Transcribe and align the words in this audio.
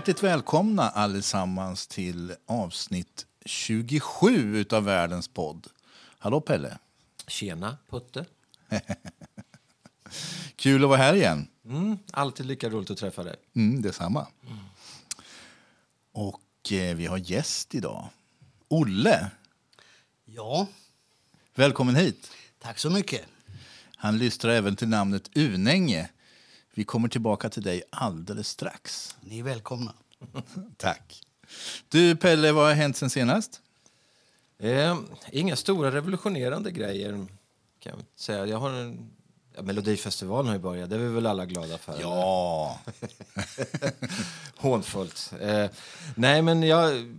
Hjärtligt 0.00 0.22
välkomna 0.22 0.88
allesammans 0.90 1.86
till 1.86 2.34
avsnitt 2.46 3.26
27 3.44 4.64
av 4.72 4.84
Världens 4.84 5.28
podd. 5.28 5.66
Hallå 6.18 6.40
Pelle! 6.40 6.78
Tjena 7.26 7.76
Putte! 7.90 8.24
Kul 10.56 10.82
att 10.84 10.88
vara 10.88 10.98
här 10.98 11.14
igen. 11.14 11.48
Mm, 11.64 11.98
alltid 12.10 12.46
lika 12.46 12.68
roligt 12.68 12.90
att 12.90 12.98
träffa 12.98 13.22
dig. 13.22 13.36
Mm, 13.54 13.82
detsamma. 13.82 14.26
Och 16.12 16.72
eh, 16.72 16.96
vi 16.96 17.06
har 17.06 17.18
gäst 17.18 17.74
idag. 17.74 18.08
Olle, 18.68 19.30
Ja, 20.24 20.66
välkommen 21.54 21.94
hit. 21.94 22.30
tack 22.58 22.78
så 22.78 22.90
mycket. 22.90 23.22
Han 23.96 24.18
lystrar 24.18 24.52
även 24.52 24.76
till 24.76 24.88
namnet 24.88 25.30
Unänge. 25.36 26.08
Vi 26.80 26.84
kommer 26.84 27.08
tillbaka 27.08 27.48
till 27.48 27.62
dig 27.62 27.82
alldeles 27.90 28.48
strax. 28.48 29.16
Ni 29.20 29.38
är 29.38 29.42
välkomna. 29.42 29.92
Tack. 30.76 31.22
Du 31.88 32.16
Pelle, 32.16 32.52
vad 32.52 32.66
har 32.66 32.74
hänt 32.74 32.96
sen 32.96 33.10
senast? 33.10 33.60
Eh, 34.58 34.98
inga 35.32 35.56
stora 35.56 35.90
revolutionerande 35.90 36.70
grejer 36.70 37.26
kan 37.80 37.92
jag 37.92 38.00
säga. 38.16 38.46
Jag 38.46 38.58
har 38.58 38.70
en, 38.70 39.10
ja, 39.56 39.62
Melodifestivalen 39.62 40.46
har 40.46 40.54
ju 40.54 40.60
börjat, 40.60 40.90
det 40.90 40.96
är 40.96 41.00
vi 41.00 41.08
väl 41.08 41.26
alla 41.26 41.46
glada 41.46 41.78
för? 41.78 42.00
Ja, 42.00 42.80
Hånfullt. 44.56 45.32
Eh, 45.40 45.66
nej, 46.14 46.42
men 46.42 46.62
jag, 46.62 47.14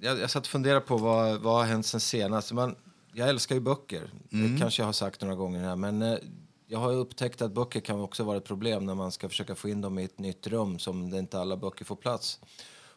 jag, 0.00 0.18
jag 0.18 0.30
satt 0.30 0.44
och 0.44 0.50
funderade 0.50 0.80
på 0.80 0.96
vad, 0.96 1.40
vad 1.40 1.54
har 1.54 1.64
hänt 1.64 1.86
sen 1.86 2.00
senast. 2.00 2.52
Man, 2.52 2.74
jag 3.12 3.28
älskar 3.28 3.54
ju 3.54 3.60
böcker, 3.60 4.10
det 4.30 4.60
kanske 4.60 4.82
jag 4.82 4.86
har 4.86 4.92
sagt 4.92 5.20
några 5.20 5.34
gånger 5.34 5.60
här, 5.60 5.76
men 5.76 6.02
eh, 6.02 6.18
jag 6.66 6.78
har 6.78 6.92
upptäckt 6.92 7.42
att 7.42 7.52
böcker 7.52 7.80
kan 7.80 8.00
också 8.00 8.24
vara 8.24 8.36
ett 8.36 8.44
problem 8.44 8.86
när 8.86 8.94
man 8.94 9.12
ska 9.12 9.28
försöka 9.28 9.54
få 9.54 9.68
in 9.68 9.80
dem 9.80 9.98
i 9.98 10.04
ett 10.04 10.18
nytt 10.18 10.46
rum 10.46 10.78
som 10.78 11.10
det 11.10 11.18
inte 11.18 11.40
alla 11.40 11.56
böcker 11.56 11.84
får 11.84 11.96
plats. 11.96 12.40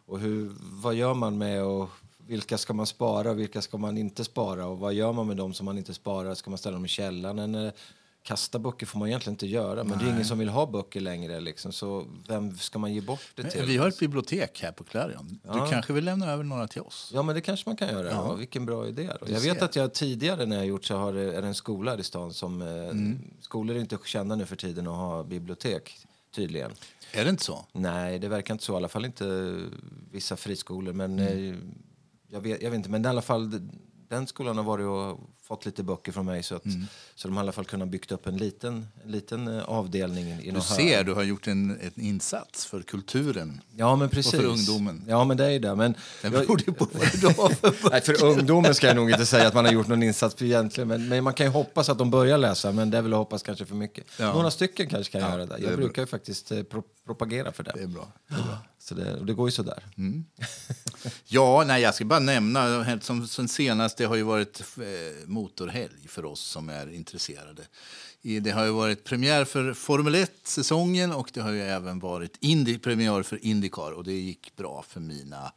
Och 0.06 0.20
hur, 0.20 0.52
vad 0.60 0.96
gör 0.96 1.14
man 1.14 1.38
med 1.38 1.64
och 1.64 1.90
vilka 2.18 2.58
ska 2.58 2.74
man 2.74 2.86
spara 2.86 3.32
och 3.32 3.40
vilka 3.40 3.62
ska 3.62 3.78
man 3.78 3.98
inte 3.98 4.24
spara 4.24 4.68
och 4.68 4.80
vad 4.80 4.94
gör 4.94 5.14
man 5.14 5.28
med 5.28 5.38
dem 5.38 5.54
som 5.54 5.66
man 5.66 5.78
inte 5.78 5.94
sparar? 5.94 6.36
Ska 6.36 6.50
man 6.50 6.58
ställa 6.58 6.74
dem 6.74 6.86
i 6.86 6.88
källaren? 6.88 7.40
Eller, 7.40 7.74
kasta 8.28 8.60
böcker 8.60 8.86
får 8.86 9.00
man 9.00 9.08
egentligen 9.08 9.34
inte 9.34 9.48
göra, 9.48 9.84
men 9.84 10.00
det 10.00 10.06
är 10.06 10.10
ingen 10.10 10.26
som 10.26 10.40
vill 10.40 10.50
ha 10.50 10.66
böcker 10.66 11.00
längre. 11.02 11.40
Liksom. 11.40 11.72
Så 11.72 12.06
vem 12.28 12.58
ska 12.58 12.80
man 12.80 12.94
ge 12.94 13.02
bort 13.02 13.20
det 13.36 13.44
till? 13.44 13.66
vi 13.66 13.78
har 13.78 13.88
ett 13.88 14.00
bibliotek 14.00 14.62
här 14.62 14.72
på 14.72 14.84
Clarion. 14.84 15.40
Du 15.44 15.50
Ja. 15.58 15.68
kanske 15.70 15.94
vill 15.94 16.06
lämna 16.06 16.32
över 16.32 16.44
några 16.44 16.68
till 16.68 16.82
oss? 16.82 17.12
Ja, 17.14 17.22
men 17.24 17.36
det 17.36 17.42
kanske 17.42 17.70
man 17.70 17.78
kan 17.78 17.88
göra. 17.90 18.08
Ja. 18.12 18.34
Vilken 18.34 18.66
bra 18.66 18.88
idé. 18.88 19.10
Då. 19.20 19.26
Du 19.26 19.32
Jag 19.34 19.40
vet 19.42 19.62
att 19.62 19.76
jag 19.76 19.94
tidigare 19.94 20.46
när 20.46 20.56
jag 20.56 20.66
gjort 20.66 20.86
så 20.86 20.96
har 20.98 21.14
det, 21.14 21.34
är 21.36 21.42
det 21.42 21.48
en 21.48 21.56
skola 21.56 21.92
här 21.92 22.00
i 22.00 22.04
stan 22.04 22.34
som... 22.34 22.62
eh, 22.62 22.68
Mm. 22.68 23.20
Skolor 23.42 23.76
är 23.76 23.80
inte 23.80 23.98
kända 24.06 24.36
nu 24.36 24.46
för 24.46 24.56
tiden 24.56 24.88
att 24.88 24.94
ha 24.96 25.24
bibliotek, 25.24 25.98
tydligen. 26.36 26.72
Är 27.14 27.24
det 27.24 27.30
inte 27.30 27.44
så? 27.44 27.66
Nej, 27.72 28.20
det 28.20 28.28
verkar 28.28 28.54
inte 28.54 28.64
så. 28.64 28.74
I 28.74 28.76
alla 28.76 28.88
fall 28.88 29.06
inte 29.06 29.56
vissa 30.12 30.36
friskolor. 30.36 30.94
Men 30.94 31.20
Mm. 31.20 31.52
eh, 31.54 31.58
jag, 32.30 32.42
vet, 32.42 32.62
jag 32.62 32.70
vet 32.72 32.78
inte. 32.78 32.90
Men 32.90 33.06
i 33.06 33.08
alla 33.08 33.22
fall, 33.22 33.70
den 34.10 34.28
skolan 34.28 34.58
har 34.58 34.64
varit 34.64 34.86
och 34.86 35.20
fått 35.44 35.66
lite 35.66 35.84
böcker 35.84 36.12
från 36.12 36.26
mig 36.26 36.44
så 36.44 36.56
att 36.56 36.66
Mm. 36.66 36.86
så 37.16 37.28
de 37.28 37.38
har 37.38 37.44
i 37.44 37.46
alla 37.46 37.52
fall 37.52 37.66
kunnat 37.66 37.88
byggt 37.88 38.12
upp 38.12 38.28
en 38.28 38.38
liten, 38.38 38.88
en 39.06 39.12
liten 39.12 39.48
eh, 39.58 39.64
avdelning 39.64 40.28
i 40.42 40.52
Du 40.52 40.62
ser, 40.62 40.96
hörn. 40.98 41.06
du 41.06 41.14
har 41.14 41.24
gjort 41.24 41.48
en, 41.48 41.72
en 41.82 42.02
insats 42.02 42.66
för 42.66 42.82
kulturen. 42.82 43.62
Ja, 43.76 43.96
men 43.96 44.10
precis. 44.10 44.32
för 44.32 44.46
ungdomen. 44.46 45.04
Ja, 45.08 45.24
men 45.24 45.38
det 45.38 45.46
är 45.46 45.50
ju 45.50 45.60
det. 45.60 45.76
Men 45.76 45.96
Den 46.22 46.34
jag- 46.34 46.62
ju 46.68 46.74
på 46.74 46.86
för 46.86 47.90
Nej, 47.92 48.02
för 48.02 48.24
ungdomen 48.26 48.76
ska 48.76 48.88
jag 48.88 48.96
nog 48.96 49.12
inte 49.12 49.26
säga 49.26 49.48
att 49.48 49.54
man 49.54 49.66
har 49.66 49.72
gjort 49.72 49.88
någon 49.88 50.04
insats 50.04 50.36
för 50.36 50.46
egentligen. 50.46 50.88
Men, 50.88 51.08
men 51.08 51.24
man 51.24 51.34
kan 51.34 51.46
ju 51.46 51.52
hoppas 51.52 51.90
att 51.90 51.98
de 51.98 52.12
börjar 52.12 52.38
läsa, 52.38 52.72
men 52.72 52.90
det 52.92 52.98
är 52.98 53.02
väl 53.02 53.14
att 53.14 53.18
hoppas 53.20 53.44
kanske 53.44 53.66
för 53.66 53.76
mycket. 53.76 54.06
Ja. 54.20 54.34
Några 54.34 54.52
stycken 54.52 54.90
kanske 54.90 55.12
kan 55.12 55.22
Ja, 55.22 55.30
göra 55.30 55.46
det. 55.46 55.46
det 55.46 55.54
är 55.56 55.60
Jag 55.60 55.68
bra. 55.70 55.78
brukar 55.78 56.02
ju 56.02 56.06
faktiskt 56.06 56.52
eh, 56.52 56.64
pro 56.64 56.84
propagera 57.06 57.52
för 57.52 57.64
det. 57.64 57.72
Det 57.76 57.84
är 57.84 57.88
bra. 57.88 58.08
Så 58.88 58.96
det, 58.96 59.26
det 59.26 59.34
går 59.34 59.48
ju 59.48 59.52
sådär. 59.52 59.84
Mm. 59.98 60.26
Ja, 61.28 61.64
nej, 61.68 61.82
jag 61.82 61.96
ska 61.96 62.06
bara 62.06 62.20
nämna, 62.20 63.00
som, 63.02 63.28
som 63.28 63.48
senast, 63.48 63.98
det 63.98 64.06
har 64.06 64.16
ju 64.16 64.24
varit 64.24 64.64
eh, 64.78 65.28
motorhelg 65.28 66.08
för 66.08 66.26
oss 66.26 66.40
som 66.42 66.70
är 66.70 66.94
intresserade. 66.94 67.62
Det 68.42 68.52
har 68.52 68.66
ju 68.66 68.72
varit 68.72 69.04
premiär 69.04 69.46
för 69.46 69.74
Formel 69.74 70.16
1-säsongen 70.16 71.12
och 71.12 71.30
det 71.34 71.42
har 71.42 71.52
ju 71.52 71.62
även 71.62 72.00
varit 72.00 72.38
Indy, 72.40 72.80
premiär 72.80 73.24
för 73.24 73.46
Indycar 73.46 73.92
och 73.92 74.04
det 74.04 74.14
gick 74.14 74.56
bra 74.56 74.86
för 74.88 75.00
mina 75.00 75.52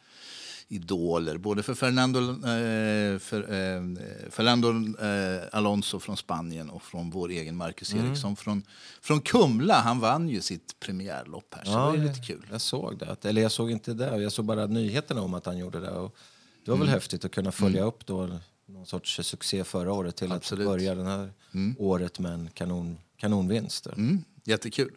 idoler. 0.72 1.36
Både 1.38 1.62
för 1.62 1.74
Fernando, 1.74 2.20
eh, 2.30 3.18
för, 3.18 3.40
eh, 3.40 3.82
Fernando 4.30 4.68
eh, 5.04 5.42
Alonso 5.52 5.98
från 6.00 6.16
Spanien 6.16 6.70
och 6.70 6.82
från 6.82 7.10
vår 7.10 7.28
egen 7.28 7.56
Marcus 7.56 7.94
Eriksson 7.94 8.36
från, 8.36 8.62
från 9.00 9.20
Kumla. 9.20 9.74
Han 9.74 10.00
vann 10.00 10.28
ju 10.28 10.40
sitt 10.40 10.80
premiärlopp 10.80 11.54
här, 11.56 11.64
så 11.64 11.70
det 11.70 11.76
var 11.76 11.96
lite 11.96 12.20
kul. 12.20 12.46
Jag 12.50 12.60
såg 12.60 12.98
det. 12.98 13.24
Eller 13.28 13.42
jag 13.42 13.52
såg 13.52 13.70
inte 13.70 13.94
det. 13.94 14.22
Jag 14.22 14.32
såg 14.32 14.44
bara 14.44 14.66
nyheterna 14.66 15.22
om 15.22 15.34
att 15.34 15.46
han 15.46 15.58
gjorde 15.58 15.80
det. 15.80 15.90
Och 15.90 16.16
det 16.64 16.70
var 16.70 16.76
Mm. 16.76 16.86
väl 16.86 16.94
häftigt 16.94 17.24
att 17.24 17.30
kunna 17.32 17.52
följa 17.52 17.84
upp 17.84 18.06
då 18.06 18.38
någon 18.66 18.86
sorts 18.86 19.20
succé 19.22 19.64
förra 19.64 19.92
året 19.92 20.16
till 20.16 20.32
Absolut. 20.32 20.66
att 20.66 20.72
börja 20.72 20.94
det 20.94 21.04
här 21.04 21.32
året 21.78 22.18
med 22.18 22.32
en 22.32 22.48
kanon, 22.54 22.98
kanonvinst. 23.16 23.86
Mm, 23.86 24.24
jättekul. 24.44 24.90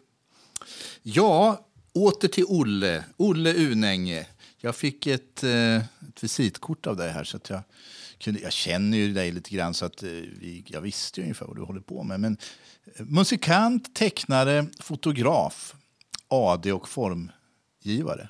Ja, 1.03 1.66
åter 1.94 2.28
till 2.28 2.45
Olle. 2.47 3.03
Olle 3.17 3.53
Unänge. 3.72 4.28
Jag 4.66 4.75
fick 4.75 5.07
ett, 5.07 5.44
eh, 5.44 5.75
ett 5.75 6.24
visitkort 6.24 6.88
av 6.88 6.97
dig 6.97 7.12
här. 7.12 7.24
Så 7.24 7.38
att 7.38 7.50
jag, 7.50 7.62
kunde, 8.18 8.40
jag 8.40 8.53
känner 8.53 8.97
ju 8.97 9.13
dig 9.13 9.31
lite 9.31 9.50
grann 9.50 9.74
så 9.74 9.85
att 9.85 10.03
eh, 10.03 10.09
vi, 10.09 10.63
jag 10.68 10.81
visste 10.81 11.19
ju 11.19 11.24
ungefär 11.24 11.46
vad 11.46 11.56
du 11.56 11.62
håller 11.62 11.81
på 11.81 12.03
med. 12.03 12.19
Men 12.19 12.38
eh, 12.85 13.06
musikant, 13.06 13.96
tecknare, 13.96 14.66
fotograf, 14.79 15.75
AD 16.28 16.74
och 16.74 16.90
formgivare. 16.90 18.29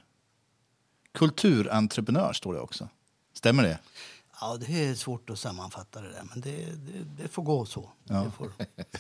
Kulturentreprenör 1.12 2.34
står 2.34 2.54
det 2.54 2.60
också. 2.60 2.90
Stämmer 3.34 3.64
det? 3.64 3.80
Ja, 4.46 4.58
det 4.58 4.86
är 4.86 4.96
svårt 4.96 5.30
att 5.30 5.40
sammanfatta 5.40 6.02
det 6.02 6.10
där, 6.10 6.24
men 6.30 6.42
det, 6.42 6.52
det, 6.66 7.24
det 7.24 7.28
får 7.28 7.44
gå 7.44 7.66
så. 7.66 7.92
Det 8.04 8.32
får, 8.38 8.52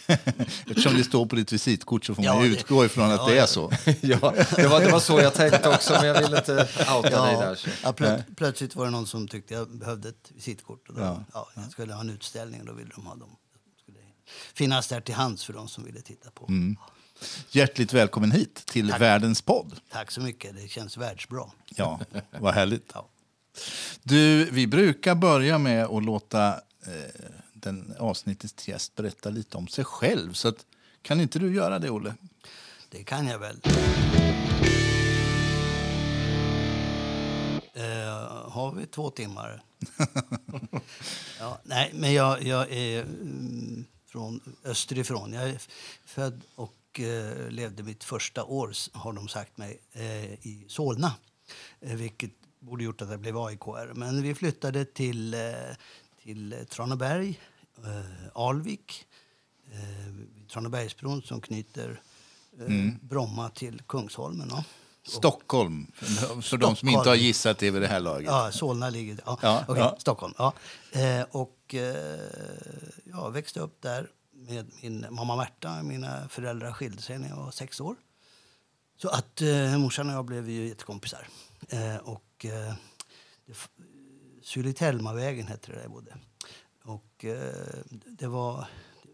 Eftersom 0.70 0.94
det 0.98 1.04
står 1.04 1.26
på 1.26 1.36
ditt 1.36 1.54
visitkort 1.54 2.06
så 2.06 2.16
får 2.16 2.26
Ja, 2.26 2.34
man 2.36 2.44
ju 2.44 2.50
det- 2.50 2.56
utgå 2.60 2.86
ifrån 2.86 3.12
att 3.12 3.18
ja, 3.18 3.26
det 3.28 3.34
är 3.34 3.38
ja. 3.38 3.48
så. 3.48 3.72
ja, 4.02 4.34
det 4.56 4.68
var, 4.68 4.80
det 4.82 4.92
var 4.92 5.00
så 5.00 5.20
jag 5.20 5.34
tänkte 5.34 5.70
också, 5.70 5.94
men 5.94 6.08
jag 6.08 6.22
ville 6.22 6.38
inte 6.38 6.54
outa 6.96 7.02
dig 7.26 7.34
ja, 7.34 7.40
där. 7.40 7.56
Så. 7.56 7.70
ja, 7.84 7.94
plöt, 7.94 8.26
plötsligt 8.38 8.76
var 8.76 8.86
det 8.86 8.92
någon 8.92 9.08
som 9.08 9.28
tyckte 9.28 9.54
jag 9.54 9.78
behövde 9.78 10.10
ett 10.10 10.32
visitkort. 10.36 10.90
Och 10.90 10.96
då, 10.96 11.02
Ja. 11.02 11.24
ja. 11.34 11.48
jag 11.56 11.72
skulle 11.72 11.94
ha 11.94 12.02
en 12.02 12.10
utställning 12.10 12.60
och 12.62 12.68
då 12.68 12.74
ville 12.74 12.92
de 12.96 13.06
ha 13.06 13.16
dem. 13.16 13.30
Det 13.76 13.82
skulle 13.82 14.00
finnas 14.54 14.88
där 14.88 15.02
till 15.02 15.16
hands 15.16 15.44
för 15.44 15.54
de 15.54 15.68
som 15.68 15.84
ville 15.84 16.02
titta 16.02 16.32
på. 16.32 16.46
Mm. 16.48 16.78
Hjärtligt 17.52 17.94
välkommen 17.94 18.32
hit 18.32 18.56
till 18.66 18.92
Världens 19.00 19.42
podd. 19.42 19.76
Tack 19.92 20.12
så 20.12 20.22
mycket, 20.22 20.56
det 20.56 20.68
känns 20.68 20.98
världsbra. 20.98 21.46
Ja, 21.76 22.00
vad 22.40 22.54
härligt. 22.54 22.92
Ja. 22.94 23.10
Du, 24.04 24.46
vi 24.46 24.68
brukar 24.68 25.16
börja 25.16 25.58
med 25.58 25.86
att 25.86 26.04
låta 26.04 26.54
eh, 26.86 27.32
den 27.54 27.94
avsnittets 28.00 28.68
gäst 28.68 28.96
berätta 28.96 29.30
lite 29.30 29.58
om 29.58 29.68
sig 29.68 29.86
själv. 29.86 30.34
Så 30.34 30.48
att, 30.48 30.66
kan 31.02 31.22
inte 31.22 31.40
du 31.40 31.56
göra 31.56 31.80
det, 31.80 31.90
Olle? 31.90 32.16
Det 32.90 33.04
kan 33.04 33.28
jag 33.28 33.40
väl. 33.40 33.62
Eh, 37.74 38.50
har 38.52 38.72
vi 38.72 38.86
två 38.86 39.10
timmar? 39.10 39.64
ja, 41.40 41.60
nej, 41.64 41.92
men 41.94 42.14
jag, 42.14 42.44
jag 42.44 42.72
är 42.72 43.02
mm, 43.02 43.86
från 44.06 44.58
österifrån. 44.64 45.34
Jag 45.34 45.50
är 45.50 45.62
född 46.06 46.42
och 46.56 47.00
eh, 47.00 47.50
levde 47.50 47.84
mitt 47.84 48.04
första 48.04 48.44
år, 48.44 48.72
har 48.94 49.14
de 49.14 49.28
sagt 49.28 49.58
mig, 49.58 49.82
eh, 49.92 50.34
i 50.34 50.66
Solna. 50.68 51.14
Eh, 51.82 51.96
vilket 51.96 52.32
borde 52.66 52.84
gjort 52.84 53.02
att 53.02 53.10
jag 53.10 53.20
blev 53.20 53.38
AIK-are. 53.38 53.94
Men 53.94 54.22
vi 54.22 54.36
flyttade 54.36 54.86
till, 54.86 55.34
eh, 55.34 55.42
till 56.24 56.66
Traneberg, 56.70 57.40
eh, 57.78 58.30
Alvik, 58.34 59.06
eh, 59.72 60.14
Tranebergsbron 60.52 61.22
som 61.22 61.42
knyter 61.42 62.02
eh, 62.60 62.94
Bromma 63.02 63.50
till 63.50 63.82
Kungsholmen. 63.88 64.48
Ja. 64.52 64.64
Stockholm, 65.08 65.92
för, 65.96 66.06
för 66.06 66.28
de 66.28 66.42
som 66.42 66.42
Stockholm. 66.42 66.88
inte 66.90 67.10
har 67.10 67.16
gissat 67.16 67.58
det 67.58 67.72
vid 67.72 67.82
det 67.82 67.88
här 67.88 68.00
laget. 68.00 68.28
Ja, 68.28 68.52
Solna 68.52 68.90
ligger 68.90 69.20
ja. 69.26 69.40
Ja, 69.42 69.64
okej, 69.68 69.84
ja. 69.84 69.96
Stockholm. 70.00 70.34
Ja. 70.38 70.54
Eh, 70.92 71.26
och 71.32 71.76
eh, 71.76 72.20
jag 73.04 73.32
växte 73.32 73.60
upp 73.60 73.82
där 73.82 74.08
med 74.34 74.72
min 74.82 75.06
mamma 75.10 75.36
Märta. 75.36 75.84
Mina 75.84 76.30
föräldrar 76.30 76.72
skilde 76.72 77.02
sig 77.02 77.20
när 77.20 77.30
jag 77.30 77.36
var 77.36 77.52
sex 77.52 77.80
år. 77.80 77.96
Så 78.98 79.10
att 79.10 79.42
eh, 79.42 79.78
morsan 79.78 80.10
och 80.10 80.16
jag 80.16 80.26
blev 80.26 80.50
ju 80.50 80.68
jättekompisar. 80.68 81.28
Eh, 81.70 81.96
och 81.96 82.24
eh, 82.46 82.74
det 83.46 83.52
f- 83.52 83.70
Sulitjelmavägen 84.42 85.48
hette 85.48 85.68
det 85.72 85.76
där 85.76 85.82
jag 85.84 85.92
bodde. 85.92 86.18
Och 86.84 87.26
eh, 87.26 87.80
det 88.08 88.28
var 88.28 88.68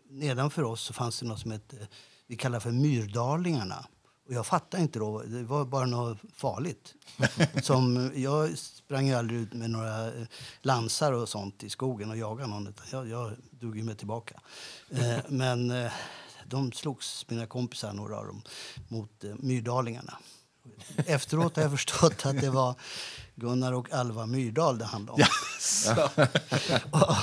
nedanför 0.10 0.64
oss 0.64 0.82
så 0.82 0.94
fanns 0.94 1.20
det 1.20 1.26
något 1.26 1.40
som 1.40 1.52
hette, 1.52 1.88
vi 2.28 2.36
kallar 2.36 2.60
för 2.60 2.72
Myrdalingarna. 2.72 3.86
Och 4.28 4.34
jag 4.36 4.46
fattade 4.46 4.84
inte 4.84 5.00
då, 5.00 5.22
det 5.24 5.44
var 5.44 5.66
bara 5.66 5.86
något 5.86 6.18
farligt. 6.34 6.94
Som, 7.64 8.12
jag 8.16 8.58
sprang 8.58 9.08
ju 9.08 9.14
aldrig 9.14 9.40
ut 9.40 9.54
med 9.54 9.70
några 9.70 10.08
eh, 10.14 10.28
lansar 10.62 11.12
och 11.14 11.30
sånt 11.30 11.64
i 11.64 11.70
skogen 11.70 12.10
och 12.10 12.18
jagade 12.18 12.50
någon. 12.50 12.68
Utan 12.68 12.86
jag, 12.92 13.08
jag 13.10 13.32
drog 13.52 13.78
ju 13.78 13.84
mig 13.84 13.96
tillbaka. 13.96 14.42
Eh, 14.90 15.18
men 15.30 15.72
eh, 15.72 15.92
de 16.46 16.72
slogs, 16.72 17.26
mina 17.30 17.46
kompisar, 17.48 17.94
några 17.94 18.18
av 18.18 18.26
dem, 18.26 18.42
mot 18.88 19.24
eh, 19.24 19.36
Myrdalingarna. 19.40 20.18
efteråt 20.98 21.56
har 21.56 21.64
jag 21.64 21.72
förstått 21.72 22.26
att 22.26 22.42
det 22.42 22.50
var 22.50 22.76
Gunnar 23.40 23.74
och 23.74 23.94
Alva 23.94 24.26
Myrdal 24.26 24.78
det 24.78 24.86
handlade 24.86 25.24
om. 25.24 25.28
och, 26.92 27.16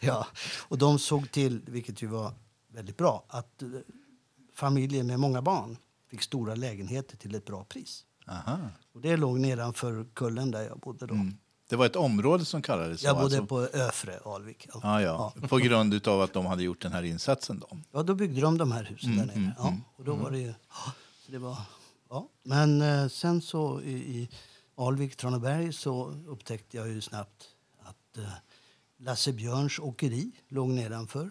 ja, 0.00 0.26
och 0.68 0.78
de 0.78 0.98
såg 0.98 1.30
till, 1.30 1.60
vilket 1.66 2.02
ju 2.02 2.06
var 2.06 2.32
väldigt 2.68 2.96
bra, 2.96 3.24
att 3.28 3.62
eh, 3.62 3.68
familjer 4.54 5.02
med 5.02 5.20
många 5.20 5.42
barn 5.42 5.76
fick 6.10 6.22
stora 6.22 6.54
lägenheter 6.54 7.16
till 7.16 7.34
ett 7.34 7.44
bra 7.44 7.64
pris. 7.64 8.04
Aha. 8.28 8.58
Och 8.94 9.00
det 9.00 9.16
låg 9.16 9.40
nedanför 9.40 10.06
kullen 10.14 10.50
där 10.50 10.62
jag 10.62 10.78
bodde 10.78 11.06
då. 11.06 11.14
Det 11.68 11.76
var 11.76 11.86
ett 11.86 11.96
område 11.96 12.44
som 12.44 12.62
kallades 12.62 13.00
så? 13.00 13.06
Jag 13.06 13.16
bodde 13.16 13.24
alltså. 13.24 13.46
på 13.46 13.60
Öfre, 13.60 14.18
Alvik. 14.24 14.68
Ja, 14.82 15.02
ja. 15.02 15.32
På 15.48 15.58
grund 15.58 16.08
av 16.08 16.20
att 16.20 16.32
de 16.32 16.46
hade 16.46 16.62
gjort 16.62 16.82
den 16.82 16.92
här 16.92 17.02
insatsen 17.02 17.58
då? 17.58 17.76
Ja, 17.92 18.02
då 18.02 18.14
byggde 18.14 18.40
de 18.40 18.58
de 18.58 18.72
här 18.72 18.84
husen 18.84 19.16
där 19.16 19.26
nere. 19.26 19.54
Ja, 19.58 19.76
och 19.96 20.04
då 20.04 20.14
var 20.14 20.30
det 20.30 20.38
ju... 20.38 20.46
ja, 20.68 20.92
det 21.26 21.38
var, 21.38 21.56
ja. 22.10 22.28
Men 22.42 22.82
eh, 22.82 23.08
sen 23.08 23.42
så 23.42 23.80
i, 23.80 23.92
i 23.92 24.28
Alvik, 24.80 25.16
Traneberg, 25.16 25.72
så 25.72 26.14
upptäckte 26.26 26.76
jag 26.76 26.88
ju 26.88 27.00
snabbt 27.00 27.48
att 27.78 28.18
eh, 28.18 28.32
Lasse 28.96 29.32
Björns 29.32 29.78
åkeri 29.78 30.30
låg 30.48 30.68
nedanför 30.68 31.30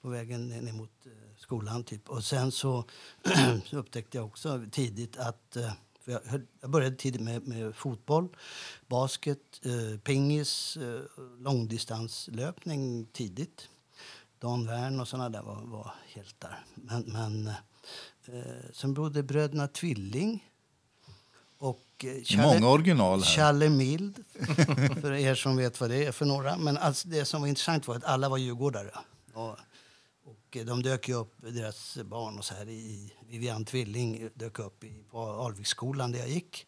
på 0.00 0.08
vägen 0.08 0.48
ner 0.48 0.72
mot 0.72 1.06
eh, 1.06 1.12
skolan. 1.36 1.84
Typ. 1.84 2.08
Och 2.08 2.24
sen 2.24 2.52
så, 2.52 2.84
så 3.64 3.76
upptäckte 3.76 4.18
jag 4.18 4.26
också 4.26 4.64
tidigt 4.72 5.16
att... 5.16 5.56
Eh, 5.56 5.72
för 6.00 6.12
jag, 6.12 6.22
jag 6.60 6.70
började 6.70 6.96
tidigt 6.96 7.20
med, 7.20 7.48
med 7.48 7.76
fotboll, 7.76 8.36
basket, 8.86 9.60
eh, 9.62 9.98
pingis, 10.00 10.76
eh, 10.76 11.02
långdistanslöpning 11.38 13.06
tidigt. 13.06 13.68
Dan 14.38 14.66
Wern 14.66 15.00
och 15.00 15.08
såna 15.08 15.28
där 15.28 15.42
var, 15.42 15.62
var 15.62 15.94
hjältar. 16.14 16.64
Men, 16.74 17.02
men 17.02 17.46
eh, 18.26 18.70
sen 18.72 18.94
bodde 18.94 19.22
bröderna 19.22 19.68
Tvilling 19.68 20.51
och 21.62 22.04
eh, 22.04 22.42
Många 22.42 22.68
original 22.68 23.18
här. 23.18 23.36
Challe 23.36 23.68
Mild, 23.68 24.24
för 25.00 25.12
er 25.12 25.34
som 25.34 25.56
vet 25.56 25.80
vad 25.80 25.90
det 25.90 26.04
är 26.04 26.12
för 26.12 26.26
några. 26.26 26.56
Men 26.56 26.76
alltså 26.76 27.08
det 27.08 27.24
som 27.24 27.40
var 27.40 27.48
intressant 27.48 27.88
var 27.88 27.96
att 27.96 28.04
alla 28.04 28.28
var 28.28 28.38
djurgårdare. 28.38 28.90
Och, 29.32 29.56
och 30.24 30.56
eh, 30.56 30.64
de 30.64 30.82
dök 30.82 31.08
upp, 31.08 31.34
deras 31.36 31.98
barn 32.04 32.38
och 32.38 32.44
så 32.44 32.54
här 32.54 32.68
i 32.68 33.12
Vivian 33.28 33.64
Tvilling 33.64 34.28
dök 34.34 34.58
upp 34.58 34.84
i, 34.84 35.04
på 35.10 35.20
Alviksskolan 35.22 36.12
där 36.12 36.18
jag 36.18 36.28
gick. 36.28 36.66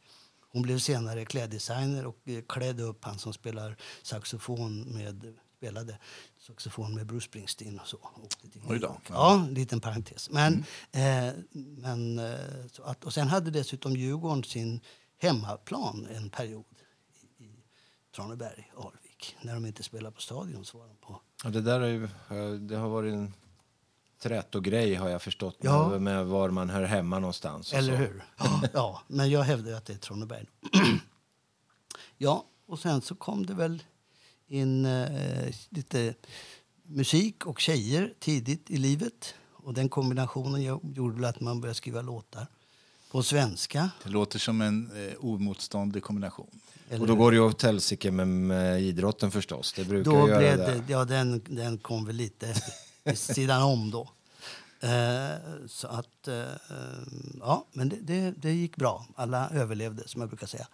Hon 0.52 0.62
blev 0.62 0.79
senare 0.79 1.25
kläddesigner 1.25 2.06
och 2.06 2.19
eh, 2.25 2.43
klädde 2.49 2.82
upp 2.82 3.05
han 3.05 3.19
som 3.19 3.32
spelar 3.32 3.76
saxofon 4.02 4.81
med 4.81 5.35
spelade 5.56 5.99
saxofon 6.46 6.94
med 6.94 7.06
Bruce 7.06 7.25
Springsteen 7.25 7.79
och 7.81 7.87
så. 7.88 7.99
Åkte 8.23 8.49
till 8.49 8.62
Oj 8.69 8.79
då. 8.79 9.00
Ja, 9.08 9.35
en 9.35 9.55
liten 9.55 9.81
parentes. 9.81 10.31
Men, 10.31 10.64
eh, 10.93 11.32
men, 11.52 12.19
eh, 12.19 12.35
så 12.73 12.82
att, 12.82 13.05
och 13.05 13.14
sen 13.14 13.29
hade 13.29 13.50
dessutom 13.50 13.96
Djurgården 13.96 14.44
sin 14.44 14.81
hemmaplan 15.19 16.06
en 16.11 16.31
period 16.31 16.64
i, 17.38 17.44
i 17.44 17.50
Traneberg, 18.17 18.73
Alvik. 18.76 19.37
När 19.43 19.55
de 19.55 19.67
inte 19.67 19.82
spelade 19.82 20.14
på 20.14 20.20
Stadion 20.20 20.64
så 20.64 20.79
var 20.79 20.87
de 20.87 20.96
på... 20.96 21.20
Ja, 21.44 21.50
det 21.50 21.61
där 21.61 21.81
är 21.81 21.88
ju, 21.88 22.08
det 22.58 22.76
har 22.76 22.88
varit 22.88 23.12
en 23.12 23.35
trätogrej 24.23 24.94
har 24.94 25.08
jag 25.08 25.23
förstått 25.23 25.56
Ja. 25.61 25.88
med, 25.88 26.02
med 26.02 26.26
var 26.26 26.50
man 26.50 26.70
hör 26.70 26.85
hemma 26.85 27.19
någonstans. 27.19 27.73
Eller 27.73 27.93
så. 27.97 28.02
hur? 28.02 28.25
Ja, 28.38 28.62
ja, 28.73 29.02
men 29.08 29.31
jag 29.31 29.43
hävdar 29.43 29.73
att 29.73 29.85
det 29.87 29.93
är 29.93 29.99
Traneberg. 29.99 30.47
ja, 32.19 32.44
och 32.67 32.79
sen 32.79 33.00
så 33.00 33.14
kom 33.14 33.47
det 33.47 33.55
väl 33.55 33.82
in 34.49 34.87
eh, 34.87 35.55
lite 35.70 36.14
musik 36.87 37.46
och 37.46 37.61
tjejer 37.61 38.14
tidigt 38.20 38.70
i 38.70 38.76
livet. 38.76 39.35
Och 39.52 39.75
den 39.75 39.88
kombinationen 39.88 40.61
gjo- 40.62 40.94
gjorde 40.94 41.29
att 41.29 41.41
man 41.41 41.61
började 41.61 41.75
skriva 41.75 42.02
låtar 42.02 42.46
på 43.11 43.23
svenska. 43.23 43.91
Det 44.05 44.11
låter 44.11 44.38
som 44.38 44.61
en 44.61 45.06
eh, 45.08 45.25
omotståndlig 45.25 46.02
kombination. 46.02 46.61
Och 47.00 47.06
då 47.06 47.14
går 47.14 47.31
det 47.31 47.37
ju 47.37 47.43
åt 47.43 47.62
helsike 47.62 48.11
med, 48.11 48.29
med 48.29 48.82
idrotten 48.82 49.31
förstås. 49.31 49.73
Det 49.73 49.85
brukar 49.85 50.11
Då 50.11 50.29
göra 50.29 50.38
blev 50.38 50.58
det. 50.58 50.64
det, 50.87 50.93
ja, 50.93 51.05
den, 51.05 51.43
den 51.49 51.79
kom 51.79 52.05
väl 52.05 52.17
lite 52.17 52.55
sidan 53.14 53.62
om 53.62 53.90
då. 53.90 54.11
Eh, 54.81 55.37
så 55.67 55.88
att, 55.88 56.29
eh, 56.29 56.44
ja, 57.40 57.67
men 57.73 57.88
det, 57.88 57.97
det, 58.02 58.35
det 58.37 58.52
gick 58.52 58.76
bra. 58.76 59.06
Alla 59.17 59.49
överlevde, 59.50 60.08
som 60.08 60.20
jag 60.20 60.31
brukar 60.31 60.47
säga. 60.47 60.67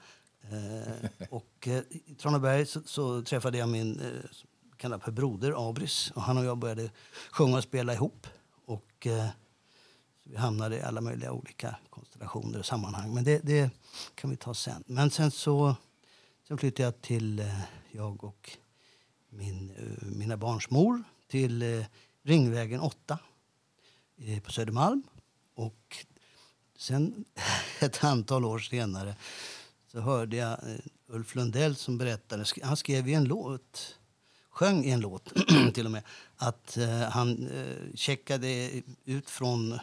Eh, 0.51 1.27
och 1.31 1.69
eh, 1.69 1.83
i 1.91 2.15
Traneberg 2.15 2.67
så, 2.67 2.81
så 2.85 3.23
träffade 3.23 3.59
jag 3.59 3.69
min 3.69 4.01
eh, 4.01 4.99
för 4.99 5.13
broder 5.13 5.69
Abris. 5.69 6.13
Och 6.15 6.23
han 6.23 6.39
och 6.39 6.45
jag 6.45 6.59
började 6.59 6.91
sjunga 7.31 7.57
och 7.57 7.63
spela 7.63 7.95
ihop. 7.95 8.27
Och 8.65 9.07
eh, 9.07 9.29
så 10.23 10.31
vi 10.31 10.37
hamnade 10.37 10.77
i 10.77 10.83
alla 10.83 11.01
möjliga 11.01 11.33
olika 11.33 11.77
konstellationer 11.91 12.59
och 12.59 12.67
sammanhang. 12.67 13.15
Men 13.15 13.25
det, 13.25 13.39
det 13.39 13.71
kan 14.15 14.31
vi 14.31 14.37
ta 14.37 14.55
sen. 14.55 14.85
Men 14.87 15.11
sen 15.11 15.31
så 15.31 15.77
sen 16.51 16.59
flyttade 16.59 16.83
jag 16.83 17.01
till, 17.01 17.39
eh, 17.39 17.61
jag 17.93 18.25
och 18.25 18.51
min, 19.29 19.71
eh, 19.71 20.07
mina 20.07 20.37
barns 20.37 20.71
mor 20.71 21.03
till 21.29 21.63
eh, 21.63 21.85
Ringvägen 22.23 22.81
8 22.81 23.19
på 24.43 24.53
Södermalm. 24.53 25.03
Och 25.55 25.97
sen 26.79 27.25
ett 27.81 28.05
antal 28.05 28.45
år 28.45 28.59
senare 28.59 29.17
så 29.93 30.01
hörde 30.01 30.37
jag 30.37 30.53
eh, 30.53 30.79
Ulf 31.07 31.35
Lundell 31.35 31.77
som 31.77 31.99
berättade, 31.99 32.45
han 32.63 32.77
skrev 32.77 33.09
i 33.09 33.15
en 33.15 33.25
låt, 33.25 33.99
sjöng 34.51 34.85
i 34.85 34.91
en 34.91 35.01
låt 35.01 35.33
till 35.75 35.87
och 35.87 35.93
med, 35.93 36.03
att 36.37 36.77
eh, 36.77 37.01
han 37.01 37.49
eh, 37.49 37.95
checkade 37.95 38.71
ut 39.05 39.31
från 39.31 39.79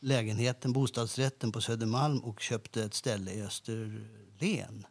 lägenheten, 0.00 0.72
bostadsrätten 0.72 1.52
på 1.52 1.60
Södermalm 1.60 2.18
och 2.18 2.40
köpte 2.40 2.84
ett 2.84 2.94
ställe 2.94 3.30
i 3.30 3.42
Österlen. 3.42 4.86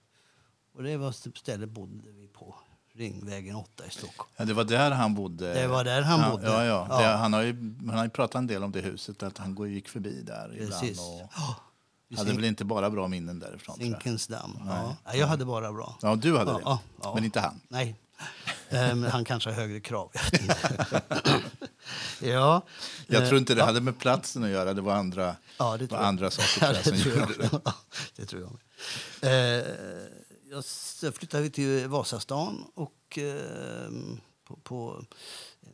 Och 0.73 0.83
det 0.83 0.97
var 0.97 1.11
stället 1.11 1.69
bodde 1.69 2.11
vi 2.11 2.27
på, 2.27 2.55
Ringvägen 2.93 3.55
8 3.55 3.85
i 3.85 3.89
Stockholm. 3.89 4.29
Ja, 4.37 4.45
det 4.45 4.53
var 4.53 4.63
där 4.63 4.91
han 4.91 5.15
bodde. 5.15 5.53
Det 5.53 5.67
var 5.67 5.83
där 5.83 6.01
han 6.01 6.19
ja, 6.19 6.31
bodde. 6.31 6.47
Ja, 6.47 6.65
ja. 6.65 6.87
Ja. 6.89 7.01
Det, 7.01 7.05
han, 7.17 7.33
har 7.33 7.41
ju, 7.41 7.75
han 7.79 7.97
har 7.97 8.03
ju 8.03 8.09
pratat 8.09 8.35
en 8.35 8.47
del 8.47 8.63
om 8.63 8.71
det 8.71 8.81
huset, 8.81 9.23
att 9.23 9.37
han 9.37 9.71
gick 9.71 9.89
förbi 9.89 10.21
där 10.21 10.55
Precis. 10.57 10.91
ibland. 10.91 11.21
Och 11.21 11.66
Ja, 12.09 12.15
vid 12.15 12.17
hade 12.17 12.33
väl 12.33 12.45
inte 12.45 12.65
bara 12.65 12.89
bra 12.89 13.07
minnen 13.07 13.39
därifrån. 13.39 13.75
jag. 13.79 13.85
Zinkensdamm. 13.87 14.59
Ja. 14.65 14.95
Ja, 15.05 15.15
jag 15.15 15.27
hade 15.27 15.45
bara 15.45 15.71
bra. 15.73 15.97
Ja, 16.01 16.15
du 16.15 16.37
hade 16.37 16.51
Ja, 16.63 16.81
det. 17.03 17.11
Men 17.15 17.23
inte 17.23 17.39
han. 17.39 17.61
Nej. 17.67 17.95
Men 18.69 19.03
han 19.03 19.25
kanske 19.25 19.49
har 19.49 19.55
högre 19.55 19.79
krav. 19.79 20.11
Jag 22.21 22.29
ja. 22.31 22.61
Jag 23.07 23.27
tror 23.27 23.37
inte 23.39 23.55
det 23.55 23.63
hade 23.63 23.81
med 23.81 23.99
platsen 23.99 24.43
att 24.43 24.49
göra. 24.49 24.73
Det 24.73 24.81
var 24.81 24.93
andra, 24.93 25.35
Ja, 25.57 25.77
det 25.77 25.91
var 25.91 25.97
jag. 25.97 26.07
andra 26.07 26.31
saker 26.31 26.49
Ja, 26.61 26.73
jag, 26.85 26.93
det, 26.93 27.01
tror 27.01 27.15
gjorde 27.19 27.33
det. 27.37 27.49
jag. 27.51 27.61
Ja, 27.65 27.73
det 28.15 28.25
tror 28.25 28.41
jag. 28.41 28.59
Eh, 29.31 29.65
jag 30.51 30.63
flyttade 31.15 31.49
till 31.49 31.87
Vasastan 31.87 32.63
och 32.75 33.17
eh, 33.19 33.89
på, 34.47 34.55
på 34.63 35.03
eh, 35.61 35.69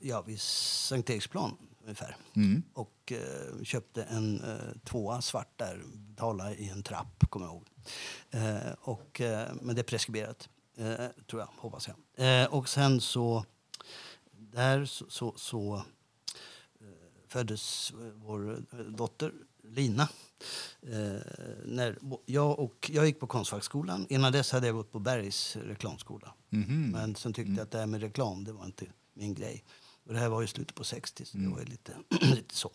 ja, 0.00 0.22
vid 0.22 0.40
Sankt 0.40 1.10
Eriksplan 1.10 1.56
ungefär. 1.86 2.16
Mm. 2.36 2.62
Och 2.72 3.12
eh, 3.12 3.62
köpte 3.62 4.02
en 4.02 4.40
eh, 4.40 4.78
tvåa 4.84 5.22
svart 5.22 5.52
där, 5.56 5.82
betalade 5.94 6.54
i 6.54 6.68
en 6.68 6.82
trapp, 6.82 7.30
kommer 7.30 7.46
jag 7.46 7.54
ihåg. 7.54 7.66
Eh, 8.30 8.72
och, 8.80 9.20
eh, 9.20 9.48
men 9.62 9.74
det 9.74 9.80
är 9.80 9.84
preskriberat, 9.84 10.48
eh, 10.76 11.06
tror 11.30 11.42
jag, 11.42 11.48
hoppas 11.56 11.88
jag. 11.88 12.42
Eh, 12.42 12.46
och 12.46 12.68
sen 12.68 13.00
så, 13.00 13.44
där 14.30 14.84
så, 14.84 15.04
så, 15.08 15.34
så 15.36 15.82
föddes 17.28 17.92
vår 18.14 18.62
dotter 18.90 19.32
Lina. 19.62 20.08
Eh, 20.82 21.20
när 21.64 21.98
jag, 22.26 22.58
och, 22.58 22.90
jag 22.92 23.06
gick 23.06 23.20
på 23.20 23.26
Konstfackskolan. 23.26 24.06
Innan 24.08 24.32
dess 24.32 24.52
hade 24.52 24.66
jag 24.66 24.76
gått 24.76 24.92
på 24.92 24.98
Bergs 24.98 25.56
reklamskola. 25.56 26.34
Mhm. 26.50 26.90
Men 26.90 27.14
sen 27.14 27.32
tyckte 27.32 27.52
jag 27.52 27.60
att 27.60 27.70
det 27.70 27.78
här 27.78 27.86
med 27.86 28.00
reklam 28.00 28.44
det 28.44 28.52
var 28.52 28.64
inte 28.64 28.86
min 29.14 29.34
grej. 29.34 29.64
Och 30.06 30.12
det 30.12 30.18
här 30.18 30.28
var 30.28 30.40
ju 30.40 30.46
slutet 30.46 30.74
på 30.74 30.84
60 30.84 31.24
så 31.24 31.38
det 31.38 31.48
var 31.48 31.58
ju 31.58 31.64
lite, 31.64 31.96
lite 32.20 32.54
så. 32.54 32.70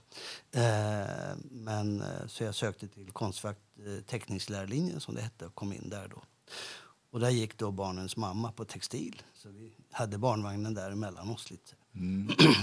Eh, 0.51 1.35
men 1.51 2.01
eh, 2.01 2.27
så 2.27 2.43
jag 2.43 2.55
sökte 2.55 2.87
till 2.87 3.11
Konstfack 3.11 3.57
eh, 3.85 4.03
teckningslärarlinjen 4.03 4.99
som 5.01 5.15
det 5.15 5.21
hette 5.21 5.45
och 5.45 5.55
kom 5.55 5.73
in 5.73 5.89
där 5.89 6.07
då. 6.07 6.23
Och 7.11 7.19
där 7.19 7.29
gick 7.29 7.57
då 7.57 7.71
barnens 7.71 8.17
mamma 8.17 8.51
på 8.51 8.65
textil. 8.65 9.21
Så 9.33 9.49
vi 9.49 9.73
hade 9.91 10.17
barnvagnen 10.17 10.73
där 10.73 10.91
emellan 10.91 11.29
oss 11.29 11.51
lite. 11.51 11.75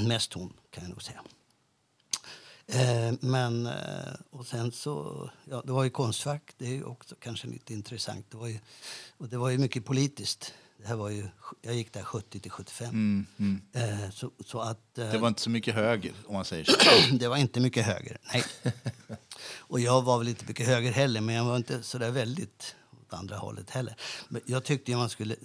Mest 0.07 0.33
hon 0.33 0.53
kan 0.71 0.85
jag 0.85 0.91
nog 0.91 1.03
säga. 1.03 1.23
Eh, 2.67 3.15
men, 3.21 3.67
eh, 3.67 4.15
och 4.31 4.47
sen 4.47 4.73
så, 4.73 5.31
ja, 5.45 5.63
det 5.67 5.73
var 5.73 5.85
ju 5.85 5.91
Konstfack, 5.91 6.55
det 6.59 6.77
är 6.77 6.87
också 6.87 7.15
kanske 7.19 7.47
lite 7.47 7.73
intressant. 7.73 8.31
Det 8.31 8.37
var 8.37 8.47
ju, 8.49 8.59
och 9.17 9.29
det 9.29 9.37
var 9.37 9.51
ju 9.51 9.59
mycket 9.59 9.85
politiskt. 9.85 10.55
Det 10.79 10.87
här 10.89 10.97
var 10.97 11.09
ju, 11.11 11.29
jag 11.63 11.75
gick 11.75 11.93
där 11.93 12.03
70 12.03 12.41
till 12.41 12.51
75. 12.51 12.89
Mm, 12.89 13.27
mm. 13.39 13.63
Eh, 13.73 14.11
så, 14.11 14.31
så 14.47 14.61
att, 14.61 14.99
eh, 14.99 15.11
Det 15.11 15.19
var 15.19 15.29
inte 15.29 15.41
så 15.43 15.51
mycket 15.51 15.75
höger, 15.75 16.13
om 16.27 16.35
man 16.35 16.45
säger 16.45 16.65
så. 16.65 16.77
det 17.17 17.29
var 17.29 17.37
inte 17.37 17.61
mycket 17.61 17.87
höger, 17.87 18.19
nej. 18.33 18.45
Och 19.57 19.81
jag 19.81 20.03
var 20.03 20.19
väl 20.19 20.29
inte 20.29 20.45
mycket 20.47 20.67
höger 20.67 20.93
heller, 20.93 21.21
men 21.21 21.35
jag 21.35 21.45
var 21.45 21.57
inte 21.57 21.83
så 21.83 21.99
där 21.99 22.11
väldigt 22.11 22.77
åt 23.01 23.13
andra 23.15 23.37
hållet 23.37 23.71
heller. 23.71 23.97
Men 24.29 24.43
jag 24.47 24.65
tyckte 24.65 24.91
ju 24.91 24.97
man 24.97 25.11
skulle, 25.11 25.37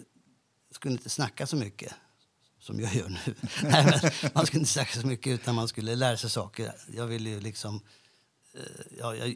skulle 0.72 0.92
inte 0.92 1.10
snacka 1.10 1.48
så 1.48 1.56
mycket 1.56 1.94
som 2.60 2.80
jag 2.80 2.96
gör 2.96 3.10
nu. 3.10 3.36
Nej, 3.64 4.12
man 4.34 4.46
skulle 4.46 4.60
inte 4.60 4.72
snacka 4.72 5.02
så 5.02 5.08
mycket 5.08 5.28
utan 5.34 5.56
man 5.56 5.68
skulle 5.68 5.96
lära 5.96 6.18
sig 6.18 6.30
saker. 6.30 6.74
Jag 6.96 7.08
ville 7.08 7.30
ju 7.30 7.40
liksom... 7.40 7.82
eh, 8.56 8.62
Ja, 9.00 9.16
jag 9.16 9.36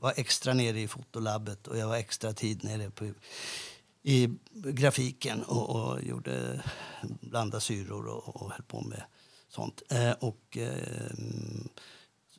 var 0.00 0.14
extra 0.16 0.54
nere 0.54 0.80
i 0.80 0.88
fotolabbet 0.88 1.66
och 1.66 1.78
jag 1.78 1.88
var 1.88 1.96
extra 1.96 2.32
tid 2.32 2.64
nere 2.64 2.90
på, 2.90 3.12
i 4.06 4.28
grafiken 4.54 5.42
och, 5.42 5.70
och 5.70 6.02
gjorde 6.02 6.62
blanda 7.02 7.60
syror 7.60 8.06
och, 8.06 8.42
och 8.42 8.50
höll 8.52 8.62
på 8.62 8.80
med 8.80 9.02
sånt. 9.48 9.82
Eh, 9.90 10.10
och, 10.10 10.56
eh, 10.56 11.10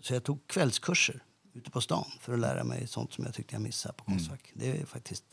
så 0.01 0.13
jag 0.13 0.23
tog 0.23 0.47
kvällskurser 0.47 1.23
ute 1.53 1.71
på 1.71 1.81
stan 1.81 2.05
för 2.19 2.33
att 2.33 2.39
lära 2.39 2.63
mig 2.63 2.87
sånt 2.87 3.13
som 3.13 3.25
jag 3.25 3.33
tyckte 3.33 3.55
jag 3.55 3.61
missade 3.61 3.93
på 3.93 4.03
Konstfack. 4.03 4.51
Det 4.53 4.71
är 4.81 4.85
faktiskt 4.85 5.23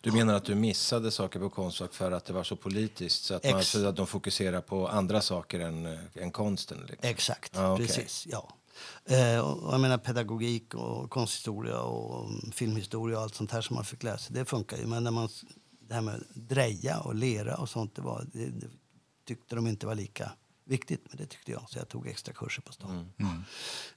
Du 0.00 0.12
menar 0.12 0.34
att 0.34 0.44
du 0.44 0.54
missade 0.54 1.10
saker 1.10 1.40
på 1.40 1.50
Konstfack 1.50 1.94
för 1.94 2.12
att 2.12 2.24
det 2.24 2.32
var 2.32 2.44
så 2.44 2.56
politiskt? 2.56 3.24
Så 3.24 3.34
att, 3.34 3.44
man, 3.50 3.64
så 3.64 3.86
att 3.86 3.96
de 3.96 4.06
fokuserar 4.06 4.60
på 4.60 4.88
andra 4.88 5.20
saker 5.20 5.60
än, 5.60 5.86
eh, 5.86 5.98
än 6.14 6.30
konsten? 6.32 6.78
Liksom. 6.88 7.08
Exakt, 7.08 7.52
Ja, 7.54 7.72
okej. 7.72 7.86
precis. 7.86 8.26
Ja. 8.30 8.54
Eh, 9.04 9.40
och 9.40 9.72
jag 9.72 9.80
menar 9.80 9.98
pedagogik 9.98 10.74
och 10.74 11.10
konsthistoria 11.10 11.80
och 11.80 12.30
mm, 12.30 12.52
filmhistoria 12.52 13.16
och 13.16 13.22
allt 13.22 13.34
sånt 13.34 13.50
här 13.50 13.60
som 13.60 13.76
man 13.76 13.84
fick 13.84 14.02
lära 14.02 14.18
sig, 14.18 14.34
det 14.34 14.44
funkar 14.44 14.76
ju. 14.76 14.86
Men 14.86 15.04
när 15.04 15.10
man, 15.10 15.28
det 15.88 15.94
här 15.94 16.00
med 16.00 16.24
dreja 16.34 17.00
och 17.00 17.14
lera 17.14 17.56
och 17.56 17.68
sånt, 17.68 17.94
det, 17.94 18.02
var, 18.02 18.26
det, 18.32 18.46
det 18.46 18.66
tyckte 19.24 19.54
de 19.54 19.66
inte 19.66 19.86
var 19.86 19.94
lika 19.94 20.32
viktigt. 20.64 21.06
Men 21.08 21.16
det 21.16 21.26
tyckte 21.26 21.52
jag, 21.52 21.70
så 21.70 21.78
jag 21.78 21.88
tog 21.88 22.06
extra 22.06 22.34
kurser 22.34 22.62
på 22.62 22.72
stan. 22.72 23.12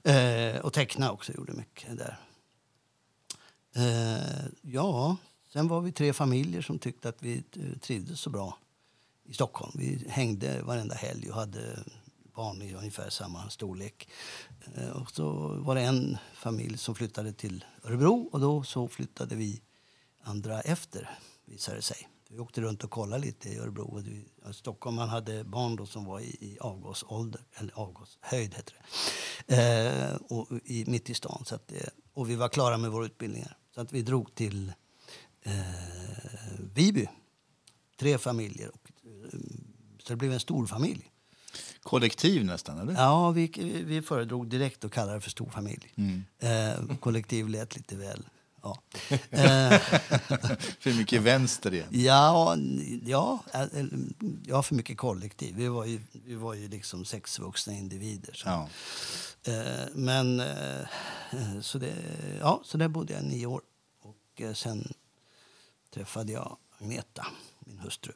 Eh, 0.02 0.60
och 0.60 0.72
teckna 0.72 1.12
också, 1.12 1.32
gjorde 1.32 1.52
mycket 1.52 1.98
där. 1.98 2.18
Eh, 3.74 4.44
ja, 4.62 5.16
sen 5.52 5.68
var 5.68 5.80
vi 5.80 5.92
tre 5.92 6.12
familjer 6.12 6.62
som 6.62 6.78
tyckte 6.78 7.08
att 7.08 7.22
vi 7.22 7.44
eh, 7.56 7.78
trivdes 7.78 8.20
så 8.20 8.30
bra 8.30 8.58
i 9.24 9.34
Stockholm. 9.34 9.72
Vi 9.74 10.04
hängde 10.08 10.62
varenda 10.62 10.94
helg 10.94 11.30
och 11.30 11.36
hade 11.36 11.78
barn 12.34 12.62
i 12.62 12.74
ungefär 12.74 13.10
samma 13.10 13.50
storlek. 13.50 14.08
Eh, 14.74 14.90
och 14.90 15.10
så 15.10 15.32
var 15.54 15.74
det 15.74 15.80
en 15.80 16.18
familj 16.34 16.78
som 16.78 16.94
flyttade 16.94 17.32
till 17.32 17.64
Örebro 17.84 18.28
och 18.32 18.40
då 18.40 18.62
så 18.62 18.88
flyttade 18.88 19.36
vi 19.36 19.62
andra 20.22 20.60
efter, 20.60 21.18
visade 21.44 21.78
det 21.78 21.82
sig. 21.82 22.08
Vi 22.28 22.38
åkte 22.38 22.60
runt 22.60 22.84
och 22.84 22.90
kollade 22.90 23.22
lite 23.22 23.48
i 23.48 23.58
Örebro. 23.58 23.84
Och 23.84 24.06
vi, 24.06 24.28
i 24.50 24.52
Stockholm 24.52 24.96
man 24.96 25.08
hade 25.08 25.44
barn 25.44 25.76
då 25.76 25.86
som 25.86 26.04
var 26.04 26.20
i, 26.20 26.36
i 26.40 26.58
avgåsålder, 26.60 27.40
eller 27.54 27.74
avgåshöjd 27.74 28.54
heter 28.54 28.74
det. 29.46 29.56
Eh, 29.56 30.14
och 30.14 30.48
i, 30.64 30.84
mitt 30.86 31.10
i 31.10 31.14
stan. 31.14 31.44
Så 31.44 31.54
att 31.54 31.72
och 32.14 32.30
vi 32.30 32.34
var 32.34 32.48
klara 32.48 32.76
med 32.76 32.90
våra 32.90 33.04
utbildningar. 33.04 33.56
Så 33.74 33.80
att 33.80 33.92
vi 33.92 34.02
drog 34.02 34.34
till 34.34 34.72
eh, 35.42 35.52
Viby. 36.74 37.08
Tre 37.98 38.18
familjer. 38.18 38.68
Och, 38.68 38.90
eh, 39.04 39.38
så 39.98 40.12
det 40.12 40.16
blev 40.16 40.32
en 40.32 40.40
stor 40.40 40.66
familj. 40.66 41.11
Kollektiv 41.82 42.44
nästan, 42.44 42.78
eller? 42.78 42.92
Ja, 42.94 43.30
vi, 43.30 43.46
vi 43.86 44.02
föredrog 44.02 44.48
direkt 44.48 44.84
att 44.84 44.92
kalla 44.92 45.12
det 45.14 45.20
för 45.20 45.30
storfamilj. 45.30 45.94
Eh, 46.38 46.96
kollektiv 47.00 47.48
lät 47.48 47.76
lite 47.76 47.96
väl... 47.96 48.24
Ja. 48.62 48.78
Eh, 49.30 49.78
För 50.80 50.96
mycket 50.98 51.22
vänster 51.22 51.74
igen. 51.74 51.88
ja, 51.90 52.56
ja, 53.04 53.38
eh, 53.52 53.84
ja, 54.46 54.62
för 54.62 54.74
mycket 54.74 54.98
kollektiv. 54.98 55.54
Vi 55.56 55.68
var 55.68 55.84
ju, 55.84 56.00
vi 56.12 56.34
var 56.34 56.54
ju 56.54 56.68
liksom 56.68 57.04
sex 57.04 57.38
vuxna 57.38 57.72
individer. 57.72 58.32
Så. 58.34 58.48
Ja. 58.48 58.68
Eh, 59.52 59.86
men 59.94 60.40
eh, 60.40 60.86
så, 61.60 61.78
det, 61.78 61.94
ja, 62.40 62.60
så 62.64 62.78
där 62.78 62.88
bodde 62.88 63.12
jag 63.12 63.24
nio 63.24 63.46
år. 63.46 63.62
Och 64.02 64.40
eh, 64.40 64.52
sen 64.52 64.92
träffade 65.94 66.32
jag 66.32 66.56
Agneta, 66.78 67.26
min 67.60 67.78
hustru, 67.78 68.12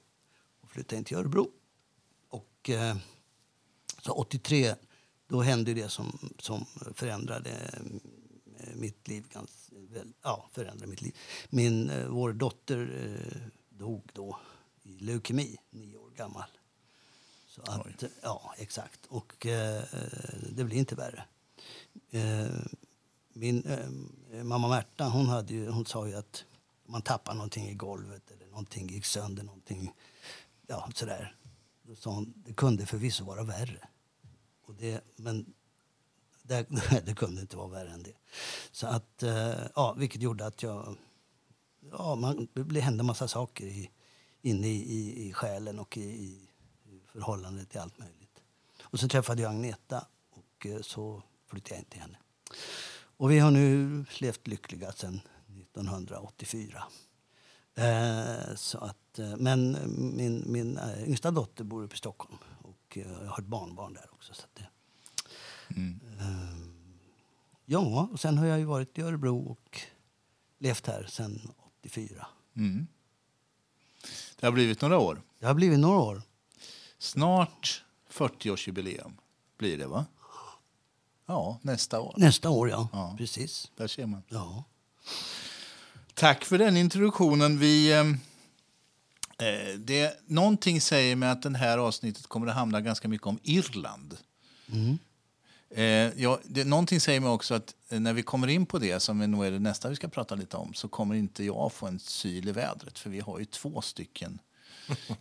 och 0.61 0.71
flyttade 0.71 0.97
in 0.99 1.05
till 1.05 1.17
Örebro. 1.17 1.49
Och 2.31 2.71
så 4.07 4.13
83, 4.13 4.75
då 5.29 5.43
hände 5.43 5.75
det 5.75 5.89
som, 5.89 6.31
som 6.39 6.67
förändrade 6.95 7.51
eh, 8.59 8.75
mitt 8.75 9.09
liv. 9.09 9.25
Ganska, 9.33 9.77
ja, 10.23 10.49
förändrade 10.53 10.91
mitt 10.91 11.03
liv. 11.03 11.17
Min, 11.51 11.91
eh, 11.91 12.07
vår 12.09 12.33
dotter 12.33 12.79
eh, 13.05 13.49
dog 13.79 14.11
då 14.13 14.39
i 14.83 14.99
leukemi, 14.99 15.57
nio 15.71 15.97
år 15.97 16.11
gammal. 16.17 16.49
Så 17.47 17.63
att, 17.63 18.05
ja, 18.23 18.55
exakt. 18.59 19.07
Och 19.09 19.47
eh, 19.47 19.83
det 20.51 20.65
blir 20.65 20.77
inte 20.77 20.95
värre. 20.95 21.25
Eh, 22.11 22.47
min 23.33 23.65
eh, 23.65 24.43
mamma 24.45 24.69
Märta, 24.69 25.05
hon, 25.09 25.27
hade 25.27 25.55
ju, 25.55 25.69
hon 25.69 25.87
sa 25.87 26.09
ju 26.09 26.15
att 26.15 26.45
man 26.87 27.03
tappar 27.03 27.35
någonting 27.35 27.69
i 27.69 27.75
golvet 27.75 28.31
eller 28.31 28.47
någonting 28.47 28.89
gick 28.89 29.05
sönder, 29.05 29.43
någonting, 29.43 29.93
ja 30.67 30.91
sådär. 30.95 31.37
Då 31.83 31.95
sa 31.95 32.11
hon, 32.11 32.35
det 32.37 32.53
kunde 32.53 32.87
förvisso 32.87 33.25
vara 33.25 33.43
värre. 33.43 33.89
Och 34.67 34.75
det, 34.75 35.05
men 35.17 35.55
det, 36.43 36.67
det 37.05 37.15
kunde 37.15 37.41
inte 37.41 37.57
vara 37.57 37.69
värre 37.69 37.91
än 37.91 38.03
det. 38.03 38.15
Så 38.71 38.87
att, 38.87 39.23
eh, 39.23 39.67
ja, 39.75 39.95
vilket 39.99 40.23
gjorde 40.23 40.47
att 40.47 40.63
jag, 40.63 40.97
ja, 41.93 42.15
man, 42.15 42.49
det 42.55 42.81
hände 42.81 43.03
en 43.03 43.07
massa 43.07 43.29
saker 43.29 43.67
i, 43.67 43.91
inne 44.43 44.69
i, 44.69 44.93
i, 44.93 45.29
i 45.29 45.33
själen 45.33 45.79
och 45.79 45.97
i, 45.97 46.01
i 46.01 46.49
förhållande 47.05 47.65
till 47.65 47.81
allt 47.81 47.99
möjligt. 47.99 48.43
Och 48.83 49.01
så 49.01 49.09
träffade 49.09 49.43
jag 49.43 49.51
Agneta 49.51 50.07
och 50.31 50.67
eh, 50.67 50.81
så 50.81 51.23
flyttade 51.47 51.75
jag 51.75 51.81
in 51.81 51.85
till 51.85 52.01
henne. 52.01 52.19
Och 53.19 53.31
vi 53.31 53.39
har 53.39 53.51
nu 53.51 54.05
levt 54.19 54.47
lyckliga 54.47 54.93
sedan 54.93 55.21
1984. 55.61 56.85
Eh, 57.75 58.55
så 58.55 58.79
att, 58.79 59.19
eh, 59.19 59.37
men 59.37 59.79
min, 60.17 60.45
min 60.47 60.79
yngsta 61.07 61.31
dotter 61.31 61.65
bor 61.65 61.83
uppe 61.83 61.95
i 61.95 61.99
Stockholm 61.99 62.39
och 63.05 63.25
jag 63.25 63.31
har 63.31 63.39
ett 63.39 63.47
barnbarn 63.47 63.95
där 63.95 64.09
också. 64.13 64.35
Så 64.35 64.43
det, 64.55 64.69
eh, 66.21 66.57
ja, 67.65 68.09
och 68.13 68.21
sen 68.21 68.39
har 68.39 68.47
jag 68.47 68.59
ju 68.59 68.65
varit 68.65 68.99
i 68.99 69.03
Örebro 69.03 69.39
och 69.39 69.81
levt 70.59 70.87
här 70.87 71.07
sedan 71.07 71.53
84. 71.81 72.27
Mm. 72.57 72.87
Det 74.37 74.47
har 74.47 74.53
blivit 74.53 74.81
några 74.81 74.99
år. 74.99 75.23
Det 75.39 75.47
har 75.47 75.55
blivit 75.55 75.79
några 75.79 75.99
år. 75.99 76.23
Snart 76.99 77.85
40-årsjubileum 78.11 79.13
blir 79.59 79.79
det, 79.79 79.87
va? 79.87 80.07
Ja, 81.27 81.59
nästa 81.63 82.01
år. 82.01 82.15
Nästa 82.17 82.51
år, 82.51 82.71
ja. 82.71 82.89
Ja. 82.93 83.15
Precis. 83.19 83.71
Där 83.77 83.87
ser 83.87 84.07
man. 84.07 84.23
Ja. 84.29 84.65
Tack 86.15 86.45
för 86.45 86.59
den 86.59 86.77
introduktionen. 86.77 87.59
Vi, 87.59 87.93
eh, 87.93 88.05
Eh, 89.39 89.79
det, 89.79 90.21
någonting 90.27 90.81
säger 90.81 91.17
mig 91.17 91.29
att 91.29 91.43
den 91.43 91.55
här 91.55 91.79
avsnittet 91.79 92.27
kommer 92.27 92.47
att 92.47 92.55
handla 92.55 92.81
ganska 92.81 93.09
mycket 93.09 93.27
om 93.27 93.39
Irland. 93.43 94.17
Mm. 94.73 94.99
Eh, 95.71 96.23
ja, 96.23 96.41
det, 96.45 96.65
någonting 96.65 97.01
säger 97.01 97.21
mig 97.21 97.31
också 97.31 97.55
att 97.55 97.75
eh, 97.89 98.01
när 98.01 98.13
vi 98.13 98.23
kommer 98.23 98.49
in 98.49 98.67
på 98.67 98.79
det, 98.79 99.01
som 99.01 99.19
nog 99.19 99.47
är 99.47 99.51
det 99.51 99.59
nästa 99.59 99.89
vi 99.89 99.97
ska 99.97 100.09
prata 100.09 100.35
lite 100.35 100.57
om, 100.57 100.75
så 100.75 100.89
kommer 100.89 101.15
inte 101.15 101.45
jag 101.45 101.73
få 101.73 101.87
en 101.87 101.99
syl 101.99 102.49
i 102.49 102.53
vädret. 102.53 102.99
För 102.99 103.11
vi 103.11 103.21
har 103.21 103.39
ju 103.39 103.45
två 103.45 103.81
stycken 103.81 104.39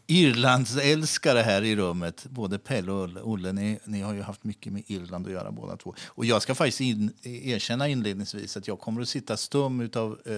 Irlands 0.07 0.77
älskare 0.77 1.39
här 1.39 1.61
i 1.61 1.75
rummet. 1.75 2.25
Både 2.29 2.57
Pelle 2.57 2.91
och 2.91 3.03
Olle. 3.03 3.21
Olle 3.21 3.53
ni, 3.53 3.79
ni 3.85 4.01
har 4.01 4.13
ju 4.13 4.21
haft 4.21 4.43
mycket 4.43 4.73
med 4.73 4.83
Irland 4.87 5.25
att 5.25 5.31
göra 5.31 5.51
båda 5.51 5.77
två. 5.77 5.95
Och 6.07 6.25
jag 6.25 6.41
ska 6.41 6.55
faktiskt 6.55 6.81
in, 6.81 7.13
erkänna 7.23 7.87
inledningsvis 7.87 8.57
att 8.57 8.67
jag 8.67 8.79
kommer 8.79 9.01
att 9.01 9.09
sitta 9.09 9.37
stum 9.37 9.89
av 9.95 10.19
eh, 10.25 10.33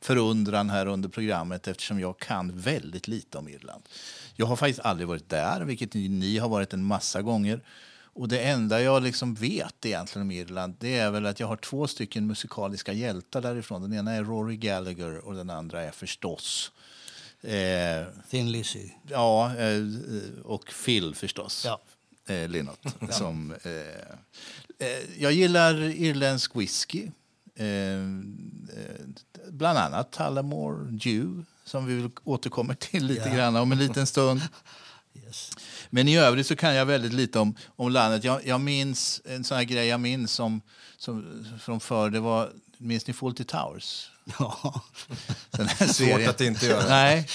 förundran 0.00 0.70
här 0.70 0.86
under 0.86 1.08
programmet 1.08 1.68
eftersom 1.68 2.00
jag 2.00 2.18
kan 2.18 2.58
väldigt 2.58 3.08
lite 3.08 3.38
om 3.38 3.48
Irland. 3.48 3.82
Jag 4.36 4.46
har 4.46 4.56
faktiskt 4.56 4.80
aldrig 4.80 5.08
varit 5.08 5.28
där, 5.28 5.60
vilket 5.60 5.94
ni, 5.94 6.08
ni 6.08 6.38
har 6.38 6.48
varit 6.48 6.72
en 6.72 6.84
massa 6.84 7.22
gånger. 7.22 7.60
Och 8.16 8.28
det 8.28 8.40
enda 8.40 8.82
jag 8.82 9.02
liksom 9.02 9.34
vet 9.34 9.86
egentligen 9.86 10.26
om 10.26 10.30
Irland 10.30 10.74
det 10.78 10.98
är 10.98 11.10
väl 11.10 11.26
att 11.26 11.40
jag 11.40 11.46
har 11.46 11.56
två 11.56 11.86
stycken 11.86 12.26
musikaliska 12.26 12.92
hjältar 12.92 13.42
därifrån. 13.42 13.82
Den 13.82 13.92
ena 13.92 14.12
är 14.12 14.24
Rory 14.24 14.56
Gallagher 14.56 15.18
och 15.18 15.34
den 15.34 15.50
andra 15.50 15.82
är 15.82 15.90
förstås 15.90 16.72
eh, 17.44 18.06
Thin 18.30 18.52
Lizzy. 18.52 18.90
Ja, 19.08 19.56
eh, 19.56 19.82
och 20.44 20.72
Phil 20.84 21.14
förstås. 21.14 21.64
Ja. 21.66 21.80
Eh, 22.34 22.48
Linnot. 22.48 22.78
Som, 23.10 23.54
eh, 23.62 24.88
eh, 24.88 24.98
jag 25.18 25.32
gillar 25.32 25.82
irländsk 25.82 26.56
whisky. 26.56 27.10
Eh, 27.56 27.66
eh, 27.66 28.00
bland 29.50 29.78
annat 29.78 30.12
Tullamore 30.12 30.90
Dew 30.90 31.44
som 31.64 31.86
vi 31.86 31.94
väl 31.96 32.10
återkommer 32.24 32.74
till 32.74 33.06
lite 33.06 33.28
Ja. 33.28 33.34
grann 33.34 33.56
om 33.56 33.72
en 33.72 33.78
liten 33.78 34.06
stund. 34.06 34.40
Yes. 35.26 35.50
Men 35.90 36.08
i 36.08 36.18
övrigt 36.18 36.46
så 36.46 36.56
kan 36.56 36.74
jag 36.74 36.86
väldigt 36.86 37.12
lite 37.12 37.38
om, 37.38 37.54
om 37.76 37.90
landet. 37.92 38.24
Jag, 38.24 38.46
jag 38.46 38.60
minns 38.60 39.20
en 39.24 39.44
sån 39.44 39.56
här 39.56 39.64
grej 39.64 39.86
jag 39.86 40.00
minns 40.00 40.32
som, 40.32 40.60
som, 40.96 41.44
från 41.60 41.80
förr. 41.80 42.10
Det 42.10 42.20
var, 42.20 42.52
minns 42.78 43.06
ni 43.06 43.12
Fawlty 43.12 43.44
Towers? 43.44 44.10
Ja. 44.38 44.82
Den 45.50 45.68
här 45.68 45.86
Svårt 45.86 45.94
serien. 45.94 46.30
att 46.30 46.40
inte 46.40 46.66
göra. 46.66 46.88
Nej, 46.88 47.26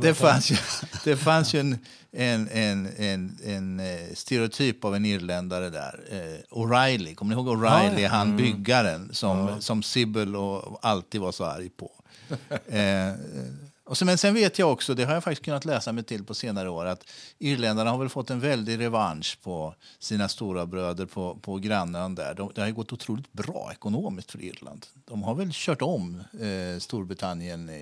det 0.00 0.14
fanns 0.14 0.50
ju, 0.50 0.56
det 1.04 1.16
fanns 1.16 1.54
ju 1.54 1.60
en, 1.60 1.78
en, 2.12 2.48
en, 2.48 2.88
en, 2.96 3.38
en 3.44 3.80
eh, 3.80 4.14
stereotyp 4.14 4.84
av 4.84 4.94
en 4.96 5.04
irländare 5.04 5.70
där. 5.70 6.00
Eh, 6.10 6.56
O'Reilly, 6.58 7.14
kommer 7.14 7.34
ni 7.36 7.42
ihåg 7.42 7.48
O'Reilly? 7.48 8.00
Ja, 8.00 8.08
Han 8.08 8.36
byggaren 8.36 9.14
som, 9.14 9.60
som 9.60 9.82
Sibyl 9.82 10.36
och 10.36 10.78
alltid 10.82 11.20
var 11.20 11.32
så 11.32 11.44
arg 11.44 11.68
på. 11.68 11.90
Och 13.92 13.98
sen, 13.98 14.06
men 14.06 14.18
sen 14.18 14.34
vet 14.34 14.58
jag 14.58 14.72
också, 14.72 14.94
det 14.94 15.04
har 15.04 15.14
jag 15.14 15.24
faktiskt 15.24 15.44
kunnat 15.44 15.64
läsa 15.64 15.92
mig 15.92 16.04
till 16.04 16.24
på 16.24 16.34
senare 16.34 16.70
år, 16.70 16.84
att 16.84 17.10
irländarna 17.38 17.90
har 17.90 17.98
väl 17.98 18.08
fått 18.08 18.30
en 18.30 18.40
väldig 18.40 18.80
revansch 18.80 19.38
på 19.42 19.74
sina 19.98 20.28
stora 20.28 20.66
bröder 20.66 21.06
på, 21.06 21.38
på 21.42 21.56
grannön 21.56 22.14
där. 22.14 22.34
De, 22.34 22.52
det 22.54 22.60
har 22.60 22.68
ju 22.68 22.74
gått 22.74 22.92
otroligt 22.92 23.32
bra 23.32 23.70
ekonomiskt 23.72 24.30
för 24.30 24.42
Irland. 24.42 24.86
De 25.04 25.22
har 25.22 25.34
väl 25.34 25.50
kört 25.52 25.82
om 25.82 26.22
eh, 26.40 26.78
Storbritannien 26.78 27.68
eh, 27.68 27.74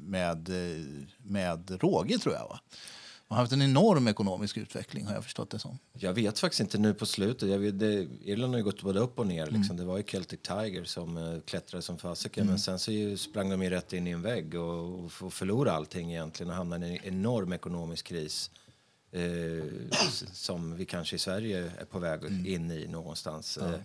med, 0.00 0.48
eh, 0.48 0.84
med 1.16 1.82
råge 1.82 2.18
tror 2.18 2.34
jag 2.34 2.48
va? 2.48 2.60
Har 3.28 3.36
haft 3.36 3.52
en 3.52 3.62
enorm 3.62 4.08
ekonomisk 4.08 4.56
utveckling 4.56 5.06
har 5.06 5.14
jag 5.14 5.24
förstått 5.24 5.50
det 5.50 5.58
som. 5.58 5.78
Jag 5.92 6.12
vet 6.12 6.38
faktiskt 6.38 6.60
inte 6.60 6.78
nu 6.78 6.94
på 6.94 7.06
slutet. 7.06 7.60
Vet, 7.60 7.78
det, 7.78 8.08
Irland 8.24 8.52
har 8.52 8.58
ju 8.58 8.64
gått 8.64 8.82
både 8.82 9.00
upp 9.00 9.18
och 9.18 9.26
ner. 9.26 9.46
Liksom. 9.46 9.62
Mm. 9.62 9.76
Det 9.76 9.84
var 9.84 9.96
ju 9.96 10.02
Celtic 10.02 10.40
Tiger 10.42 10.84
som 10.84 11.16
uh, 11.16 11.40
klättrade 11.40 11.82
som 11.82 11.98
fasiken. 11.98 12.42
Mm. 12.42 12.52
Men 12.52 12.58
sen 12.58 12.78
så 12.78 12.92
ju, 12.92 13.16
sprang 13.16 13.50
de 13.50 13.62
ju 13.62 13.70
rätt 13.70 13.92
in 13.92 14.06
i 14.06 14.10
en 14.10 14.22
vägg 14.22 14.54
och, 14.54 15.04
och, 15.04 15.10
och 15.20 15.32
förlorade 15.32 15.76
allting 15.76 16.10
egentligen 16.10 16.50
och 16.50 16.56
hamnade 16.56 16.86
i 16.86 16.90
en 16.90 17.04
enorm 17.04 17.52
ekonomisk 17.52 18.06
kris. 18.06 18.50
Eh, 19.14 19.64
som 20.32 20.76
vi 20.76 20.84
kanske 20.84 21.16
i 21.16 21.18
Sverige 21.18 21.72
är 21.78 21.84
på 21.84 21.98
väg 21.98 22.24
mm. 22.24 22.46
in 22.46 22.70
i 22.70 22.86
någonstans. 22.86 23.58
Ja. 23.60 23.68
Eh, 23.68 23.80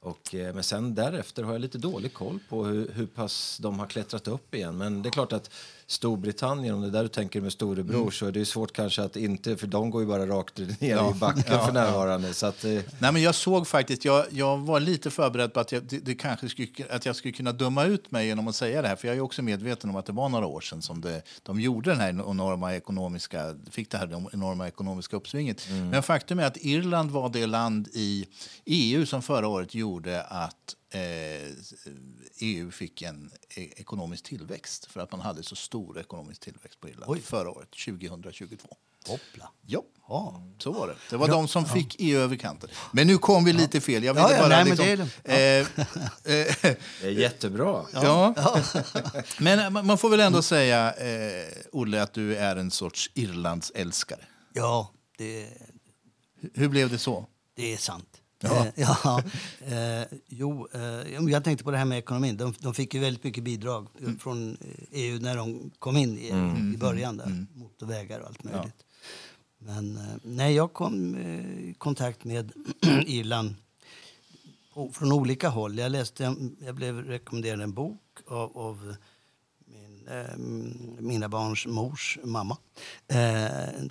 och, 0.00 0.34
eh, 0.34 0.54
men 0.54 0.64
sen 0.64 0.94
därefter 0.94 1.42
har 1.42 1.52
jag 1.52 1.60
lite 1.60 1.78
dålig 1.78 2.14
koll 2.14 2.38
på 2.48 2.64
hur, 2.64 2.92
hur 2.92 3.06
pass 3.06 3.58
de 3.62 3.78
har 3.78 3.86
klättrat 3.86 4.28
upp 4.28 4.54
igen. 4.54 4.76
Men 4.76 5.02
det 5.02 5.08
är 5.08 5.10
klart 5.10 5.32
att 5.32 5.50
Storbritannien, 5.90 6.74
om 6.74 6.80
det 6.80 6.86
är 6.86 6.90
där 6.90 7.02
du 7.02 7.08
tänker 7.08 7.40
med 7.40 7.52
storebror, 7.52 8.00
mm. 8.00 8.10
så 8.10 8.26
är 8.26 8.32
det 8.32 8.44
svårt 8.44 8.72
kanske 8.72 9.02
att 9.02 9.16
inte, 9.16 9.56
för 9.56 9.66
de 9.66 9.90
går 9.90 10.02
ju 10.02 10.08
bara 10.08 10.26
rakt 10.26 10.58
ner 10.58 10.96
ja. 10.96 11.10
i 11.10 11.14
backen 11.14 11.44
ja, 11.46 11.66
för 11.66 11.72
närvarande. 11.72 12.34
Så 12.34 12.46
att, 12.46 12.64
eh. 12.64 12.70
Nej, 12.98 13.12
men 13.12 13.22
jag 13.22 13.34
såg 13.34 13.66
faktiskt, 13.66 14.04
jag, 14.04 14.26
jag 14.30 14.58
var 14.58 14.80
lite 14.80 15.10
förberedd 15.10 15.52
på 15.52 15.60
att 15.60 15.72
jag, 15.72 15.82
det, 15.82 15.98
det, 15.98 16.14
kanske 16.14 16.48
skulle, 16.48 16.68
att 16.90 17.06
jag 17.06 17.16
skulle 17.16 17.32
kunna 17.32 17.52
döma 17.52 17.84
ut 17.84 18.10
mig 18.10 18.26
genom 18.26 18.48
att 18.48 18.54
säga 18.54 18.82
det 18.82 18.88
här, 18.88 18.96
för 18.96 19.08
jag 19.08 19.16
är 19.16 19.20
också 19.20 19.42
medveten 19.42 19.90
om 19.90 19.96
att 19.96 20.06
det 20.06 20.12
var 20.12 20.28
några 20.28 20.46
år 20.46 20.60
sedan 20.60 20.82
som 20.82 21.00
det, 21.00 21.22
de 21.42 21.60
gjorde 21.60 21.90
den 21.90 22.00
här 22.00 22.08
enorma 22.08 22.74
ekonomiska, 22.74 23.56
fick 23.70 23.90
det 23.90 23.98
här 23.98 24.28
enorma 24.32 24.68
ekonomiska 24.68 25.16
uppsvinget. 25.16 25.68
Mm. 25.68 25.88
Men 25.88 26.02
faktum 26.02 26.38
är 26.38 26.46
att 26.46 26.56
Irland 26.56 27.10
var 27.10 27.28
det 27.28 27.46
land 27.46 27.88
i 27.92 28.26
EU 28.64 29.06
som 29.06 29.22
förra 29.22 29.48
året 29.48 29.74
gjorde 29.74 30.22
att 30.22 30.76
EU 30.92 32.62
eh, 32.62 32.68
e 32.68 32.70
fick 32.70 33.02
en 33.02 33.30
e-, 33.56 33.72
ekonomisk 33.76 34.24
tillväxt 34.24 34.86
för 34.86 35.00
att 35.00 35.12
man 35.12 35.20
hade 35.20 35.42
så 35.42 35.56
stor 35.56 35.98
ekonomisk 35.98 36.40
tillväxt 36.40 36.80
på 36.80 36.88
Irland 36.88 37.10
Oj. 37.10 37.20
förra 37.20 37.50
året, 37.50 37.70
2022. 37.70 38.76
Hoppla. 39.06 39.50
Ja, 39.66 39.82
ja, 40.08 40.42
så 40.58 40.72
var 40.72 40.88
det. 40.88 40.96
Det 41.10 41.16
var 41.16 41.28
ja, 41.28 41.34
de 41.34 41.48
som 41.48 41.64
fick 41.64 41.96
EU 41.98 42.20
över 42.20 42.36
kanten. 42.36 42.70
Men 42.92 43.06
nu 43.06 43.18
kom 43.18 43.44
vi 43.44 43.52
lite 43.52 43.80
fel. 43.80 44.04
Jag 44.04 44.14
ville 44.14 44.32
ja, 44.32 44.38
bara 44.38 44.48
nej, 44.48 44.64
liksom, 44.64 44.86
det, 44.86 45.32
är 45.32 45.66
det. 45.66 45.66
Eh, 46.24 46.76
det 47.00 47.06
är 47.06 47.10
jättebra. 47.10 47.84
Ja. 47.92 48.34
Men 49.38 49.72
man 49.72 49.98
får 49.98 50.08
väl 50.08 50.20
ändå 50.20 50.42
säga, 50.42 50.92
eh, 50.92 51.48
Olle, 51.72 52.02
att 52.02 52.12
du 52.12 52.36
är 52.36 52.56
en 52.56 52.70
sorts 52.70 53.10
Irlands 53.14 53.72
älskare. 53.74 54.24
Ja, 54.52 54.92
det... 55.18 55.48
Hur 56.54 56.68
blev 56.68 56.90
det 56.90 56.98
så? 56.98 57.26
Det 57.56 57.72
är 57.72 57.76
sant. 57.76 58.19
Ja. 58.42 58.66
Eh, 58.66 58.72
ja, 58.76 59.22
eh, 59.60 60.18
jo, 60.28 60.68
eh, 60.72 61.30
jag 61.30 61.44
tänkte 61.44 61.64
på 61.64 61.70
det 61.70 61.78
här 61.78 61.84
med 61.84 61.98
ekonomin. 61.98 62.36
De, 62.36 62.54
de 62.58 62.74
fick 62.74 62.94
ju 62.94 63.00
väldigt 63.00 63.24
mycket 63.24 63.44
bidrag 63.44 63.88
mm. 64.00 64.18
från 64.18 64.56
EU 64.90 65.18
när 65.20 65.36
de 65.36 65.70
kom 65.78 65.96
in 65.96 66.18
i, 66.18 66.30
mm. 66.30 66.74
i 66.74 66.76
början. 66.76 67.16
Där, 67.16 67.26
mm. 67.26 67.46
Motorvägar 67.54 68.20
och 68.20 68.26
allt 68.26 68.44
möjligt. 68.44 68.74
Ja. 68.78 68.84
Men 69.58 69.98
nej, 70.22 70.54
jag 70.54 70.72
kom 70.72 71.16
i 71.16 71.74
kontakt 71.78 72.24
med 72.24 72.52
Irland 73.06 73.54
från 74.92 75.12
olika 75.12 75.48
håll. 75.48 75.78
Jag, 75.78 75.92
läste, 75.92 76.34
jag 76.60 76.74
blev 76.74 77.04
rekommenderad 77.04 77.60
en 77.60 77.72
bok 77.72 78.00
av, 78.26 78.58
av 78.58 78.94
min, 79.64 80.08
eh, 80.08 80.36
mina 80.98 81.28
barns 81.28 81.66
mors 81.66 82.18
mamma 82.24 82.56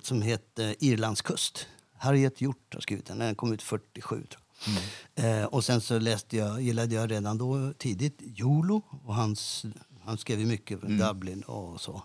som 0.02 0.22
heter 0.22 0.74
Irlands 0.78 1.22
kust 1.22 1.66
Harriet 2.00 2.40
Hjort 2.40 2.74
har 2.74 2.80
skrivit 2.80 3.06
den. 3.06 3.18
Den 3.18 3.34
kom 3.34 3.52
ut 3.52 3.62
47. 3.62 4.26
Mm. 4.66 5.40
Eh, 5.40 5.44
och 5.44 5.64
sen 5.64 5.80
så 5.80 5.98
läste 5.98 6.36
jag, 6.36 6.62
gillade 6.62 6.94
jag 6.94 7.10
redan 7.10 7.38
då 7.38 7.72
tidigt 7.72 8.18
Jolo. 8.20 8.82
Och 9.04 9.14
hans, 9.14 9.64
han 10.00 10.18
skrev 10.18 10.46
mycket 10.46 10.82
om 10.82 10.88
mm. 10.88 11.08
Dublin 11.08 11.42
och 11.42 11.80
så. 11.80 12.02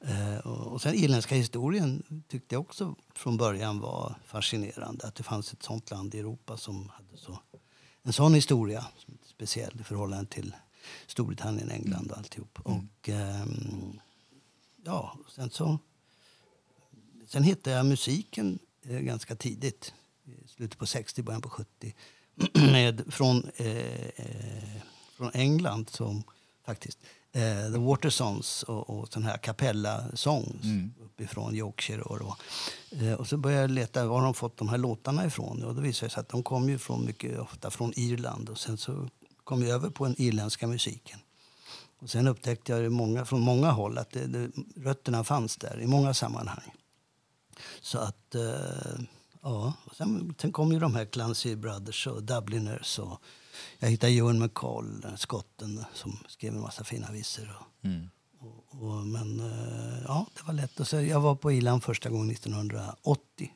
Eh, 0.00 0.36
och, 0.36 0.72
och 0.72 0.82
sen 0.82 0.94
irländska 0.94 1.34
historien 1.34 2.02
tyckte 2.28 2.54
jag 2.54 2.60
också 2.60 2.94
från 3.14 3.36
början 3.36 3.80
var 3.80 4.14
fascinerande. 4.26 5.06
Att 5.06 5.14
det 5.14 5.22
fanns 5.22 5.52
ett 5.52 5.62
sånt 5.62 5.90
land 5.90 6.14
i 6.14 6.18
Europa 6.18 6.56
som 6.56 6.88
hade 6.88 7.16
så, 7.16 7.38
en 8.02 8.12
sån 8.12 8.34
historia. 8.34 8.86
Speciell 9.26 9.80
i 9.80 9.84
förhållande 9.84 10.26
till 10.26 10.54
Storbritannien, 11.06 11.70
England 11.70 12.10
och 12.10 12.18
alltihop. 12.18 12.58
Mm. 12.66 12.78
Och 12.78 13.08
eh, 13.08 13.46
ja, 14.84 15.18
sen 15.34 15.50
så... 15.50 15.78
Sen 17.28 17.42
hittade 17.42 17.76
jag 17.76 17.86
musiken 17.86 18.58
Eh, 18.88 19.00
ganska 19.00 19.36
tidigt, 19.36 19.94
slutet 20.46 20.78
på 20.78 20.86
60, 20.86 21.22
början 21.22 21.42
på 21.42 21.50
70 21.50 21.94
med, 22.52 23.02
från, 23.08 23.50
eh, 23.56 24.06
eh, 24.06 24.82
från 25.16 25.30
England 25.34 25.90
som 25.90 26.22
faktiskt 26.66 26.98
eh, 27.32 27.72
The 27.72 27.78
Watersons 27.78 28.62
och, 28.62 28.90
och 28.90 29.12
sån 29.12 29.24
här 29.24 29.38
kapella-sång 29.38 30.60
mm. 30.62 30.94
uppifrån 31.04 31.54
Yorkshire. 31.54 32.02
Och, 32.02 32.18
då. 32.18 32.36
Eh, 32.90 33.12
och 33.12 33.26
så 33.26 33.36
började 33.36 33.62
jag 33.62 33.70
leta 33.70 34.06
var 34.06 34.22
de 34.22 34.34
fått 34.34 34.56
de 34.56 34.68
här 34.68 34.78
låtarna 34.78 35.26
ifrån. 35.26 35.64
Och 35.64 35.74
då 35.74 35.80
visade 35.80 36.06
det 36.06 36.12
sig 36.12 36.20
att 36.20 36.28
de 36.28 36.42
kom 36.42 36.68
ju 36.68 36.78
från, 36.78 37.04
mycket 37.04 37.38
ofta 37.38 37.70
från 37.70 37.92
Irland. 37.96 38.48
Och 38.48 38.58
sen 38.58 38.76
så 38.76 39.08
kom 39.44 39.62
jag 39.62 39.70
över 39.70 39.90
på 39.90 40.04
den 40.04 40.14
irländska 40.18 40.66
musiken. 40.66 41.18
Och 41.98 42.10
sen 42.10 42.28
upptäckte 42.28 42.72
jag 42.72 42.92
många, 42.92 43.24
från 43.24 43.40
många 43.40 43.70
håll 43.70 43.98
att 43.98 44.10
det, 44.10 44.26
det, 44.26 44.50
rötterna 44.76 45.24
fanns 45.24 45.56
där 45.56 45.80
i 45.80 45.86
många 45.86 46.14
sammanhang. 46.14 46.72
Så 47.80 47.98
att, 47.98 48.34
eh, 48.34 49.00
ja. 49.46 49.72
Sen, 49.92 50.34
sen 50.38 50.52
kom 50.52 50.72
ju 50.72 50.78
de 50.78 50.94
här 50.94 51.04
Clancy 51.04 51.56
Brothers 51.56 52.06
och 52.06 52.22
Dubliners. 52.22 52.98
Och 52.98 53.22
jag 53.78 53.88
hittade 53.88 54.12
Ewan 54.12 54.38
McCall, 54.38 55.06
skotten, 55.16 55.84
som 55.94 56.18
skrev 56.28 56.54
en 56.54 56.60
massa 56.60 56.84
fina 56.84 57.10
visor. 57.12 57.56
Och, 57.60 57.84
mm. 57.84 58.10
och, 58.38 58.82
och, 58.82 59.06
men 59.06 59.40
eh, 59.40 60.02
ja, 60.06 60.26
det 60.34 60.42
var 60.46 60.54
lätt. 60.54 60.80
Och 60.80 60.88
så, 60.88 61.00
jag 61.00 61.20
var 61.20 61.34
på 61.34 61.52
Irland 61.52 61.84
första 61.84 62.10
gången 62.10 62.30
1980. 62.30 63.52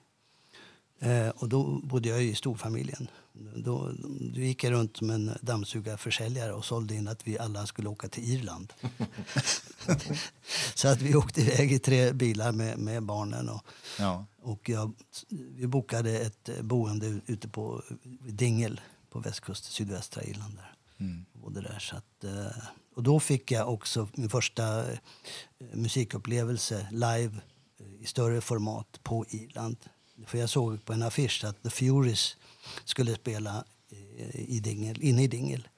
Eh, 0.99 1.29
och 1.29 1.49
då 1.49 1.81
bodde 1.83 2.09
jag 2.09 2.25
i 2.25 2.35
storfamiljen. 2.35 3.09
Då, 3.57 3.93
då 4.35 4.41
gick 4.41 4.65
jag 4.65 4.73
runt 4.73 4.97
som 4.97 5.11
en 5.11 5.39
dammsugarförsäljare 5.41 6.53
och 6.53 6.65
sålde 6.65 6.95
in 6.95 7.09
att 7.09 7.27
vi 7.27 7.39
alla 7.39 7.67
skulle 7.67 7.89
åka 7.89 8.09
till 8.09 8.25
Irland. 8.25 8.73
så 10.75 10.89
att 10.89 11.03
vi 11.03 11.15
åkte 11.15 11.41
iväg 11.41 11.73
i 11.73 11.79
tre 11.79 12.13
bilar 12.13 12.53
med, 12.53 12.79
med 12.79 13.03
barnen. 13.03 13.49
Och, 13.49 13.63
ja. 13.99 14.27
och 14.43 14.69
jag, 14.69 14.93
vi 15.31 15.67
bokade 15.67 16.19
ett 16.19 16.51
boende 16.63 17.21
ute 17.27 17.49
på 17.49 17.83
Dingel 18.29 18.81
på 19.11 19.21
västkusten, 19.21 19.71
sydvästra 19.71 20.23
Irland. 20.23 20.57
Där. 20.57 20.75
Mm. 21.01 21.27
där, 21.55 21.79
så 21.79 21.97
att, 21.97 22.25
eh, 22.25 22.63
och 22.97 23.03
då 23.03 23.21
fick 23.21 23.51
jag 23.51 23.73
också 23.73 24.09
min 24.15 24.31
första 24.31 24.93
eh, 24.93 24.99
musikupplevelse 25.73 26.89
live 26.91 27.41
i 28.01 28.07
större 28.07 28.41
format 28.41 29.01
på 29.03 29.25
Irland. 29.29 29.77
För 30.27 30.39
jag 30.39 30.51
såg 30.51 30.85
på 30.85 30.93
en 30.93 31.03
affisch 31.03 31.45
att 31.45 31.63
The 31.63 31.71
Furies 31.71 32.37
skulle 32.85 33.15
spela 33.15 33.65
i 34.33 34.61
Dingel, 34.61 35.03
inne 35.03 35.23
i 35.23 35.27
Dingel, 35.27 35.69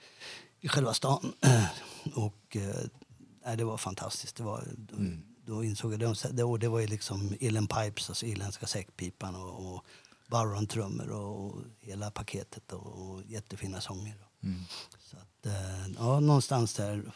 i 0.61 0.69
själva 0.69 0.95
stan. 0.95 1.33
Och 2.15 2.57
eh, 2.57 3.57
det 3.57 3.65
var 3.65 3.77
fantastiskt. 3.77 4.37
Det 4.37 4.43
var, 4.43 4.69
mm. 4.93 5.23
Då 5.45 5.65
insåg 5.65 5.93
jag, 5.93 6.01
det, 6.01 6.59
det 6.59 6.69
var 6.69 6.81
ju 6.81 6.87
liksom 6.87 7.35
Ellen 7.41 7.67
Pipes, 7.67 8.09
alltså 8.09 8.27
irländska 8.27 8.67
säckpipan 8.67 9.35
och, 9.35 9.75
och 9.75 9.85
Barron-trummor 10.29 11.11
och, 11.11 11.47
och, 11.47 11.63
hela 11.81 12.11
paketet 12.11 12.73
och, 12.73 12.87
och 12.87 13.23
jättefina 13.27 13.81
sånger. 13.81 14.17
Mm. 14.43 14.61
Så 14.99 15.17
att, 15.17 15.47
eh, 15.47 15.89
ja, 15.99 16.21
någonstans 16.21 16.75
där 16.75 17.13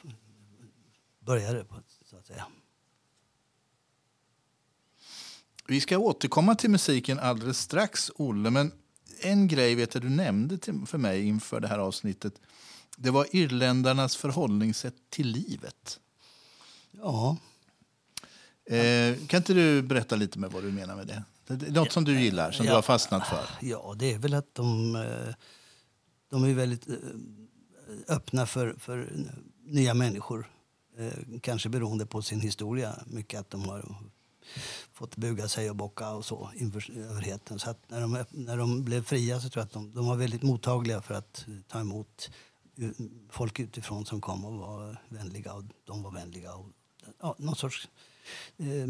började 1.20 1.58
det, 1.58 1.66
så 2.04 2.16
att 2.16 2.26
säga. 2.26 2.46
Vi 5.68 5.80
ska 5.80 5.98
återkomma 5.98 6.54
till 6.54 6.70
musiken 6.70 7.18
alldeles 7.18 7.58
strax, 7.58 8.10
Olle. 8.14 8.50
Men 8.50 8.72
en 9.20 9.48
grej 9.48 9.74
vet 9.74 9.94
jag 9.94 10.02
du 10.02 10.08
nämnde 10.08 10.58
för 10.86 10.98
mig 10.98 11.26
inför 11.26 11.60
det 11.60 11.68
här 11.68 11.78
avsnittet. 11.78 12.34
Det 12.96 13.10
var 13.10 13.26
irländarnas 13.32 14.16
förhållningssätt 14.16 14.94
till 15.10 15.28
livet. 15.28 16.00
Ja. 16.90 17.36
Eh, 18.70 19.16
kan 19.26 19.38
inte 19.38 19.54
du 19.54 19.82
berätta 19.82 20.16
lite 20.16 20.38
med 20.38 20.50
vad 20.50 20.62
du 20.62 20.72
menar 20.72 20.96
med 20.96 21.06
det? 21.06 21.22
det 21.46 21.66
är 21.66 21.70
något 21.70 21.92
som 21.92 22.04
du 22.04 22.20
gillar, 22.20 22.52
som 22.52 22.66
ja, 22.66 22.72
du 22.72 22.76
har 22.76 22.82
fastnat 22.82 23.26
för? 23.26 23.48
Ja, 23.60 23.94
det 23.98 24.12
är 24.12 24.18
väl 24.18 24.34
att 24.34 24.54
de, 24.54 24.96
eh, 24.96 25.34
de 26.30 26.44
är 26.44 26.54
väldigt 26.54 26.88
eh, 26.88 26.94
öppna 28.08 28.46
för, 28.46 28.74
för 28.78 29.12
nya 29.64 29.94
människor. 29.94 30.50
Eh, 30.98 31.38
kanske 31.40 31.68
beroende 31.68 32.06
på 32.06 32.22
sin 32.22 32.40
historia. 32.40 33.02
Mycket 33.06 33.40
att 33.40 33.50
de 33.50 33.64
har 33.64 33.96
fått 34.96 35.16
buga 35.16 35.48
sig 35.48 35.70
och 35.70 35.76
bocka 35.76 36.10
och 36.10 36.24
så 36.24 36.50
inför 36.56 36.98
överheten. 36.98 37.58
Så 37.58 37.74
när, 37.88 38.00
de, 38.00 38.24
när 38.30 38.56
de 38.56 38.84
blev 38.84 39.04
fria 39.04 39.40
så 39.40 39.48
tror 39.48 39.60
jag 39.60 39.66
att 39.66 39.72
de, 39.72 39.94
de 39.94 40.06
var 40.06 40.16
väldigt 40.16 40.42
mottagliga 40.42 41.02
för 41.02 41.14
att 41.14 41.44
eh, 41.48 41.54
ta 41.68 41.80
emot 41.80 42.30
eh, 42.78 42.90
folk 43.30 43.60
utifrån 43.60 44.06
som 44.06 44.20
kom 44.20 44.44
och 44.44 44.58
var 44.58 45.02
vänliga 45.08 45.52
och 45.54 45.64
de 45.84 46.02
var 46.02 46.10
vänliga. 46.10 46.54
Och 46.54 46.66
ja, 47.20 47.34
någon 47.38 47.56
sorts... 47.56 47.88
Eh, 48.56 48.88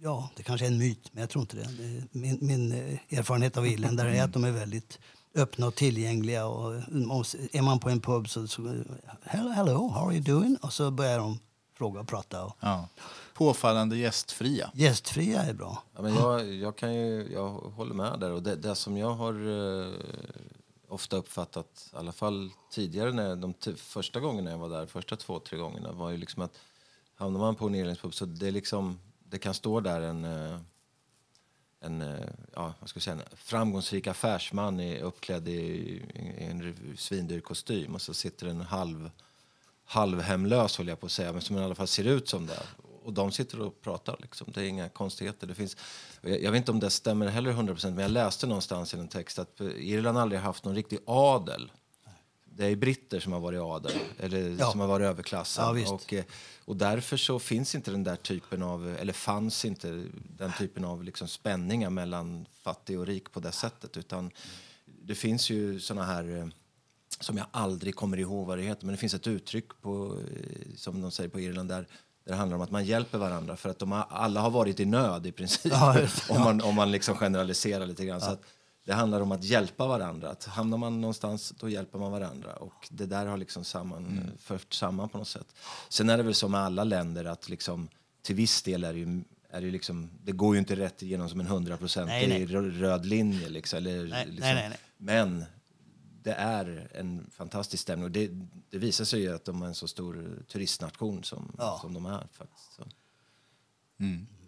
ja, 0.00 0.30
det 0.36 0.42
kanske 0.42 0.66
är 0.66 0.70
en 0.70 0.78
myt, 0.78 1.10
men 1.12 1.20
jag 1.20 1.30
tror 1.30 1.42
inte 1.42 1.56
det. 1.56 1.68
min, 2.10 2.38
min 2.40 2.72
eh, 2.72 3.18
erfarenhet 3.18 3.56
av 3.56 3.66
irländare 3.66 4.16
är 4.16 4.22
att 4.22 4.32
de 4.32 4.44
är 4.44 4.52
väldigt 4.52 4.98
öppna 5.34 5.66
och 5.66 5.74
tillgängliga. 5.74 6.46
Och, 6.46 6.74
och 7.10 7.26
är 7.52 7.62
man 7.62 7.80
på 7.80 7.90
en 7.90 8.00
pub 8.00 8.28
så, 8.28 8.48
så 8.48 8.84
hello, 9.22 9.50
hello, 9.50 9.88
how 9.88 10.06
are 10.08 10.14
you 10.14 10.24
doing? 10.24 10.56
Och 10.56 10.72
så 10.72 10.90
börjar 10.90 11.18
de 11.18 11.38
fråga 11.78 12.00
och 12.00 12.08
prata. 12.08 12.44
Och, 12.44 12.56
Ja. 12.60 12.88
Påfallande 13.34 13.96
gästfria. 13.96 14.70
Gästfria 14.74 15.42
är 15.42 15.52
bra. 15.54 15.82
Ja, 15.94 16.02
men 16.02 16.14
jag, 16.14 16.52
jag, 16.54 16.76
kan 16.76 16.94
ju, 16.94 17.32
jag 17.32 17.48
håller 17.50 17.94
med 17.94 18.20
där. 18.20 18.30
Och 18.30 18.42
det, 18.42 18.56
det 18.56 18.74
som 18.74 18.96
jag 18.96 19.10
har 19.14 19.32
eh, 19.34 19.92
ofta 20.88 21.16
uppfattat, 21.16 21.90
i 21.92 21.96
alla 21.96 22.12
fall 22.12 22.50
tidigare, 22.70 23.12
när, 23.12 23.36
de 23.36 23.52
t- 23.54 23.74
första 23.76 24.20
gångerna 24.20 24.50
jag 24.50 24.58
var 24.58 24.68
där, 24.68 24.86
första 24.86 25.16
två, 25.16 25.38
tre 25.40 25.58
gångerna, 25.58 25.92
var 25.92 26.10
ju 26.10 26.16
liksom 26.16 26.42
att 26.42 26.58
hamnar 27.14 27.40
man 27.40 27.54
på 27.54 27.66
en 27.66 27.74
irländsk 27.74 28.04
så 28.14 28.24
det, 28.24 28.46
är 28.46 28.52
liksom, 28.52 28.98
det 29.28 29.38
kan 29.38 29.54
stå 29.54 29.80
där 29.80 30.00
en, 30.00 30.24
eh, 30.24 30.58
en 31.80 32.00
eh, 32.02 32.28
ja, 32.54 32.74
vad 32.80 32.88
ska 32.88 32.96
jag 32.96 33.02
säga, 33.02 33.16
en 33.16 33.36
framgångsrik 33.36 34.06
affärsman 34.06 34.80
i, 34.80 35.00
uppklädd 35.00 35.48
i, 35.48 35.52
i 35.52 36.44
en 36.44 36.76
svindyr 36.96 37.40
kostym 37.40 37.94
och 37.94 38.02
så 38.02 38.14
sitter 38.14 38.46
en 38.46 38.60
halv 38.60 39.10
halvhemlös, 39.84 40.76
håller 40.78 40.90
jag 40.90 41.00
på 41.00 41.06
att 41.06 41.12
säga, 41.12 41.32
men 41.32 41.40
som 41.42 41.56
i 41.56 41.64
alla 41.64 41.74
fall 41.74 41.86
ser 41.86 42.04
ut 42.04 42.28
som 42.28 42.46
det. 42.46 42.62
Och 43.04 43.12
de 43.12 43.32
sitter 43.32 43.60
och 43.60 43.80
pratar, 43.80 44.16
liksom. 44.20 44.46
det 44.54 44.60
är 44.62 44.64
inga 44.68 44.88
konstigheter. 44.88 45.46
Det 45.46 45.54
finns, 45.54 45.76
jag, 46.20 46.42
jag 46.42 46.52
vet 46.52 46.58
inte 46.58 46.70
om 46.70 46.80
det 46.80 46.90
stämmer 46.90 47.26
heller 47.26 47.52
100%, 47.52 47.90
men 47.90 48.02
jag 48.02 48.10
läste 48.10 48.46
någonstans 48.46 48.94
i 48.94 48.98
en 48.98 49.08
text 49.08 49.38
att 49.38 49.60
Irland 49.60 50.18
aldrig 50.18 50.40
haft 50.40 50.64
någon 50.64 50.74
riktig 50.74 50.98
adel. 51.06 51.72
Det 52.44 52.66
är 52.66 52.76
britter 52.76 53.20
som 53.20 53.32
har 53.32 53.40
varit 53.40 53.60
adel, 53.60 53.92
eller 54.18 54.56
Ja. 54.58 54.70
som 54.70 54.80
har 54.80 54.86
varit 54.86 55.04
överklassen. 55.04 55.78
Ja, 55.78 55.92
och, 55.94 56.12
eh, 56.12 56.24
och 56.64 56.76
därför 56.76 57.16
så 57.16 57.38
finns 57.38 57.74
inte 57.74 57.90
den 57.90 58.04
där 58.04 58.16
typen 58.16 58.62
av, 58.62 58.96
eller 59.00 59.12
fanns 59.12 59.64
inte 59.64 60.04
den 60.36 60.52
typen 60.58 60.84
av 60.84 61.04
liksom 61.04 61.28
spänningar 61.28 61.90
mellan 61.90 62.46
fattig 62.62 62.98
och 62.98 63.06
rik 63.06 63.32
på 63.32 63.40
det 63.40 63.52
sättet. 63.52 63.96
Utan 63.96 64.30
det 64.84 65.14
finns 65.14 65.50
ju 65.50 65.80
såna 65.80 66.04
här 66.04 66.36
eh, 66.38 66.46
som 67.20 67.36
jag 67.36 67.46
aldrig 67.50 67.94
kommer 67.96 68.16
ihåg 68.18 68.46
vad 68.46 68.58
det 68.58 68.62
heter, 68.64 68.86
men 68.86 68.94
det 68.94 68.98
finns 69.00 69.14
ett 69.14 69.26
uttryck 69.26 69.68
på, 69.80 70.18
eh, 70.30 70.76
som 70.76 71.00
de 71.02 71.10
säger 71.10 71.30
på 71.30 71.40
Irland 71.40 71.68
där, 71.68 71.86
där 72.24 72.32
det 72.32 72.38
handlar 72.38 72.56
om 72.56 72.62
att 72.62 72.70
man 72.70 72.84
hjälper 72.84 73.18
varandra 73.18 73.56
för 73.56 73.68
att 73.68 73.78
de 73.78 73.92
har, 73.92 74.06
alla 74.10 74.40
har 74.40 74.50
varit 74.50 74.80
i 74.80 74.84
nöd 74.84 75.26
i 75.26 75.32
princip. 75.32 75.72
Ja, 75.72 75.96
om 76.28 76.40
man, 76.40 76.60
om 76.60 76.74
man 76.74 76.90
liksom 76.92 77.16
generaliserar 77.16 77.86
lite 77.86 78.04
grann. 78.06 78.20
Så 78.20 78.30
att 78.30 78.42
det 78.86 78.92
handlar 78.92 79.20
om 79.20 79.32
att 79.32 79.44
hjälpa 79.44 79.86
varandra. 79.86 80.30
Att 80.30 80.44
hamnar 80.44 80.78
man 80.78 81.00
någonstans, 81.00 81.52
då 81.60 81.68
hjälper 81.68 81.98
man 81.98 82.12
varandra. 82.12 82.52
Och 82.56 82.88
det 82.90 83.06
där 83.06 83.26
har 83.26 83.36
liksom 83.36 83.64
samman, 83.64 84.06
Mm. 84.06 84.30
fört 84.38 84.74
samman 84.74 85.08
på 85.08 85.18
något 85.18 85.28
sätt. 85.28 85.46
Sen 85.88 86.10
är 86.10 86.16
det 86.16 86.22
väl 86.22 86.34
så 86.34 86.48
med 86.48 86.60
alla 86.60 86.84
länder 86.84 87.24
att 87.24 87.48
liksom, 87.48 87.88
till 88.22 88.34
viss 88.34 88.62
del 88.62 88.84
är 88.84 88.92
det 88.92 88.98
ju 88.98 89.22
är 89.50 89.60
det, 89.60 89.70
liksom, 89.70 90.10
det 90.22 90.32
går 90.32 90.54
ju 90.54 90.58
inte 90.58 90.76
rätt 90.76 91.02
igenom 91.02 91.28
som 91.28 91.40
en 91.40 91.46
hundraprocentig 91.46 92.54
röd 92.54 93.06
linje. 93.06 93.48
Liksom, 93.48 93.76
eller, 93.76 94.04
Nej, 94.04 94.26
liksom. 94.26 94.54
nej, 94.54 94.68
nej. 94.68 94.78
Men 94.96 95.44
det 96.24 96.32
är 96.34 96.88
en 96.94 97.30
fantastisk 97.30 97.82
stämning. 97.82 98.04
Och 98.04 98.10
det, 98.10 98.30
det 98.70 98.78
visar 98.78 99.04
sig 99.04 99.20
ju 99.20 99.34
att 99.34 99.44
de 99.44 99.62
är 99.62 99.66
en 99.66 99.74
så 99.74 99.88
stor 99.88 100.42
turistnation 100.48 101.24
som, 101.24 101.54
Ja. 101.58 101.78
som 101.80 101.94
de 101.94 102.06
är. 102.06 102.28
Faktiskt. 102.32 102.72
Så. 102.76 102.82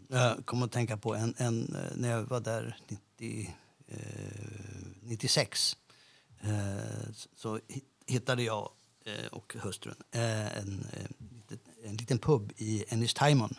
Jag 0.08 0.46
kommer 0.46 0.66
att 0.66 0.72
tänka 0.72 0.96
på 0.96 1.14
en, 1.14 1.34
en 1.38 1.74
eh, 1.76 1.96
när 1.96 2.10
jag 2.10 2.22
var 2.22 2.40
där 2.40 2.76
90, 2.88 3.54
eh, 3.88 3.96
96. 5.02 5.76
Eh, 6.40 7.10
så 7.34 7.56
hi- 7.58 7.84
hittade 8.06 8.42
jag 8.42 8.70
eh, 9.04 9.26
och 9.32 9.56
hustrun 9.60 9.94
eh, 10.10 10.58
en, 10.58 10.86
eh, 10.92 11.56
en 11.84 11.96
liten 11.96 12.18
pub 12.18 12.52
i 12.56 12.84
Ennistimon. 12.88 13.54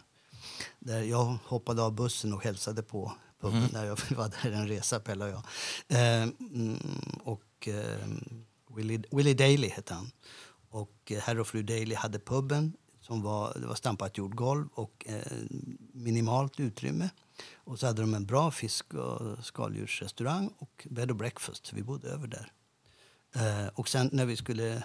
Där 0.79 1.01
jag 1.01 1.37
hoppade 1.45 1.81
av 1.81 1.91
bussen 1.95 2.33
och 2.33 2.43
hälsade 2.43 2.83
på 2.83 3.13
puben 3.41 3.69
när 3.73 3.85
jag 3.85 3.99
var 4.17 4.29
där 4.43 4.51
en 4.51 4.67
resa, 4.67 4.99
Pelle 4.99 5.25
och 5.25 5.31
jag. 5.31 5.43
Eh, 5.87 6.23
mm, 6.23 6.79
och 7.57 7.67
ehm, 7.67 8.45
Willie, 8.75 9.03
Willie 9.11 9.33
Daly 9.33 9.69
hette 9.69 9.93
han. 9.93 10.11
Och 10.69 11.11
eh, 11.11 11.19
herr 11.19 11.39
och 11.39 11.47
fru 11.47 11.63
Daly 11.63 11.95
hade 11.95 12.19
puben 12.19 12.73
som 13.01 13.21
var, 13.21 13.53
det 13.59 13.67
var 13.67 13.75
stampat 13.75 14.17
jordgolv 14.17 14.67
och 14.73 15.05
eh, 15.07 15.33
minimalt 15.93 16.59
utrymme. 16.59 17.09
Och 17.55 17.79
så 17.79 17.85
hade 17.85 18.01
de 18.01 18.13
en 18.13 18.25
bra 18.25 18.51
fisk 18.51 18.93
och 18.93 19.45
skaldjursrestaurang 19.45 20.53
och 20.57 20.87
bed 20.89 21.11
and 21.11 21.19
breakfast. 21.19 21.73
Vi 21.73 21.83
bodde 21.83 22.09
över 22.09 22.27
där. 22.27 22.51
Eh, 23.35 23.67
och 23.67 23.89
sen 23.89 24.09
när 24.13 24.25
vi 24.25 24.35
skulle, 24.35 24.83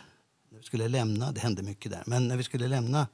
när 0.48 0.58
vi 0.58 0.64
skulle 0.64 0.88
lämna, 0.88 1.32
det 1.32 1.40
hände 1.40 1.62
mycket 1.62 1.92
där, 1.92 2.02
men 2.06 2.28
när 2.28 2.36
vi 2.36 2.42
skulle 2.42 2.68
lämna 2.68 3.08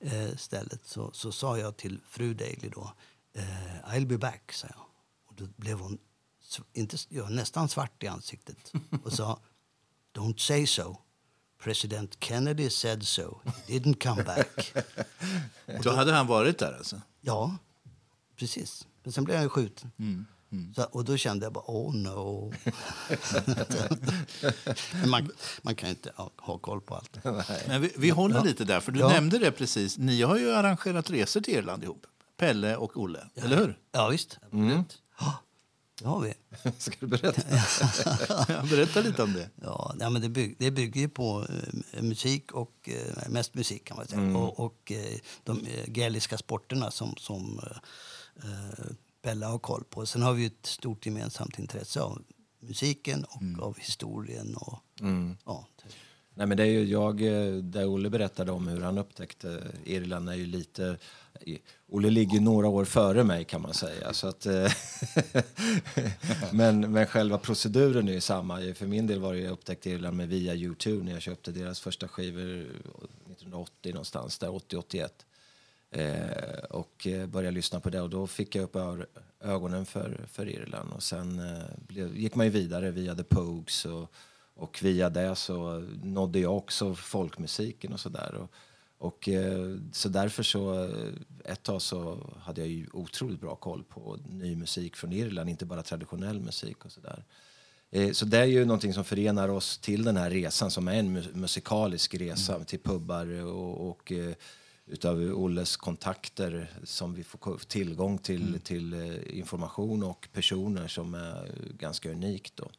eh, 0.00 0.36
stället 0.36 0.86
så, 0.86 1.10
så 1.12 1.32
sa 1.32 1.58
jag 1.58 1.76
till 1.76 2.00
fru 2.08 2.34
Daly 2.34 2.68
då, 2.74 2.92
eh, 3.32 3.94
I'll 3.94 4.06
be 4.06 4.18
back, 4.18 4.52
sa 4.52 4.66
jag. 4.70 4.84
Och 5.26 5.34
då 5.34 5.46
blev 5.56 5.78
hon 5.78 5.98
inte, 6.72 6.96
ja, 7.08 7.28
nästan 7.28 7.68
svart 7.68 8.02
i 8.02 8.06
ansiktet 8.06 8.72
och 9.04 9.12
sa 9.12 9.40
Don't 10.14 10.38
say 10.38 10.66
so. 10.66 10.96
President 11.62 12.16
Kennedy 12.24 12.70
said 12.70 13.06
so. 13.06 13.40
He 13.44 13.74
didn't 13.78 14.02
come 14.02 14.22
back. 14.24 14.72
Då 15.82 15.90
hade 15.90 16.12
han 16.12 16.26
varit 16.26 16.58
där 16.58 16.72
alltså? 16.78 17.00
Ja, 17.20 17.56
precis. 18.36 18.86
Men 19.02 19.12
sen 19.12 19.24
blev 19.24 19.36
han 19.36 19.44
ju 19.44 19.48
skjuten. 19.48 19.90
Så, 20.76 20.82
och 20.82 21.04
då 21.04 21.16
kände 21.16 21.46
jag 21.46 21.52
bara, 21.52 21.64
oh 21.66 21.94
no. 21.94 22.52
Man, 25.06 25.30
man 25.62 25.74
kan 25.74 25.88
inte 25.88 26.12
ha, 26.16 26.30
ha 26.36 26.58
koll 26.58 26.80
på 26.80 26.94
allt. 26.94 27.24
Men 27.66 27.80
vi, 27.82 27.92
vi 27.96 28.10
håller 28.10 28.36
Ja. 28.36 28.42
lite 28.42 28.64
där, 28.64 28.80
för 28.80 28.92
du 28.92 29.00
Ja. 29.00 29.08
nämnde 29.08 29.38
det 29.38 29.52
precis. 29.52 29.98
Ni 29.98 30.22
har 30.22 30.38
ju 30.38 30.52
arrangerat 30.52 31.10
resor 31.10 31.40
till 31.40 31.54
Irland 31.54 31.84
ihop. 31.84 32.06
Pelle 32.36 32.76
och 32.76 32.96
Olle, 32.96 33.28
eller 33.34 33.56
hur? 33.56 33.78
Ja, 33.92 34.08
visst. 34.08 34.38
Absolut. 34.46 35.02
Det 35.98 36.08
har 36.08 36.20
vi. 36.20 36.34
Ska 36.78 36.96
du 37.00 37.06
berätta? 37.06 37.42
Berätta 38.70 39.00
lite 39.00 39.22
om 39.22 39.32
det. 39.32 39.50
Ja, 39.62 39.94
men 39.98 40.22
det, 40.22 40.28
bygg, 40.28 40.56
det 40.58 40.70
bygger 40.70 41.00
ju 41.00 41.08
på 41.08 41.46
eh, 41.92 42.02
musik, 42.02 42.52
och 42.52 42.88
eh, 42.88 43.28
mest 43.30 43.54
musik 43.54 43.84
kan 43.84 43.96
man 43.96 44.06
säga. 44.06 44.36
Och, 44.36 44.60
och 44.60 44.92
eh, 44.92 45.18
de 45.44 45.66
gaeliska 45.86 46.38
sporterna 46.38 46.90
som, 46.90 47.14
som 47.16 47.60
Bella 49.22 49.48
har 49.48 49.58
koll 49.58 49.84
på. 49.90 50.06
Sen 50.06 50.22
har 50.22 50.32
vi 50.32 50.46
ett 50.46 50.66
stort 50.66 51.06
gemensamt 51.06 51.58
intresse 51.58 52.00
av 52.00 52.22
musiken 52.60 53.24
och 53.24 53.66
av 53.66 53.78
historien. 53.78 54.56
Och, 54.56 54.82
ja, 55.44 55.66
Nej, 56.38 56.46
men 56.46 56.56
det 56.56 56.62
är 56.62 56.66
ju 56.66 56.84
jag, 56.84 57.18
där 57.64 57.86
Olle 57.86 58.10
berättade 58.10 58.52
om 58.52 58.68
hur 58.68 58.80
han 58.80 58.98
upptäckte 58.98 59.62
Irland 59.84 60.28
är 60.28 60.34
ju 60.34 60.46
lite... 60.46 60.98
Olle 61.88 62.10
ligger 62.10 62.40
några 62.40 62.68
år 62.68 62.84
före 62.84 63.24
mig 63.24 63.44
kan 63.44 63.62
man 63.62 63.74
säga. 63.74 64.12
Så 64.12 64.28
att, 64.28 64.46
eh, 64.46 64.72
men, 66.52 66.92
men 66.92 67.06
själva 67.06 67.38
proceduren 67.38 68.08
är 68.08 68.12
ju 68.12 68.20
samma. 68.20 68.74
För 68.74 68.86
min 68.86 69.06
del 69.06 69.20
var 69.20 69.34
det 69.34 69.40
jag 69.40 69.52
upptäckte 69.52 69.90
Irland 69.90 70.16
med 70.16 70.28
via 70.28 70.54
U2 70.54 71.02
när 71.02 71.12
jag 71.12 71.22
köpte 71.22 71.52
deras 71.52 71.80
första 71.80 72.08
skivor 72.08 72.60
eh, 72.60 72.60
1980 73.32 73.92
någonstans, 73.92 74.38
där 74.38 74.48
80-81. 74.48 75.08
Eh, 75.90 76.64
och 76.70 77.06
eh, 77.06 77.26
började 77.26 77.54
lyssna 77.54 77.80
på 77.80 77.90
det 77.90 78.00
och 78.00 78.10
då 78.10 78.26
fick 78.26 78.54
jag 78.54 78.62
upp 78.62 78.76
ögonen 79.40 79.86
för, 79.86 80.20
för 80.30 80.48
Irland. 80.48 80.92
Och 80.92 81.02
sen 81.02 81.38
eh, 81.38 81.64
blev, 81.86 82.16
gick 82.16 82.34
man 82.34 82.46
ju 82.46 82.52
vidare 82.52 82.90
via 82.90 83.14
The 83.14 83.24
Pogues 83.24 83.84
och, 83.84 84.12
och 84.54 84.78
via 84.82 85.10
det 85.10 85.34
så 85.34 85.86
nådde 86.02 86.38
jag 86.38 86.56
också 86.56 86.94
folkmusiken 86.94 87.92
och 87.92 88.00
sådär. 88.00 88.34
Och, 88.34 88.50
och, 88.98 89.28
eh, 89.28 89.76
så 89.92 90.08
därför 90.08 90.42
så, 90.42 90.84
eh, 90.84 91.52
ett 91.52 91.62
tag 91.62 91.82
så 91.82 92.30
hade 92.40 92.60
jag 92.60 92.70
ju 92.70 92.86
otroligt 92.92 93.40
bra 93.40 93.56
koll 93.56 93.84
på 93.84 94.18
ny 94.30 94.56
musik 94.56 94.96
från 94.96 95.12
Irland, 95.12 95.50
inte 95.50 95.66
bara 95.66 95.82
traditionell 95.82 96.40
musik 96.40 96.84
och 96.84 96.92
sådär. 96.92 97.24
Eh, 97.90 98.12
Så 98.12 98.24
det 98.24 98.38
är 98.38 98.44
ju 98.44 98.64
någonting 98.64 98.94
som 98.94 99.04
förenar 99.04 99.48
oss 99.48 99.78
till 99.78 100.04
den 100.04 100.16
här 100.16 100.30
resan 100.30 100.70
som 100.70 100.88
är 100.88 100.94
en 100.94 101.18
mu- 101.18 101.34
musikalisk 101.36 102.14
resa 102.14 102.64
till 102.64 102.78
pubbar 102.80 103.44
och, 103.44 103.88
och 103.90 104.12
utav 104.86 105.18
Olles 105.20 105.76
kontakter 105.76 106.70
som 106.84 107.14
vi 107.14 107.24
får 107.24 107.58
tillgång 107.68 108.18
till, 108.18 108.60
till 108.64 108.92
eh, 108.92 109.38
information 109.38 110.02
och 110.02 110.28
personer 110.32 110.88
som 110.88 111.14
är 111.14 111.50
ganska 111.78 112.10
unikt. 112.10 112.56
Då. 112.56 112.70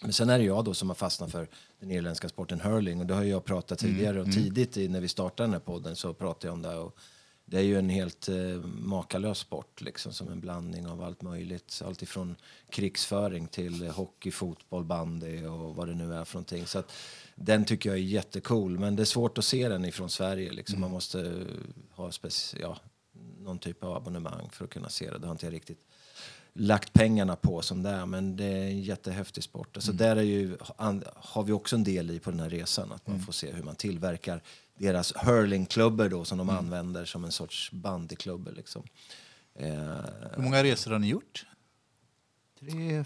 Men 0.00 0.12
sen 0.12 0.30
är 0.30 0.38
det 0.38 0.44
jag 0.44 0.64
då 0.64 0.74
som 0.74 0.90
har 0.90 0.94
fastnat 0.94 1.32
för 1.32 1.48
den 1.80 1.90
irländska 1.90 2.28
sporten 2.28 2.60
hurling 2.60 3.00
och 3.00 3.06
det 3.06 3.14
har 3.14 3.22
jag 3.22 3.44
pratat 3.44 3.78
tidigare 3.78 4.20
och 4.20 4.32
tidigt 4.32 4.76
i, 4.76 4.88
när 4.88 5.00
vi 5.00 5.08
startade 5.08 5.46
den 5.46 5.52
här 5.52 5.60
podden 5.60 5.96
så 5.96 6.14
pratade 6.14 6.46
jag 6.46 6.52
om 6.54 6.62
det 6.62 6.76
och 6.76 6.96
det 7.44 7.58
är 7.58 7.62
ju 7.62 7.78
en 7.78 7.88
helt 7.88 8.28
eh, 8.28 8.36
makalös 8.64 9.38
sport 9.38 9.80
liksom 9.80 10.12
som 10.12 10.28
en 10.28 10.40
blandning 10.40 10.86
av 10.86 11.02
allt 11.02 11.22
möjligt. 11.22 11.82
Allt 11.86 12.02
ifrån 12.02 12.36
krigsföring 12.70 13.46
till 13.46 13.88
hockey, 13.88 14.30
fotboll, 14.30 14.84
bandy 14.84 15.46
och 15.46 15.76
vad 15.76 15.88
det 15.88 15.94
nu 15.94 16.14
är 16.14 16.24
för 16.24 16.34
någonting. 16.34 16.66
Så 16.66 16.78
att, 16.78 16.92
den 17.34 17.64
tycker 17.64 17.88
jag 17.88 17.98
är 17.98 18.02
jättecool 18.02 18.78
men 18.78 18.96
det 18.96 19.02
är 19.02 19.04
svårt 19.04 19.38
att 19.38 19.44
se 19.44 19.68
den 19.68 19.84
ifrån 19.84 20.10
Sverige 20.10 20.52
liksom. 20.52 20.80
Man 20.80 20.90
måste 20.90 21.20
eh, 21.20 21.96
ha 21.96 22.10
speci- 22.10 22.58
ja, 22.60 22.78
någon 23.38 23.58
typ 23.58 23.84
av 23.84 23.96
abonnemang 23.96 24.48
för 24.52 24.64
att 24.64 24.70
kunna 24.70 24.88
se 24.88 25.10
det. 25.10 25.18
Det 25.18 25.26
har 25.26 25.32
inte 25.32 25.46
jag 25.46 25.52
riktigt 25.52 25.80
lagt 26.54 26.92
pengarna 26.92 27.36
på 27.36 27.62
som 27.62 27.82
det 27.82 27.90
är, 27.90 28.06
men 28.06 28.36
det 28.36 28.44
är 28.44 28.62
en 28.64 28.82
jättehäftig 28.82 29.42
sport. 29.44 29.76
Alltså 29.76 29.92
där 29.92 30.16
är 30.16 30.22
ju, 30.22 30.56
har 31.14 31.42
vi 31.42 31.52
också 31.52 31.76
en 31.76 31.84
del 31.84 32.10
i 32.10 32.18
på 32.20 32.30
den 32.30 32.40
här 32.40 32.50
resan, 32.50 32.92
att 32.92 33.06
man 33.06 33.20
får 33.20 33.32
se 33.32 33.52
hur 33.52 33.62
man 33.62 33.74
tillverkar 33.76 34.42
deras 34.78 35.12
hurlingklubbor 35.16 36.08
då 36.08 36.24
som 36.24 36.38
de 36.38 36.50
använder 36.50 37.04
som 37.04 37.24
en 37.24 37.32
sorts 37.32 37.70
bandyklubbor. 37.72 38.52
Liksom. 38.52 38.82
Eh, 39.54 39.68
Hur 40.36 40.42
många 40.42 40.62
resor 40.64 40.90
har 40.90 40.98
ni 40.98 41.06
gjort? 41.08 41.46
Tre, 42.60 42.70
tre, 42.70 43.04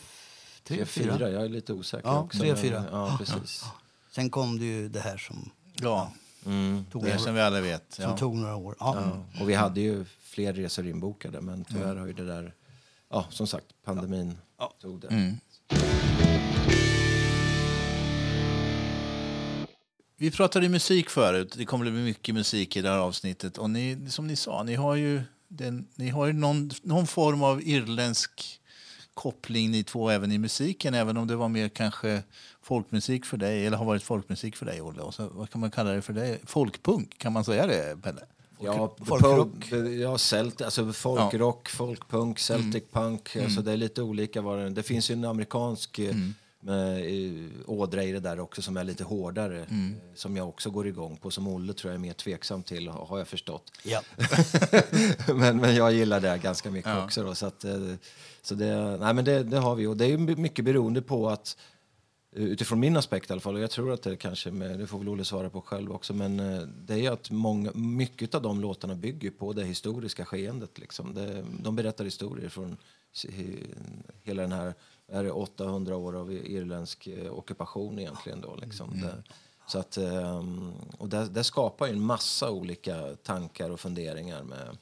tre, 0.64 0.84
fyra. 0.86 1.18
fyra, 1.18 1.30
jag 1.30 1.44
är 1.44 1.48
lite 1.48 1.72
osäker 1.72 2.08
Ja, 2.08 2.20
också. 2.20 2.38
tre, 2.38 2.48
men- 2.52 2.62
fyra. 2.62 2.84
Ja, 2.92 3.16
precis. 3.18 3.64
Sen 4.10 4.30
kom 4.30 4.58
det 4.58 4.64
ju 4.64 4.88
det 4.88 5.00
här 5.00 5.16
som 5.16 5.50
Ja, 5.80 6.12
Mm. 6.46 6.84
tog, 6.92 7.02
det 7.02 7.08
några, 7.08 7.18
som 7.20 7.34
vi 7.34 7.40
alla 7.40 7.60
vet. 7.60 7.92
som 7.92 8.04
Ja. 8.04 8.16
tog 8.16 8.36
några 8.36 8.56
år. 8.56 8.76
Ja. 8.80 8.96
Ja, 9.34 9.40
och 9.42 9.48
vi 9.50 9.54
hade 9.54 9.80
ju 9.80 10.04
fler 10.20 10.52
resor 10.52 10.86
inbokade 10.86 11.40
men 11.40 11.64
tyvärr 11.64 11.96
har 11.96 12.06
ju 12.06 12.12
det 12.12 12.24
där, 12.26 12.54
ja 13.16 13.26
som 13.30 13.46
sagt, 13.46 13.66
pandemin 13.84 14.38
Ja. 14.58 14.72
tog 14.80 15.00
det. 15.00 15.08
Mm. 15.08 15.36
Vi 20.16 20.30
pratade 20.30 20.68
musik 20.68 21.10
förut. 21.10 21.54
Det 21.58 21.64
kommer 21.64 21.86
att 21.86 21.92
bli 21.92 22.02
mycket 22.02 22.34
musik 22.34 22.76
i 22.76 22.82
det 22.82 22.88
här 22.88 22.98
avsnittet. 22.98 23.58
Och 23.58 23.70
ni, 23.70 24.10
som 24.10 24.26
ni 24.26 24.36
sa, 24.36 24.62
ni 24.62 24.74
har 24.74 24.94
ju, 24.94 25.22
den, 25.48 25.88
ni 25.94 26.08
har 26.08 26.26
ju 26.26 26.32
någon, 26.32 26.70
någon 26.82 27.06
form 27.06 27.42
av 27.42 27.62
irländsk 27.62 28.60
koppling 29.14 29.70
ni 29.70 29.84
två 29.84 30.10
även 30.10 30.32
i 30.32 30.38
musiken. 30.38 30.94
Även 30.94 31.16
om 31.16 31.26
det 31.26 31.36
var 31.36 31.48
mer 31.48 31.68
kanske 31.68 32.22
folkmusik 32.62 33.24
för 33.26 33.36
dig, 33.36 33.66
eller 33.66 33.76
har 33.76 33.84
varit 33.84 34.02
folkmusik 34.02 34.56
för 34.56 34.66
dig, 34.66 34.82
Olle. 34.82 35.02
Och 35.02 35.14
så, 35.14 35.28
vad 35.28 35.50
kan 35.50 35.60
man 35.60 35.70
kalla 35.70 35.90
det 35.92 36.02
för 36.02 36.12
dig? 36.12 36.40
Folkpunk, 36.44 37.18
kan 37.18 37.32
man 37.32 37.44
säga 37.44 37.66
det, 37.66 38.02
Pelle? 38.02 38.20
Ja, 38.60 38.94
folkrock. 39.04 39.72
Ja, 40.02 40.18
celt, 40.18 40.62
alltså 40.62 40.92
folkrock, 40.92 41.68
folkpunk, 41.68 42.38
celtic 42.38 42.84
punk. 42.92 43.36
Alltså 43.36 43.60
det 43.62 43.72
är 43.72 43.76
lite 43.76 44.02
olika. 44.02 44.40
Vad 44.42 44.58
det, 44.58 44.70
det 44.70 44.82
finns 44.82 45.10
ju 45.10 45.12
en 45.12 45.24
amerikansk 45.24 45.98
eh, 45.98 46.14
med, 46.60 46.98
eh, 47.00 47.44
ådra 47.66 48.04
i 48.04 48.12
det 48.12 48.20
där 48.20 48.40
också 48.40 48.62
som 48.62 48.76
är 48.76 48.84
lite 48.84 49.04
hårdare. 49.04 49.60
eh, 49.60 49.66
Som 50.14 50.36
jag 50.36 50.48
också 50.48 50.70
går 50.70 50.86
igång 50.86 51.16
på. 51.16 51.30
Som 51.30 51.48
Olle 51.48 51.72
tror 51.72 51.90
jag 51.92 51.94
är 51.94 52.02
mer 52.02 52.12
tveksam 52.12 52.62
till, 52.62 52.88
har 52.88 53.18
jag 53.18 53.28
förstått. 53.28 53.72
Ja. 53.84 54.00
men, 55.34 55.56
men 55.56 55.74
jag 55.74 55.92
gillar 55.92 56.20
det 56.20 56.38
ganska 56.42 56.70
mycket 56.70 56.90
Ja. 56.90 57.04
också. 57.04 57.24
Då, 57.24 57.34
så 57.34 57.46
att, 57.46 57.64
så 58.42 58.54
det, 58.54 58.96
nej, 59.00 59.14
men 59.14 59.24
det, 59.24 59.42
det 59.42 59.58
har 59.58 59.74
vi. 59.74 59.86
Och 59.86 59.96
det 59.96 60.06
är 60.06 60.18
mycket 60.18 60.64
beroende 60.64 61.02
på 61.02 61.28
att 61.28 61.56
Utifrån 62.38 62.80
min 62.80 62.96
aspekt 62.96 63.30
i 63.30 63.32
alla 63.32 63.40
fall, 63.40 63.54
och 63.54 63.60
jag 63.60 63.70
tror 63.70 63.92
att 63.92 64.02
det 64.02 64.16
kanske, 64.16 64.50
med, 64.50 64.78
det 64.78 64.86
får 64.86 64.98
väl 64.98 65.08
Olle 65.08 65.24
svara 65.24 65.50
på 65.50 65.60
själv 65.60 65.92
också, 65.92 66.14
men 66.14 66.40
eh, 66.40 66.60
det 66.60 66.94
är 66.94 66.98
ju 66.98 67.06
att 67.06 67.30
många, 67.30 67.70
mycket 67.74 68.34
av 68.34 68.42
de 68.42 68.60
låtarna 68.60 68.94
bygger 68.94 69.30
på 69.30 69.52
det 69.52 69.64
historiska 69.64 70.24
skeendet. 70.24 70.78
Liksom. 70.78 71.14
Det, 71.14 71.44
de 71.62 71.76
berättar 71.76 72.04
historier 72.04 72.48
från 72.48 72.76
hela 74.22 74.42
den 74.42 74.52
här, 74.52 74.74
är 75.08 75.24
det 75.24 75.30
800 75.30 75.96
år 75.96 76.16
av 76.16 76.32
irländsk 76.32 77.06
eh, 77.06 77.32
ockupation 77.32 77.98
egentligen 77.98 78.40
då. 78.40 78.56
Liksom. 78.56 79.00
Det, 79.00 79.22
så 79.66 79.78
att, 79.78 79.96
ehm, 79.96 80.72
och 80.98 81.08
det, 81.08 81.28
det 81.28 81.44
skapar 81.44 81.86
ju 81.86 81.92
en 81.92 82.02
massa 82.02 82.50
olika 82.50 83.16
tankar 83.22 83.70
och 83.70 83.80
funderingar 83.80 84.42
med, 84.42 84.78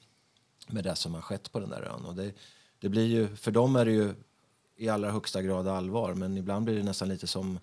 med 0.68 0.84
det 0.84 0.96
som 0.96 1.14
har 1.14 1.20
skett 1.20 1.52
på 1.52 1.60
den 1.60 1.70
där 1.70 1.82
ön. 1.82 2.04
Och 2.04 2.14
det, 2.14 2.32
det 2.80 2.88
blir 2.88 3.06
ju, 3.06 3.36
för 3.36 3.50
dem 3.50 3.76
är 3.76 3.84
det 3.84 3.92
ju 3.92 4.14
i 4.76 4.88
allra 4.88 5.10
högsta 5.10 5.42
grad 5.42 5.68
allvar 5.68 6.14
men 6.14 6.36
ibland 6.36 6.64
blir 6.64 6.76
det 6.76 6.82
nästan 6.82 7.08
lite 7.08 7.26
som, 7.26 7.58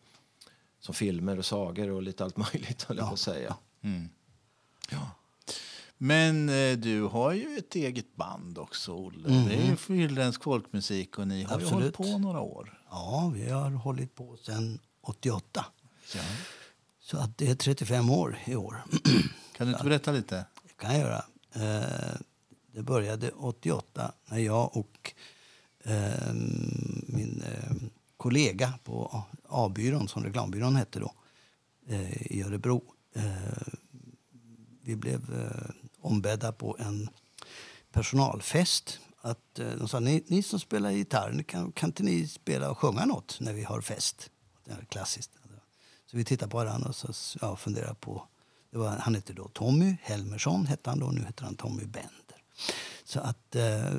som 0.80 0.93
filmer 0.93 1.38
och 1.38 1.45
sagor 1.45 1.89
och 1.89 2.04
lite 2.04 2.24
allt 2.24 2.38
möjligt 2.38 2.84
höll 2.84 2.97
jag 2.97 3.08
på 3.08 3.13
att 3.13 3.19
säga. 3.19 3.56
Men 5.97 6.50
eh, 6.50 6.78
du 6.78 7.02
har 7.04 7.34
ju 7.34 7.58
ett 7.58 7.76
eget 7.76 8.15
band 8.15 8.58
också, 8.58 8.93
Olle. 8.93 9.30
Det 9.30 9.56
är 9.56 9.69
ju 9.69 9.76
för 9.76 9.93
irländsk 9.93 10.43
folkmusik 10.43 11.19
och 11.19 11.28
ni 11.28 11.43
har 11.43 11.60
ju 11.60 11.65
Absolut. 11.65 11.95
hållit 11.95 12.13
på 12.13 12.17
några 12.17 12.39
år. 12.39 12.82
ja, 12.89 13.32
vi 13.36 13.50
har 13.50 13.71
hållit 13.71 14.15
på 14.15 14.38
sedan 14.38 14.80
88. 15.02 15.65
Så 17.02 17.17
att 17.17 17.38
det 17.38 17.47
är 17.50 17.56
35 17.56 18.10
år 18.10 18.39
i 18.45 18.56
år. 18.56 18.84
Kan 19.58 19.67
du 19.67 19.74
inte 19.74 19.84
berätta 19.84 20.12
lite? 20.12 20.45
Det 20.63 20.74
kan 20.78 20.91
jag 20.91 21.00
göra. 21.00 21.26
Eh, 21.56 22.19
det 22.71 22.84
började 22.84 23.32
88 23.32 24.12
när 24.26 24.39
jag 24.39 24.78
och 24.78 25.13
Eh, 25.83 26.33
min 27.07 27.43
eh, 27.45 27.75
kollega 28.17 28.73
på 28.83 29.23
A-byrån, 29.47 30.07
som 30.07 30.23
reklambyrån 30.23 30.75
hette 30.75 30.99
då, 30.99 31.13
eh, 31.87 32.31
i 32.31 32.43
Örebro. 32.43 32.83
Eh, 33.15 33.73
vi 34.81 34.95
blev 34.95 35.33
eh, 35.33 35.71
ombedda 36.01 36.51
på 36.51 36.77
en 36.79 37.09
personalfest. 37.91 38.99
Att, 39.21 39.59
eh, 39.59 39.71
de 39.77 39.87
sa, 39.87 39.99
ni, 39.99 40.23
ni 40.27 40.43
som 40.43 40.59
spelar 40.59 40.91
gitarr, 40.91 41.43
kan, 41.43 41.71
kan 41.71 41.89
inte 41.89 42.03
ni 42.03 42.27
spela 42.27 42.71
och 42.71 42.77
sjunga 42.77 43.05
något 43.05 43.37
när 43.39 43.53
vi 43.53 43.63
har 43.63 43.81
fest? 43.81 44.29
Det 44.65 44.71
är 44.71 44.85
klassiskt. 44.85 45.31
Så 46.05 46.17
vi 46.17 46.25
tittade 46.25 46.51
på 46.51 46.57
varandra 46.57 46.89
och 46.89 46.95
så, 46.95 47.37
ja, 47.41 47.55
funderade 47.55 47.95
på... 47.95 48.27
Det 48.71 48.77
var, 48.77 48.89
han 48.89 49.15
hette 49.15 49.33
då 49.33 49.47
Tommy 49.47 49.97
Helmersson, 50.01 50.65
hette 50.65 50.89
han 50.89 50.99
då. 50.99 51.07
Nu 51.07 51.23
heter 51.25 51.43
han 51.43 51.55
Tommy 51.55 51.85
Bender. 51.85 52.43
Så 53.12 53.19
att 53.19 53.56
eh, 53.56 53.93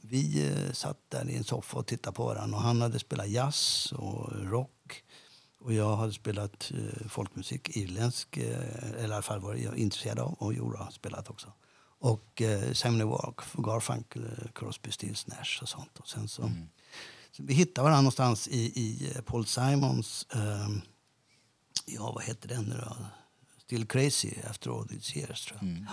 vi 0.00 0.50
eh, 0.50 0.72
satt 0.72 0.98
där 1.08 1.30
i 1.30 1.36
en 1.36 1.44
soffa 1.44 1.78
och 1.78 1.86
tittade 1.86 2.14
på 2.14 2.24
varandra. 2.24 2.56
Och 2.56 2.62
han 2.62 2.80
hade 2.80 2.98
spelat 2.98 3.28
jazz 3.28 3.92
och 3.96 4.32
rock. 4.32 5.04
Och 5.60 5.72
jag 5.72 5.96
hade 5.96 6.12
spelat 6.12 6.72
eh, 6.74 7.08
folkmusik, 7.08 7.76
irländsk, 7.76 8.36
eh, 8.36 8.84
eller 8.88 9.00
i 9.00 9.04
alla 9.04 9.22
fall 9.22 9.40
var 9.40 9.54
jag 9.54 9.76
intresserad 9.76 10.18
av. 10.18 10.32
Och 10.32 10.54
Jora 10.54 10.84
har 10.84 10.90
spelat 10.90 11.30
också. 11.30 11.52
Och 11.98 12.42
eh, 12.42 12.72
Simon 12.72 13.08
Walk, 13.08 13.40
Garfunkel, 13.52 14.24
eh, 14.24 14.50
Crosby, 14.54 14.90
Stills, 14.90 15.26
Nash 15.26 15.62
och 15.62 15.68
sånt. 15.68 15.98
Och 15.98 16.08
sen 16.08 16.28
så, 16.28 16.50
så 17.32 17.42
vi 17.42 17.54
hittade 17.54 17.84
varandra 17.84 18.00
någonstans 18.00 18.48
i, 18.48 18.60
i 18.60 19.12
eh, 19.14 19.22
Paul 19.22 19.46
Simons, 19.46 20.26
eh, 20.34 20.68
ja 21.86 22.12
vad 22.12 22.24
heter 22.24 22.48
den 22.48 22.64
nu 22.64 22.80
då? 22.84 22.96
Still 23.72 23.86
Crazy 23.86 24.34
after 24.50 24.70
all 24.70 24.88
these 24.88 25.18
years 25.18 25.44
tror 25.46 25.60
jag. 25.62 25.86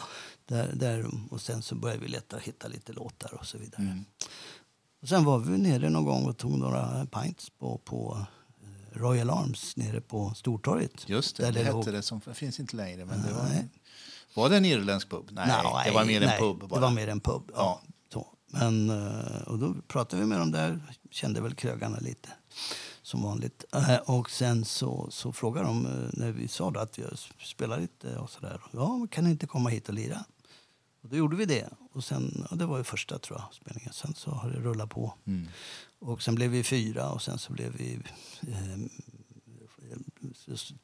Där, 0.46 0.74
där, 0.74 1.06
och 1.32 1.42
sen 1.42 1.62
så 1.62 1.76
började 1.76 2.02
vi 2.02 2.08
leta 2.08 2.38
hitta 2.38 2.68
lite 2.68 2.94
låtar 2.94 3.34
och 3.34 3.46
så 3.46 3.58
vidare. 3.58 4.04
Och 5.02 5.10
sen 5.10 5.24
var 5.24 5.40
vi 5.40 5.58
nere 5.58 5.90
någon 5.90 6.06
gång 6.06 6.26
och 6.26 6.38
tog 6.38 6.58
några 6.58 7.06
pints 7.06 7.50
på, 7.50 7.78
på 7.78 8.26
eh, 8.64 9.00
Royal 9.00 9.30
Arms 9.30 9.78
nere 9.78 10.02
på 10.02 10.34
Stortorget. 10.36 11.10
Just 11.10 11.36
det, 11.38 11.44
Där 11.44 11.52
det, 11.52 11.60
hette 11.60 11.72
låg- 11.72 11.86
det 11.92 12.02
som 12.02 12.22
finns 12.22 12.60
inte 12.60 12.76
längre. 12.76 13.06
Men 13.06 13.22
det 13.22 13.34
var, 13.34 13.50
var 14.34 14.50
det 14.50 14.58
en 14.58 14.66
irländsk 14.66 15.10
pub? 15.10 15.30
Nej, 15.32 15.48
Nej, 15.48 15.86
det 15.86 15.92
var 15.92 16.06
mer 16.06 16.20
nej, 16.20 16.30
en 16.34 16.40
pub. 16.40 16.60
Bara. 16.70 16.76
Det 16.76 16.82
var 16.82 16.92
mer 16.92 17.08
en 17.08 17.20
pub. 17.20 17.52
Ja. 17.56 17.82
Ja. 18.14 18.34
Men, 18.48 18.90
eh, 18.90 19.42
och 19.42 19.60
då 19.60 19.76
pratade 19.88 20.22
vi 20.22 20.28
med 20.28 20.40
dem 20.40 20.52
där, 20.52 20.94
kände 21.12 21.42
väl 21.42 21.56
krögarna 21.56 22.00
lite 22.00 22.30
som 23.10 23.24
vanligt. 23.24 23.66
Eh, 23.74 23.96
Och 23.96 24.30
sen 24.30 24.66
så, 24.66 25.08
så 25.12 25.32
frågade 25.32 25.68
de 25.68 25.86
eh, 25.86 26.10
när 26.14 26.32
vi 26.32 26.48
sa 26.48 26.70
att 26.70 26.98
jag 26.98 27.10
spelar 27.44 27.80
lite 27.80 28.18
och 28.18 28.30
sådär. 28.30 28.62
Ja, 28.72 29.08
kan 29.12 29.24
ni 29.24 29.30
inte 29.32 29.48
komma 29.48 29.70
hit 29.70 29.88
och 29.90 29.96
lira? 29.96 30.26
Och 31.04 31.10
då 31.10 31.16
gjorde 31.18 31.36
vi 31.36 31.46
det. 31.46 31.70
Och 31.94 32.04
sen, 32.04 32.48
och 32.52 32.58
det 32.58 32.66
var 32.66 32.78
ju 32.78 32.84
första 32.84 33.20
tror 33.20 33.40
jag, 33.40 33.54
spelningen. 33.54 33.94
Sen 33.94 34.14
så 34.14 34.32
har 34.32 34.50
det 34.50 34.60
rullat 34.60 34.90
på. 34.90 35.14
Mm. 35.26 35.48
Och 36.00 36.22
sen 36.22 36.36
blev 36.36 36.52
vi 36.52 36.64
fyra 36.64 37.10
och 37.10 37.22
sen 37.22 37.38
så 37.40 37.54
blev 37.54 37.72
vi... 37.78 38.00
Eh, 38.42 38.78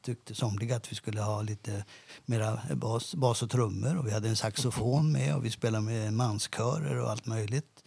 tyckte 0.02 0.34
somliga 0.34 0.76
att 0.76 0.92
vi 0.92 0.96
skulle 0.96 1.20
ha 1.20 1.42
lite 1.42 1.84
mera 2.24 2.60
bas, 2.74 3.14
bas 3.14 3.42
och 3.42 3.50
trummor. 3.50 3.96
Och 3.96 4.06
vi 4.06 4.10
hade 4.10 4.28
en 4.28 4.36
saxofon 4.36 5.12
med 5.12 5.36
och 5.36 5.44
vi 5.44 5.50
spelade 5.50 5.84
med 5.84 6.12
manskörer 6.12 6.96
och 7.00 7.10
allt 7.10 7.26
möjligt. 7.26 7.84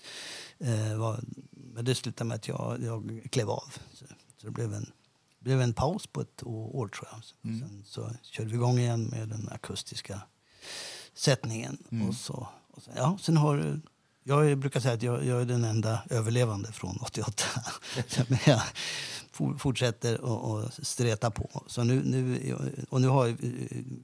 Eh, 0.58 0.98
var, 0.98 1.20
men 1.52 1.86
det 1.86 1.96
slutade 1.96 2.28
med 2.28 2.36
att 2.36 2.48
jag, 2.48 2.84
jag 2.84 3.28
klev 3.32 3.50
av. 3.50 3.74
Så, 3.94 4.06
så 4.42 4.46
det 4.48 4.52
blev 4.52 4.74
en, 4.74 4.92
blev 5.40 5.62
en 5.62 5.74
paus 5.74 6.08
på 6.08 6.22
ett 6.22 6.44
år 6.44 6.88
tror 6.88 7.08
jag. 7.12 7.24
Sen 7.60 7.84
så 7.86 8.12
körde 8.22 8.50
vi 8.50 8.56
igång 8.56 8.80
igen 8.80 9.06
med 9.06 9.30
den 9.30 9.50
akustiska 9.52 10.22
sättningen. 11.14 11.78
Och 12.08 12.16
så, 12.16 12.48
och 12.72 12.84
så, 12.84 12.92
ja, 12.96 13.18
sen 13.22 13.38
har, 13.38 13.82
jag 14.24 14.58
brukar 14.58 14.80
säga 14.80 14.94
att 14.94 15.04
jag, 15.04 15.26
jag 15.26 15.42
är 15.42 15.46
den 15.46 15.64
enda 15.64 16.04
överlevande 16.10 16.72
från 16.72 16.98
88. 17.02 17.44
Men 18.28 18.40
jag 18.46 18.62
for- 19.32 19.58
fortsätter 19.58 20.22
och, 20.22 20.52
och 20.52 20.74
streta 20.74 21.32
på. 21.32 21.64
Så 21.68 21.84
nu, 21.84 22.04
nu, 22.04 22.56
och 22.90 23.02
nu 23.02 23.08
har 23.08 23.28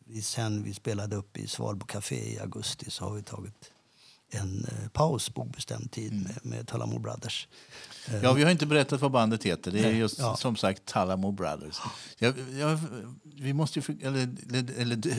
vi, 0.05 0.21
sen 0.21 0.63
vi 0.63 0.73
spelade 0.73 1.15
upp 1.15 1.37
i 1.37 1.47
Svalbo 1.47 1.85
Café 1.85 2.33
i 2.33 2.39
augusti 2.39 2.91
så 2.91 3.05
har 3.05 3.13
vi 3.15 3.23
tagit 3.23 3.71
en 4.29 4.65
eh, 4.71 4.89
paus 4.89 5.29
på 5.29 5.41
obestämd 5.41 5.91
tid 5.91 6.13
med, 6.23 6.39
med 6.41 6.67
Tullamore 6.67 6.99
Brothers. 6.99 7.47
Eh, 8.07 8.23
Ja, 8.23 8.33
vi 8.33 8.43
har 8.43 8.51
inte 8.51 8.65
berättat 8.65 9.01
vad 9.01 9.11
bandet 9.11 9.43
heter. 9.43 9.71
Det 9.71 9.79
är 9.79 9.83
Nej, 9.83 9.97
just 9.97 10.19
ja. 10.19 10.35
som 10.35 10.55
sagt 10.55 10.85
Talamo 10.85 11.31
Brothers. 11.31 11.79
Jag, 12.17 12.33
jag, 12.59 12.79
vi 13.23 13.53
måste 13.53 13.79
ju, 13.79 13.97
eller, 14.01 14.29
eller, 14.81 14.95
du, 14.95 15.13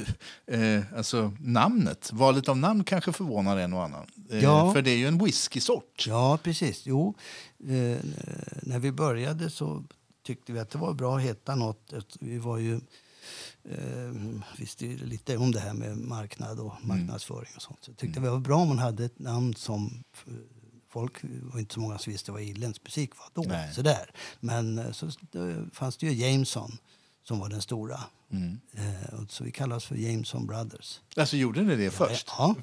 eh, 0.47 0.85
alltså 0.97 1.33
namnet, 1.40 2.11
valet 2.12 2.49
av 2.49 2.57
namn 2.59 2.85
kanske 2.85 3.12
förvånar 3.12 3.57
en 3.57 3.73
och 3.73 3.83
annan. 3.85 4.07
Eh, 4.31 4.42
Ja. 4.42 4.73
För 4.73 4.83
det 4.83 4.90
är 4.90 4.97
ju 4.97 5.07
en 5.09 5.25
whiskysort. 5.25 6.05
Ja, 6.09 6.38
precis. 6.42 6.83
Jo, 6.87 7.14
eh, 7.61 7.99
när 8.62 8.79
vi 8.79 8.92
började 8.92 9.51
så 9.51 9.85
tyckte 10.23 10.53
vi 10.53 10.59
att 10.59 10.71
det 10.71 10.79
var 10.79 10.95
bra 10.95 11.16
att 11.16 11.23
heta 11.23 11.55
något. 11.55 11.92
Vi 12.21 12.38
var 12.38 12.59
ju 12.59 12.81
eh, 13.70 14.12
visste 14.59 14.87
ju 14.87 14.96
lite 15.07 15.37
om 15.37 15.52
det 15.52 15.61
här 15.61 15.74
med 15.74 15.98
marknad 15.98 16.61
och 16.61 16.72
marknadsföring 16.83 17.50
och 17.57 17.62
sånt. 17.62 17.79
Så 17.81 17.90
jag 17.90 17.98
tyckte 17.98 18.20
det 18.20 18.31
var 18.31 18.38
bra 18.38 18.57
om 18.57 18.68
man 18.68 18.79
hade 18.79 19.05
ett 19.05 19.18
namn 19.18 19.55
som 19.55 20.05
eh, 20.26 20.33
folk 20.88 21.12
var 21.22 21.61
inte 21.61 21.74
så 21.74 21.81
många 21.81 21.98
som 21.98 22.12
visste 22.12 22.33
vad 22.33 22.42
irländsk 22.42 22.83
musik 22.85 23.11
var 23.16 23.42
då. 23.42 23.48
Nej. 23.48 23.74
Sådär. 23.74 24.11
Men 24.40 24.79
eh, 24.79 24.92
så 24.92 25.11
fanns 25.72 25.96
det 25.96 26.07
ju 26.07 26.12
Jameson 26.12 26.79
som 27.22 27.38
var 27.38 27.48
den 27.48 27.62
stora 27.62 28.00
Eh, 28.72 29.14
och 29.14 29.31
så 29.31 29.44
vi 29.44 29.50
kallas 29.52 29.85
för 29.85 29.94
Jameson 29.96 30.46
Brothers. 30.46 31.00
Alltså 31.16 31.37
gjorde 31.37 31.62
ni 31.62 31.76
det 31.76 31.90
först? 31.90 32.29
Ja. 32.38 32.55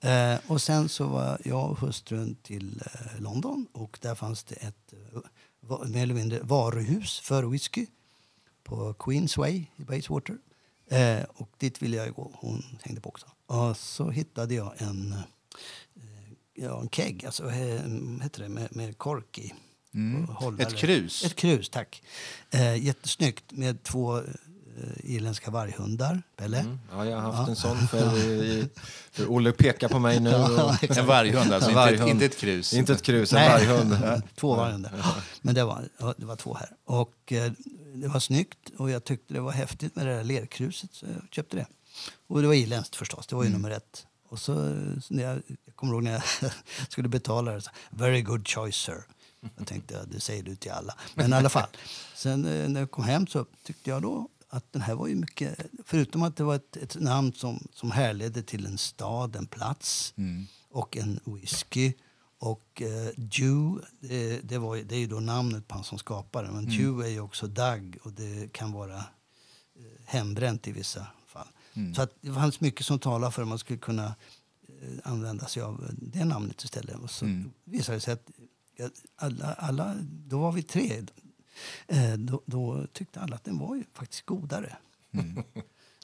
eh, 0.08 0.40
och 0.46 0.62
sen 0.62 0.88
så 0.88 1.06
var 1.06 1.40
jag 1.44 1.70
och 1.70 1.78
hustrun 1.78 2.34
till 2.42 2.82
eh, 2.84 3.20
London 3.20 3.66
och 3.72 3.98
där 4.02 4.14
fanns 4.14 4.44
det 4.44 4.54
ett 4.54 4.92
eh, 4.92 5.86
mer 5.86 6.02
eller 6.02 6.14
mindre 6.14 6.40
varuhus 6.42 7.20
för 7.20 7.42
whisky 7.42 7.86
på 8.64 8.94
Queensway 8.94 9.66
i 9.76 9.84
Bayswater. 9.84 10.38
Eh, 10.90 11.22
och 11.34 11.50
dit 11.58 11.82
ville 11.82 11.96
jag 11.96 12.14
gå. 12.14 12.30
Hon 12.34 12.78
hängde 12.82 13.00
på 13.00 13.08
också. 13.08 13.26
Och 13.46 13.76
så 13.76 14.10
hittade 14.10 14.54
jag 14.54 14.72
en, 14.82 15.12
eh, 15.12 16.32
ja, 16.54 16.80
en 16.80 16.88
keg, 16.88 17.26
alltså 17.26 17.50
eh, 17.50 17.82
heter 18.22 18.42
det, 18.42 18.48
med, 18.48 18.76
med 18.76 18.98
kork 18.98 19.38
i. 19.38 19.54
Hållare. 20.28 20.62
Ett 20.62 20.76
krus? 20.76 21.24
Ett 21.24 21.34
krus, 21.34 21.68
tack. 21.68 22.02
Eh, 22.50 22.84
jättesnyggt 22.84 23.52
med 23.52 23.82
två 23.82 24.18
eh, 24.18 24.24
irländska 25.04 25.50
varghundar. 25.50 26.22
Pelle? 26.36 26.58
Mm. 26.58 26.78
Ja, 26.90 27.06
jag 27.06 27.20
har 27.20 27.32
haft 27.32 27.48
en 27.48 27.56
sån 27.56 27.88
för, 27.88 28.18
i- 28.42 28.68
för 29.10 29.26
Olle 29.32 29.52
pekar 29.52 29.88
på 29.88 29.98
mig 29.98 30.20
nu. 30.20 30.34
Och, 30.34 30.96
En 30.98 31.06
varghund, 31.06 31.52
alltså. 31.52 31.70
En 31.70 31.76
Inte, 31.78 31.84
varghund. 31.90 32.02
ett, 32.02 32.08
inte 32.08 32.24
ett 32.24 32.36
krus. 32.38 32.74
inte 32.74 32.92
ett 32.92 33.02
krus, 33.02 33.32
en 33.32 33.38
Nej. 33.38 33.66
varghund. 33.66 34.22
två 34.36 34.54
varghundar. 34.56 34.92
Men 35.42 35.54
det 35.54 35.64
var, 35.64 35.88
ja, 35.98 36.14
det 36.16 36.26
var 36.26 36.36
två 36.36 36.54
här. 36.54 36.70
Och 36.84 37.32
eh, 37.32 37.52
det 37.94 38.08
var 38.08 38.20
snyggt 38.20 38.58
och 38.78 38.90
jag 38.90 39.04
tyckte 39.04 39.34
det 39.34 39.40
var 39.40 39.52
häftigt 39.52 39.96
med 39.96 40.06
det 40.06 40.14
där 40.16 40.24
lerkruset 40.24 40.90
så 40.92 41.06
jag 41.06 41.28
köpte 41.30 41.56
det. 41.56 41.66
Och 42.28 42.40
det 42.42 42.46
var 42.48 42.54
irländskt 42.54 42.96
förstås, 42.96 43.26
det 43.26 43.36
var 43.36 43.44
ju 43.44 43.50
nummer 43.50 43.70
ett. 43.70 44.06
Och 44.28 44.38
så, 44.38 44.52
när 45.08 45.22
jag, 45.22 45.42
jag 45.64 45.76
kommer 45.76 45.92
ihåg 45.92 46.02
när 46.02 46.12
jag 46.12 46.22
skulle 46.88 47.08
betala 47.08 47.52
det, 47.52 47.60
så, 47.60 47.70
very 47.90 48.22
good 48.22 48.48
choice 48.48 48.76
sir. 48.76 49.04
Jag 49.56 49.66
tänkte, 49.66 49.94
ja, 49.94 50.00
det 50.12 50.20
säger 50.20 50.42
du 50.42 50.56
till 50.56 50.70
alla. 50.70 50.94
Men 51.14 51.32
i 51.32 51.36
alla 51.36 51.48
fall. 51.48 51.68
Sen 52.14 52.44
eh, 52.46 52.68
när 52.68 52.80
jag 52.80 52.90
kom 52.90 53.04
hem 53.04 53.26
så 53.26 53.46
tyckte 53.66 53.90
jag 53.90 54.02
då 54.02 54.28
att 54.52 54.72
den 54.72 54.82
här 54.82 54.94
var 54.94 55.06
ju 55.06 55.14
mycket, 55.14 55.58
förutom 55.84 56.22
att 56.22 56.36
det 56.36 56.44
var 56.44 56.54
ett, 56.54 56.76
ett 56.76 57.00
namn 57.00 57.32
som, 57.32 57.68
som 57.72 57.90
härledde 57.90 58.42
till 58.42 58.66
en 58.66 58.78
stad, 58.78 59.36
en 59.36 59.46
plats 59.46 60.14
och 60.70 60.96
en 60.96 61.20
whisky. 61.24 61.92
Och 62.38 62.82
eh, 62.82 63.10
Jew, 63.16 63.86
det, 64.00 64.40
det, 64.40 64.58
var, 64.58 64.76
det 64.76 64.94
är 64.94 64.98
ju 64.98 65.06
då 65.06 65.20
namnet 65.20 65.68
på 65.68 65.74
han 65.74 65.84
som 65.84 65.98
skapade. 65.98 66.50
Men 66.50 66.64
Jew 66.70 67.06
är 67.06 67.10
ju 67.10 67.20
också 67.20 67.46
Dag 67.46 67.96
och 68.02 68.12
det 68.12 68.52
kan 68.52 68.72
vara 68.72 68.96
eh, 68.96 69.02
hembränt 70.04 70.68
i 70.68 70.72
vissa 70.72 71.06
fall. 71.26 71.48
Så 71.94 72.02
att 72.02 72.10
det 72.20 72.32
fanns 72.32 72.60
mycket 72.60 72.86
som 72.86 72.98
talar 72.98 73.30
för 73.30 73.42
att 73.42 73.48
man 73.48 73.58
skulle 73.58 73.78
kunna 73.78 74.14
eh, 74.68 74.98
använda 75.04 75.46
sig 75.46 75.62
av 75.62 75.90
det 75.92 76.24
namnet 76.24 76.64
istället. 76.64 76.96
Och 76.96 77.10
så 77.10 77.24
visade 77.64 77.96
det 77.96 78.00
sig 78.00 78.12
att 78.12 78.30
alla, 79.16 79.54
alla, 79.54 79.96
då 80.02 80.38
var 80.38 80.52
vi 80.52 80.62
tre. 80.62 81.02
Eh, 81.88 82.12
då, 82.18 82.42
då 82.46 82.86
tyckte 82.92 83.20
alla 83.20 83.36
att 83.36 83.44
den 83.44 83.58
var 83.58 83.76
ju 83.76 83.84
faktiskt 83.94 84.26
godare. 84.26 84.76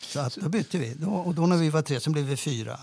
Så 0.02 0.20
att, 0.20 0.36
då 0.36 0.48
bytte 0.48 0.78
vi. 0.78 0.94
Då, 0.94 1.10
och 1.10 1.34
då 1.34 1.46
när 1.46 1.56
vi 1.56 1.70
var 1.70 1.82
tre, 1.82 2.00
sen 2.00 2.12
blev 2.12 2.24
vi 2.24 2.36
fyra. 2.36 2.78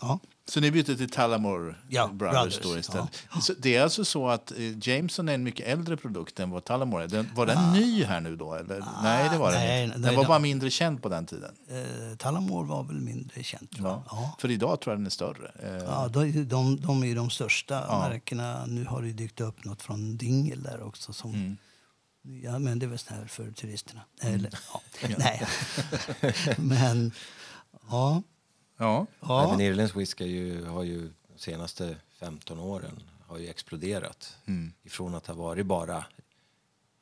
Ja. 0.00 0.18
Så 0.48 0.60
ni 0.60 0.70
bytte 0.70 0.96
till 0.96 1.10
Tullamore 1.10 1.74
Ja, 1.88 2.06
Brothers, 2.12 2.60
Brothers, 2.60 2.80
istället? 2.80 3.22
Så 3.42 3.52
det 3.58 3.76
är 3.76 3.82
alltså 3.82 4.04
så 4.04 4.28
att 4.28 4.50
eh, 4.52 4.88
Jameson 4.88 5.28
är 5.28 5.34
en 5.34 5.42
mycket 5.42 5.66
äldre 5.66 5.96
produkt 5.96 6.40
än 6.40 6.50
vad 6.50 6.64
Tullamore 6.64 7.04
är? 7.04 7.08
Den, 7.08 7.28
var 7.34 7.46
den 7.46 7.72
ny 7.72 8.04
här 8.04 8.20
nu 8.20 8.36
då? 8.36 8.54
Eller? 8.54 8.84
nej, 9.02 9.28
det 9.32 9.38
var 9.38 9.52
den 9.52 9.60
Ah. 9.60 9.64
nej, 9.64 9.84
inte. 9.84 9.94
Den 9.94 10.02
nej, 10.02 10.16
var 10.16 10.22
den- 10.22 10.28
bara 10.28 10.38
mindre 10.38 10.70
känd 10.70 11.02
på 11.02 11.08
den 11.08 11.26
tiden? 11.26 11.54
Eh, 11.68 12.16
Tullamore 12.16 12.66
var 12.68 12.82
väl 12.84 13.00
mindre 13.00 13.42
jag. 13.52 13.60
Ja. 13.70 14.02
Ja. 14.10 14.36
För 14.38 14.50
idag 14.50 14.80
tror 14.80 14.92
jag 14.92 14.98
den 14.98 15.06
är 15.06 15.10
större. 15.10 15.52
Eh, 15.62 15.84
Ja, 15.84 16.08
de, 16.08 16.44
de, 16.44 16.80
de 16.80 17.04
är 17.04 17.14
de 17.16 17.30
största 17.30 17.98
märkena. 18.08 18.66
Nu 18.66 18.84
har 18.84 19.02
det 19.02 19.12
dykt 19.12 19.40
upp 19.40 19.64
något 19.64 19.82
från 19.82 20.16
Dingle 20.16 20.56
där 20.70 20.82
också. 20.82 21.12
Som, 21.12 21.30
Mm. 21.34 21.56
Ja, 22.22 22.58
men 22.58 22.78
det 22.78 22.86
är 22.86 22.88
väl 22.88 22.98
så 22.98 23.14
här 23.14 23.24
för 23.26 23.50
turisterna. 23.50 24.00
Eller, 24.20 24.50
ja. 24.72 24.82
Nej. 25.18 25.46
men, 26.58 27.12
ja. 27.90 28.22
ja. 28.78 29.06
ja. 29.20 29.46
Även 29.48 29.60
irländsk 29.60 29.96
whisky 29.96 30.24
ju, 30.24 30.64
har 30.64 30.82
ju 30.82 31.10
de 31.32 31.38
senaste 31.38 31.96
15 32.18 32.58
åren 32.58 33.02
har 33.26 33.38
ju 33.38 33.48
exploderat. 33.48 34.36
Ifrån 34.82 35.14
att 35.14 35.26
ha 35.26 35.34
varit 35.34 35.66
bara 35.66 36.04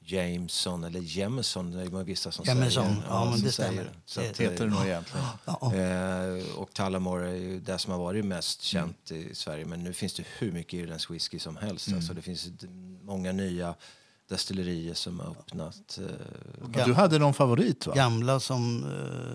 Jameson 0.04 0.84
eller 0.84 1.18
Jameson, 1.18 1.70
det 1.70 1.82
är 1.82 2.04
vissa 2.04 2.32
som 2.32 2.44
Jameson, 2.44 2.84
säger. 2.84 3.02
ja, 3.08 3.24
men 3.24 3.32
som 3.34 3.42
det 3.42 3.52
stämmer. 3.52 3.90
Så 4.04 4.20
Det 4.20 4.30
att, 4.30 4.40
Heter 4.40 4.64
det 4.64 4.70
nog 4.70 4.86
egentligen. 4.86 5.26
ja. 5.44 5.74
Eh, 5.74 6.58
och 6.58 6.72
Tullamore 6.72 7.28
är 7.30 7.34
ju 7.34 7.60
det 7.60 7.78
som 7.78 7.92
har 7.92 7.98
varit 7.98 8.24
mest 8.24 8.62
känt 8.62 9.10
i 9.10 9.34
Sverige. 9.34 9.64
Men 9.64 9.84
nu 9.84 9.92
finns 9.92 10.14
det 10.14 10.24
hur 10.38 10.52
mycket 10.52 10.72
irländsk 10.74 11.10
whisky 11.10 11.38
som 11.38 11.56
helst. 11.56 11.92
Alltså 11.94 12.14
det 12.14 12.22
finns 12.22 12.48
många 13.02 13.32
nya 13.32 13.74
destillerier 14.30 14.94
som 14.94 15.20
har 15.20 15.30
öppnat. 15.30 15.98
Eh, 15.98 16.04
Ja, 16.76 16.84
Du 16.86 16.94
hade 16.94 17.18
någon 17.18 17.34
favorit 17.34 17.86
va? 17.86 17.94
Gamla 17.94 18.40
som 18.40 18.84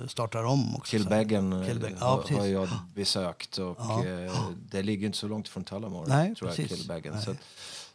eh, 0.01 0.07
startar 0.07 0.43
om 0.43 0.75
också. 0.75 0.95
Eh, 0.95 0.99
Kilbeggan, 1.01 1.51
ja, 1.99 2.05
har, 2.29 2.37
har 2.37 2.45
jag 2.45 2.69
besökt 2.95 3.57
och 3.57 3.75
Ja. 3.79 4.05
eh, 4.05 4.33
det 4.71 4.83
ligger 4.83 5.05
inte 5.05 5.17
så 5.17 5.27
långt 5.27 5.47
från 5.47 5.63
Tullamore. 5.63 6.07
Nej, 6.07 6.35
tror 6.35 6.51
jag. 6.57 6.69
Kilbeggan. 6.69 7.13
Nej. 7.15 7.23
Så, 7.25 7.35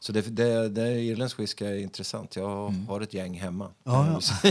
så 0.00 0.12
det, 0.12 0.20
det, 0.20 0.68
det 0.68 0.82
är 0.82 0.96
irländsk 0.96 1.38
whisky 1.38 1.64
är 1.64 1.78
intressant. 1.78 2.36
Jag 2.36 2.74
har 2.88 3.00
ett 3.00 3.14
gäng 3.14 3.40
hemma. 3.40 3.70
Ja, 3.84 4.06
ja. 4.06 4.50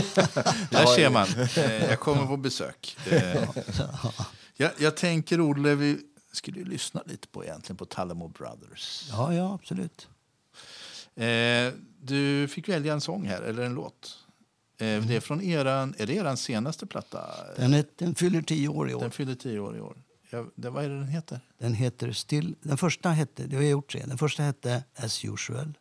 Där 0.70 0.86
ser 0.96 1.10
man. 1.10 1.26
Eh, 1.56 1.84
jag 1.90 2.00
kommer 2.00 2.26
på 2.26 2.36
besök. 2.36 2.96
Eh, 3.10 3.42
jag, 4.56 4.70
jag 4.78 4.96
tänker, 4.96 5.50
Olle, 5.50 5.74
vi 5.74 5.98
skulle 6.32 6.58
ju 6.58 6.64
lyssna 6.64 7.02
lite 7.06 7.28
på 7.28 7.44
egentligen 7.44 7.76
på 7.76 7.84
Tullamore 7.84 8.32
Brothers. 8.38 9.08
Ja, 9.10 9.34
ja, 9.34 9.54
absolut. 9.54 10.08
Eh, 11.16 11.72
du 12.02 12.48
fick 12.48 12.68
välja 12.68 12.92
en 12.92 13.00
sång 13.00 13.26
här, 13.26 13.42
eller 13.42 13.62
en 13.62 13.74
låt. 13.74 14.18
Eh, 14.78 15.06
Det 15.06 15.16
är 15.16 15.20
från 15.20 15.42
eran, 15.42 15.94
är 15.98 16.06
det 16.06 16.14
eran 16.14 16.36
senaste 16.36 16.86
platta? 16.86 17.20
Den, 17.56 17.74
är, 17.74 17.84
den 17.96 18.14
fyller 18.14 18.42
tio 18.42 18.68
år 18.68 18.90
i 18.90 18.94
år. 18.94 19.00
Den 19.00 19.10
fyller 19.10 19.34
tio 19.34 19.60
år 19.60 19.76
i 19.76 19.80
år. 19.80 20.02
Ja, 20.30 20.46
det, 20.54 20.70
vad 20.70 20.84
är 20.84 20.88
det 20.88 20.98
den 20.98 21.08
heter? 21.08 21.40
Den 21.58 21.74
heter 21.74 22.12
Still... 22.12 22.54
Den 22.62 22.76
första 22.78 23.08
hette... 23.10 23.46
Det 23.46 23.56
har 23.56 23.62
jag 23.62 23.70
gjort 23.70 23.92
tre. 23.92 24.02
Den 24.06 24.18
första 24.18 24.42
hette 24.42 24.84
As 24.96 25.24
usual. 25.24 25.78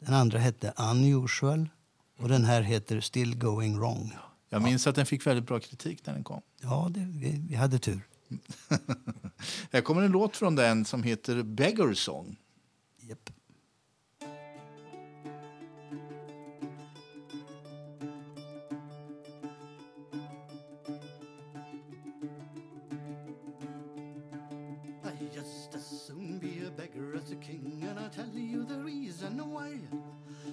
Den 0.00 0.14
andra 0.14 0.38
hette 0.38 0.72
Unusual. 0.76 1.68
Och 2.18 2.28
den 2.28 2.44
här 2.44 2.62
heter 2.62 3.00
Still 3.00 3.38
going 3.38 3.78
wrong. 3.78 4.12
Jag 4.48 4.62
minns 4.62 4.86
att 4.86 4.94
den 4.94 5.06
fick 5.06 5.26
väldigt 5.26 5.46
bra 5.46 5.60
kritik 5.60 6.06
när 6.06 6.14
den 6.14 6.24
kom. 6.24 6.42
Ja, 6.62 6.90
det, 6.94 7.00
vi, 7.00 7.42
vi 7.48 7.54
hade 7.54 7.78
tur. 7.78 8.00
Här 9.72 9.80
kommer 9.80 10.02
en 10.02 10.12
låt 10.12 10.36
från 10.36 10.56
den 10.56 10.84
som 10.84 11.02
heter 11.02 11.42
Beggar 11.42 11.94
Song. 11.94 12.36
You 28.48 28.64
the 28.64 28.78
reason 28.78 29.38
why. 29.52 29.72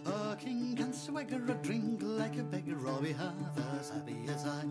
A 0.05 0.35
king 0.35 0.75
can 0.75 0.91
swagger 0.91 1.41
a 1.47 1.53
drink 1.65 2.01
like 2.03 2.37
a 2.37 2.43
beggar, 2.43 2.77
or 2.87 3.01
be 3.01 3.13
half 3.13 3.33
as 3.79 3.89
happy 3.89 4.17
as 4.27 4.45
I. 4.45 4.63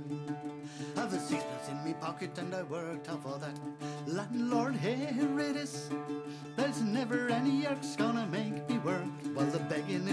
I've 0.97 1.13
a 1.13 1.19
sixpence 1.19 1.69
in 1.71 1.83
me 1.85 1.95
pocket, 1.95 2.37
and 2.39 2.55
I 2.55 2.63
worked 2.63 3.07
hard 3.07 3.23
for 3.23 3.39
that. 3.39 3.59
Landlord, 4.07 4.77
here 4.77 5.41
it 5.41 5.57
is. 5.57 5.91
There's 6.57 6.83
never 6.83 7.29
any 7.29 7.63
yerk's 7.63 7.97
gonna 7.97 8.27
make 8.27 8.69
me 8.69 8.79
work, 8.79 9.09
while 9.33 9.47
the 9.47 9.61
begging 9.61 10.04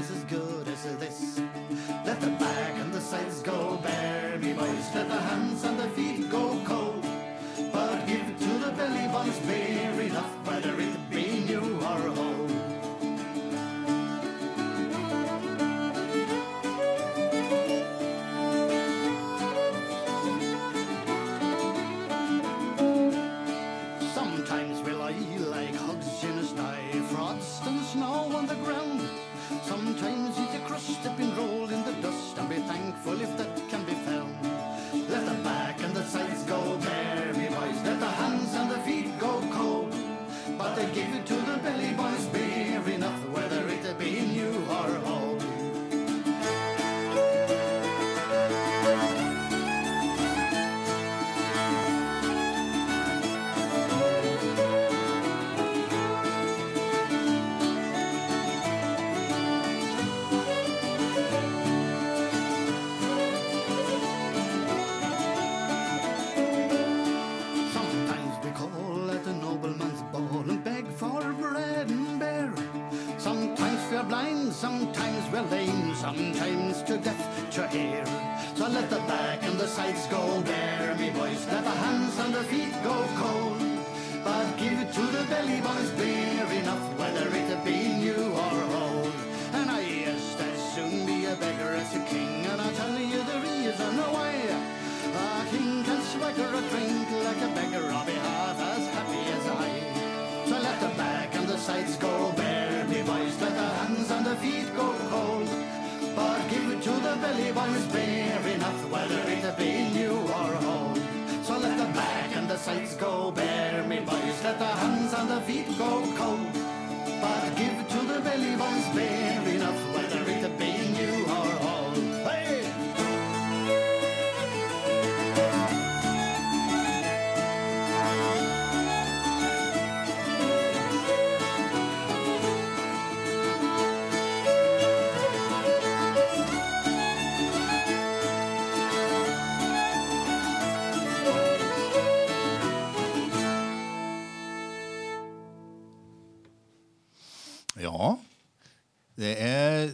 back 112.71 112.77
and 112.77 112.87
the 112.87 112.91
sides 112.91 112.95
go 112.95 113.31
bare, 113.31 113.40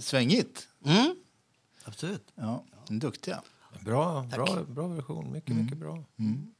svängigt. 0.07 0.67
Mm. 0.85 1.15
Absolut. 1.83 2.31
Ja, 2.35 2.65
duktiga. 2.87 3.41
Bra, 3.79 4.21
bra, 4.21 4.63
bra 4.67 4.87
version. 4.87 5.31
Mycket, 5.31 5.55
mycket 5.55 5.77
bra. 5.77 6.03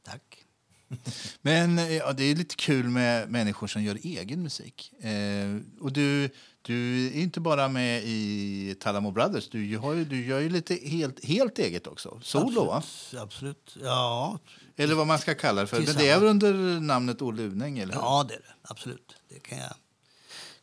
Tack. 0.02 0.44
Men 1.42 1.78
eh, 1.78 1.96
ja, 1.96 2.12
det 2.12 2.24
är 2.24 2.34
lite 2.34 2.56
kul 2.56 2.88
med 2.88 3.30
människor 3.30 3.66
som 3.66 3.82
gör 3.82 3.98
egen 4.02 4.42
musik. 4.42 4.92
Eh, 5.00 5.56
och 5.80 5.92
du, 5.92 6.30
du 6.62 7.06
är 7.06 7.22
inte 7.22 7.40
bara 7.40 7.68
med 7.68 8.02
i 8.04 8.76
Talamo 8.80 9.10
Brothers, 9.10 9.48
du, 9.48 9.76
har 9.76 9.92
ju, 9.92 10.04
du 10.04 10.24
gör 10.26 10.40
ju 10.40 10.48
lite 10.48 10.74
helt, 10.74 11.24
helt 11.24 11.58
eget 11.58 11.86
också. 11.86 12.20
Solo, 12.22 12.64
va? 12.64 12.76
Absolut. 12.76 13.22
Absolut. 13.22 13.76
Ja, 13.82 14.38
Eller 14.76 14.94
vad 14.94 15.06
man 15.06 15.18
ska 15.18 15.34
kalla 15.34 15.60
det 15.60 15.66
för. 15.66 15.76
Men 15.76 15.96
det 15.96 16.08
är 16.08 16.24
under 16.24 16.80
namnet 16.80 17.22
Olle 17.22 17.42
Unäng, 17.42 17.78
eller 17.78 17.94
hur? 17.94 18.00
ja, 18.00 18.24
det 18.28 18.34
är 18.34 18.38
det. 18.38 18.54
Absolut. 18.62 19.16
Det 19.28 19.40
kan 19.40 19.58
jag 19.58 19.74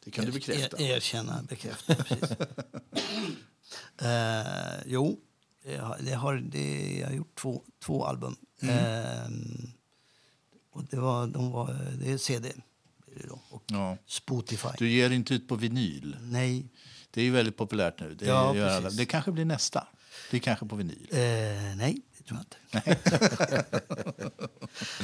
Det 0.05 0.11
kan 0.11 0.25
du 0.25 0.31
bekräfta. 0.31 0.81
er, 0.81 0.95
erkänna. 0.95 1.43
Bekräfta, 1.49 1.95
precis. 1.95 2.31
eh, 4.01 4.83
jo, 4.85 5.19
det 5.99 6.13
har, 6.13 6.37
det 6.37 6.97
jag 6.99 7.07
har 7.07 7.13
gjort 7.13 7.35
två, 7.35 7.63
två 7.83 8.05
album. 8.05 8.35
Mm. 8.61 8.75
Eh, 8.75 9.29
och 10.71 10.83
det, 10.83 10.97
var, 10.97 11.27
de 11.27 11.51
var, 11.51 11.95
det 11.99 12.11
är 12.11 12.17
CD 12.17 12.51
och 13.51 13.63
Ja. 13.67 13.97
Spotify. 14.05 14.69
Du 14.77 14.89
ger 14.89 15.09
inte 15.09 15.33
ut 15.33 15.47
på 15.47 15.55
vinyl. 15.55 16.17
Nej. 16.21 16.65
Det 17.11 17.21
är 17.21 17.25
ju 17.25 17.31
väldigt 17.31 17.57
populärt 17.57 17.99
nu. 17.99 18.13
Det, 18.15 18.25
Ja, 18.25 18.81
det 18.97 19.05
kanske 19.05 19.31
blir 19.31 19.45
nästa. 19.45 19.87
Det 20.31 20.37
är 20.37 20.41
kanske 20.41 20.65
på 20.65 20.75
vinyl. 20.75 21.07
Eh, 21.11 21.17
nej, 21.75 22.01
det 22.25 22.29
tror 22.29 22.39
jag 22.73 22.83
inte. 22.83 22.99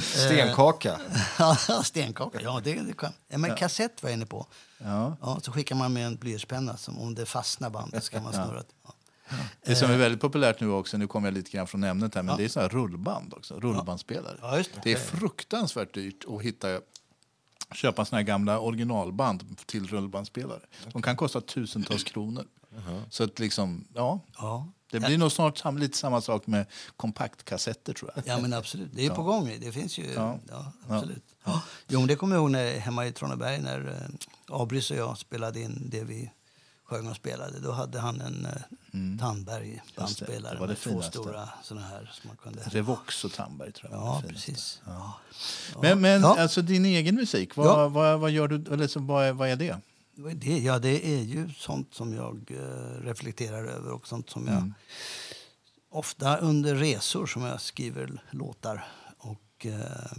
Stenkaka. 0.00 1.00
Ja, 1.38 1.56
Stenkaka, 1.84 2.40
ja 2.40 2.60
det, 2.64 2.74
det 2.74 2.92
kan. 2.92 3.12
Ja, 3.28 3.38
men 3.38 3.56
kassett 3.56 4.02
var 4.02 4.10
jag 4.10 4.16
inne 4.16 4.26
på. 4.26 4.46
Ja. 4.78 5.16
Ja, 5.20 5.40
så 5.42 5.52
skickar 5.52 5.74
man 5.74 5.92
med 5.92 6.06
en 6.06 6.16
blyertspenna 6.16 6.76
som 6.76 6.98
om 6.98 7.14
det 7.14 7.26
fastnar 7.26 7.70
bandet 7.70 8.04
så 8.04 8.10
kan 8.10 8.22
man 8.22 8.32
snurra. 8.32 8.62
Ja. 8.84 8.94
Det 9.64 9.76
som 9.76 9.90
är 9.90 9.96
väldigt 9.96 10.20
populärt 10.20 10.60
nu 10.60 10.70
också, 10.70 10.96
nu 10.96 11.06
kommer 11.06 11.28
jag 11.28 11.34
lite 11.34 11.50
grann 11.50 11.66
från 11.66 11.84
ämnet 11.84 12.14
här, 12.14 12.22
men 12.22 12.36
det 12.36 12.44
är 12.44 12.48
sådana 12.48 12.68
här 12.68 12.78
rullband 12.78 13.34
också. 13.34 13.60
Rullbandspelare. 13.60 14.38
Ja, 14.40 14.56
det. 14.56 14.68
det 14.82 14.92
är 14.92 14.96
fruktansvärt 14.96 15.94
dyrt 15.94 16.24
att 16.28 16.42
hitta 16.42 16.80
köpa 17.74 18.04
såna 18.04 18.18
här 18.18 18.26
gamla 18.26 18.60
originalband 18.60 19.58
till 19.66 19.86
rullbandspelare. 19.86 20.60
De 20.92 21.02
kan 21.02 21.16
kosta 21.16 21.40
tusentals 21.40 22.04
kronor. 22.04 22.46
Så 23.10 23.24
att 23.24 23.38
liksom, 23.38 23.84
ja. 23.94 24.20
Ja. 24.92 25.00
Det 25.00 25.06
blir 25.06 25.18
nog 25.18 25.32
snart 25.32 25.74
lite 25.78 25.98
samma 25.98 26.20
sak 26.20 26.46
med 26.46 26.66
kompaktkassetter 26.96 27.92
tror 27.92 28.10
jag. 28.14 28.24
Ja, 28.26 28.40
men 28.42 28.52
absolut. 28.52 28.88
Det 28.92 29.06
är 29.06 29.10
på 29.10 29.22
gång. 29.22 29.56
Det 29.60 29.72
finns 29.72 29.98
ju... 29.98 30.12
Ja. 30.12 30.38
Ja. 30.50 30.72
absolut. 30.88 31.24
Ja. 31.44 31.62
Jo, 31.88 31.98
men 31.98 32.08
det 32.08 32.16
kommer 32.16 32.36
jag 32.36 32.42
ihåg 32.42 32.50
när, 32.50 32.78
hemma 32.78 33.06
i 33.06 33.12
Traneberg 33.12 33.58
när 33.58 33.88
eh, 33.88 34.56
Abris 34.60 34.90
och 34.90 34.96
jag 34.96 35.18
spelade 35.18 35.60
in 35.60 35.88
det 35.90 36.04
vi 36.04 36.30
sjöng 36.84 37.08
och 37.08 37.16
spelade. 37.16 37.60
Då 37.60 37.72
hade 37.72 38.00
han 38.00 38.20
en 38.20 38.46
eh, 38.46 39.18
Tandberg 39.20 39.82
bandspelare 39.96 40.54
det 40.54 40.60
var 40.60 40.66
det 40.66 40.86
med 40.86 40.94
två 40.94 41.02
stora 41.02 41.48
såna 41.62 41.80
här 41.80 42.10
som 42.14 42.28
man 42.28 42.36
kunde... 42.36 42.60
Revox 42.62 43.24
och 43.24 43.32
Tandberg 43.32 43.72
tror 43.72 43.92
jag. 43.92 44.00
Ja, 44.00 44.22
precis. 44.28 44.80
Ja. 44.86 45.12
Men, 45.82 46.00
men 46.00 46.20
Ja. 46.20 46.40
alltså 46.40 46.62
din 46.62 46.84
egen 46.84 47.14
musik, 47.14 47.56
vad, 47.56 47.66
Ja. 47.66 47.88
vad, 47.88 48.20
vad 48.20 48.30
gör 48.30 48.48
du, 48.48 48.74
eller 48.74 48.98
vad, 48.98 49.36
vad 49.36 49.48
är 49.48 49.56
det? 49.56 49.76
Det? 50.34 50.58
Ja, 50.58 50.78
det 50.78 51.06
är 51.14 51.22
ju 51.22 51.50
sånt 51.56 51.94
som 51.94 52.12
jag 52.14 52.50
eh, 52.50 53.00
reflekterar 53.04 53.64
över 53.64 53.90
och 53.92 54.08
sånt 54.08 54.30
som 54.30 54.46
jag 54.46 54.72
ofta 55.90 56.36
under 56.36 56.74
resor 56.74 57.26
som 57.26 57.42
jag 57.42 57.60
skriver 57.60 58.22
låtar 58.30 58.84
och 59.18 59.66
eh, 59.66 60.12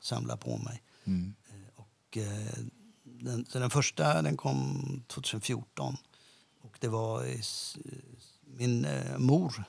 samlar 0.00 0.36
på 0.36 0.56
mig. 0.58 0.82
Eh, 1.48 1.68
Och, 1.74 2.16
eh, 2.16 2.58
den, 3.04 3.44
så 3.48 3.58
den 3.58 3.70
första 3.70 4.22
den 4.22 4.36
kom 4.36 5.02
2014 5.06 5.96
och 6.60 6.76
det 6.80 6.88
var 6.88 7.24
i, 7.24 7.42
min 8.46 8.84
eh, 8.84 9.18
mor, 9.18 9.64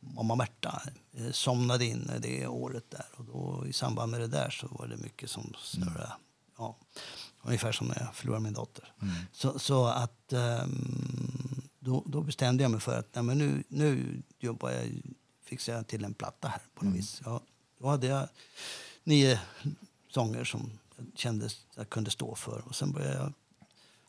mamma 0.00 0.34
Märta, 0.34 0.82
eh, 1.12 1.30
somnade 1.30 1.84
in 1.84 2.10
det 2.20 2.46
året 2.46 2.90
där 2.90 3.06
och 3.16 3.24
då 3.24 3.66
i 3.66 3.72
samband 3.72 4.10
med 4.10 4.20
det 4.20 4.26
där 4.28 4.50
så 4.50 4.66
var 4.68 4.86
det 4.86 4.96
mycket 4.96 5.30
som 5.30 5.54
snurrade. 5.58 6.12
Ja, 6.58 6.76
ungefär 7.42 7.72
som 7.72 7.86
när 7.86 8.00
jag 8.00 8.14
förlorade 8.14 8.42
min 8.42 8.52
dotter. 8.52 8.92
Så, 9.32 9.58
så 9.58 9.86
att 9.86 10.32
ehm, 10.32 11.62
då, 11.78 12.04
då 12.06 12.20
bestämde 12.20 12.64
jag 12.64 12.70
mig 12.70 12.80
för 12.80 12.98
att 12.98 13.14
nej, 13.14 13.24
men 13.24 13.38
nu, 13.38 13.64
nu 13.68 14.22
jobbar 14.38 14.70
jag, 14.70 15.02
fixar 15.44 15.72
jag 15.72 15.86
till 15.86 16.04
en 16.04 16.14
platta 16.14 16.48
här 16.48 16.62
på 16.74 16.84
något 16.84 16.94
vis. 16.94 17.22
Ja, 17.24 17.40
då 17.78 17.88
hade 17.88 18.06
jag 18.06 18.28
nio 19.04 19.40
sånger 20.10 20.44
som 20.44 20.70
jag 20.96 21.06
kände 21.14 21.46
att 21.46 21.56
jag 21.74 21.90
kunde 21.90 22.10
stå 22.10 22.34
för. 22.34 22.62
Och 22.68 22.76
sen 22.76 22.92
började 22.92 23.14
jag 23.14 23.32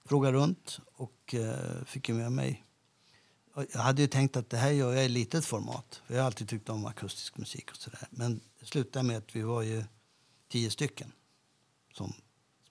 fråga 0.05 0.31
runt 0.31 0.79
och 0.95 1.35
eh, 1.35 1.83
fick 1.85 2.09
med 2.09 2.31
mig 2.31 2.63
jag 3.53 3.79
hade 3.79 4.01
ju 4.01 4.07
tänkt 4.07 4.37
att 4.37 4.49
det 4.49 4.57
här 4.57 4.71
gör 4.71 4.93
jag 4.93 5.05
i 5.05 5.09
litet 5.09 5.45
format. 5.45 6.01
För 6.05 6.13
jag 6.13 6.21
har 6.21 6.25
alltid 6.25 6.49
tyckt 6.49 6.69
om 6.69 6.85
akustisk 6.85 7.37
musik 7.37 7.71
och 7.71 7.77
sådär. 7.77 8.07
Men 8.09 8.41
det 8.59 8.65
slutade 8.65 9.03
med 9.03 9.17
att 9.17 9.35
vi 9.35 9.41
var 9.41 9.61
ju 9.61 9.83
tio 10.49 10.71
stycken 10.71 11.11
som 11.93 12.13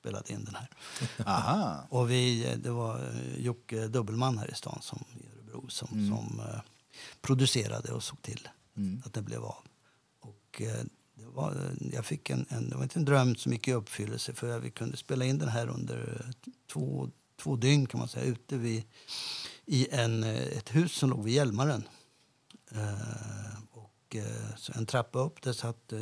spelade 0.03 0.33
in 0.33 0.45
den 0.45 0.55
här. 0.55 0.69
Aha. 1.27 1.87
Och 1.91 2.11
vi, 2.11 2.55
det 2.63 2.71
var 2.71 2.99
eh, 2.99 3.41
Jocke 3.41 3.89
Dubbelman 3.89 4.39
här 4.39 4.51
i 4.51 4.55
stan 4.55 4.79
som, 4.83 5.05
i 5.21 5.27
Örebro 5.37 5.69
som, 5.69 5.89
som 5.89 6.41
eh, 6.41 6.61
producerade 7.21 7.93
och 7.93 8.03
såg 8.03 8.23
till 8.23 8.49
att 9.05 9.13
det 9.13 9.23
blev 9.23 9.45
av. 9.45 9.65
Och, 10.21 10.63
eh, 10.63 10.85
det 11.15 11.27
var, 11.27 11.51
eh, 11.53 11.89
jag 11.93 12.05
fick 12.05 12.31
en, 12.31 12.47
en, 12.49 12.71
det 12.71 12.77
var 12.77 12.83
inte 12.83 12.99
en 12.99 13.05
dröm 13.05 13.37
som 13.37 13.53
gick 13.53 13.69
i 13.69 13.73
uppfyllelse 13.73 14.35
för 14.35 14.59
vi 14.59 14.71
kunde 14.71 14.97
spela 14.97 15.25
in 15.25 15.39
den 15.39 15.49
här 15.49 15.69
under 15.69 16.25
eh, 16.27 16.51
två, 16.73 17.11
två 17.43 17.57
dygn 17.57 17.87
kan 17.87 17.99
man 17.99 18.09
säga 18.09 18.27
ute 18.27 18.57
vid, 18.57 18.85
i 19.67 19.89
en, 19.91 20.25
ett 20.25 20.75
hus 20.75 20.93
som 20.93 21.11
låg 21.11 21.25
vid 21.25 21.35
Hjälmaren. 21.35 21.89
Eh, 22.71 23.63
och, 23.71 24.17
så 24.57 24.73
en 24.73 24.87
trappa 24.87 25.19
upp 25.19 25.43
där 25.43 25.53
satt 25.53 25.93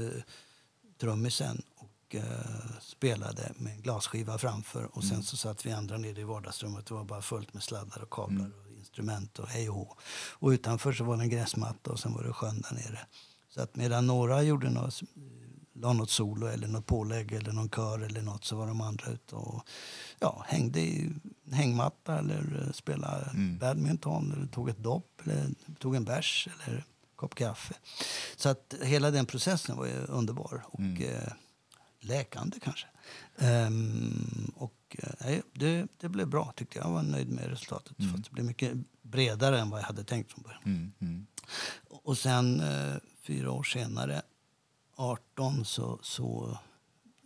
trummisen 0.99 1.63
och 2.11 2.15
eh, 2.15 2.81
spelade 2.81 3.53
med 3.57 3.83
glasskiva 3.83 4.39
framför. 4.39 4.97
Och 4.97 5.05
sen 5.05 5.23
så 5.23 5.37
satt 5.37 5.67
vi 5.67 5.73
andra 5.73 5.99
nere 5.99 6.21
i 6.21 6.25
vardagsrummet. 6.25 6.87
Det 6.87 6.95
var 6.95 7.05
bara 7.05 7.23
fullt 7.23 7.55
med 7.55 7.63
sladdar 7.63 8.03
och 8.03 8.11
kablar 8.11 8.47
och 8.47 8.79
instrument 8.79 9.39
och 9.39 9.49
hej 9.49 9.69
och 9.69 9.75
hå. 9.75 9.97
Och 10.33 10.49
utanför 10.49 10.93
så 10.93 11.05
var 11.05 11.17
det 11.17 11.23
en 11.23 11.31
gräsmatta 11.31 11.91
och 11.91 12.01
sen 12.01 12.15
var 12.15 12.23
det 12.23 12.33
sjön 12.33 12.61
där 12.61 12.75
nere. 12.75 12.99
Så 13.49 13.63
att 13.63 13.77
medan 13.77 14.07
några 14.07 14.43
gjorde 14.43 14.71
något, 14.71 15.01
la 15.75 15.93
något 15.93 16.11
solo 16.11 16.47
eller 16.47 16.69
något 16.69 16.87
pålägg 16.87 17.33
eller 17.33 17.53
någon 17.53 17.71
kör 17.71 18.01
eller 18.01 18.23
något 18.23 18.45
så 18.45 18.57
var 18.57 18.67
de 18.67 18.81
andra 18.81 19.13
ute 19.13 19.35
och 19.35 19.63
ja, 20.19 20.45
hängde 20.49 20.81
i 20.81 21.13
hängmatta 21.53 22.19
eller 22.19 22.63
eh, 22.67 22.73
spelade 22.73 23.31
badminton 23.61 24.33
eller 24.33 24.47
tog 24.47 24.69
ett 24.69 24.79
dopp 24.79 25.21
eller 25.25 25.49
tog 25.79 25.97
en 25.97 26.05
bärs 26.05 26.49
eller 26.49 26.77
en 26.77 26.85
kopp 27.17 27.35
kaffe. 27.35 27.75
Så 28.37 28.49
att 28.49 28.75
hela 28.83 29.11
den 29.11 29.27
processen 29.27 29.77
var 29.77 29.89
underbar 30.09 30.65
och 30.67 31.03
eh, 31.03 31.33
läkande 32.01 32.61
kanske. 32.61 32.87
Ehm, 33.39 34.53
och 34.57 34.97
eh, 34.99 35.11
nej, 35.21 35.43
det, 35.53 35.87
det 36.01 36.09
blev 36.09 36.27
bra 36.29 36.53
tyckte 36.57 36.79
jag. 36.79 36.87
Jag 36.87 36.93
var 36.93 37.03
nöjd 37.03 37.29
med 37.29 37.45
resultatet. 37.45 37.97
För 37.97 38.19
att 38.19 38.25
det 38.25 38.31
blev 38.31 38.47
mycket 38.47 38.73
bredare 39.03 39.61
än 39.61 39.71
vad 39.71 39.81
jag 39.81 39.87
hade 39.87 40.05
tänkt 40.05 40.33
från 40.33 40.43
början. 40.43 40.63
Mm, 40.65 40.93
mm. 41.01 41.27
Och 41.89 42.19
sen 42.19 42.61
eh, 42.61 42.97
fyra 43.23 43.51
år 43.53 43.63
senare, 43.63 44.23
18, 44.97 45.65
så, 45.65 45.99
så 46.03 46.59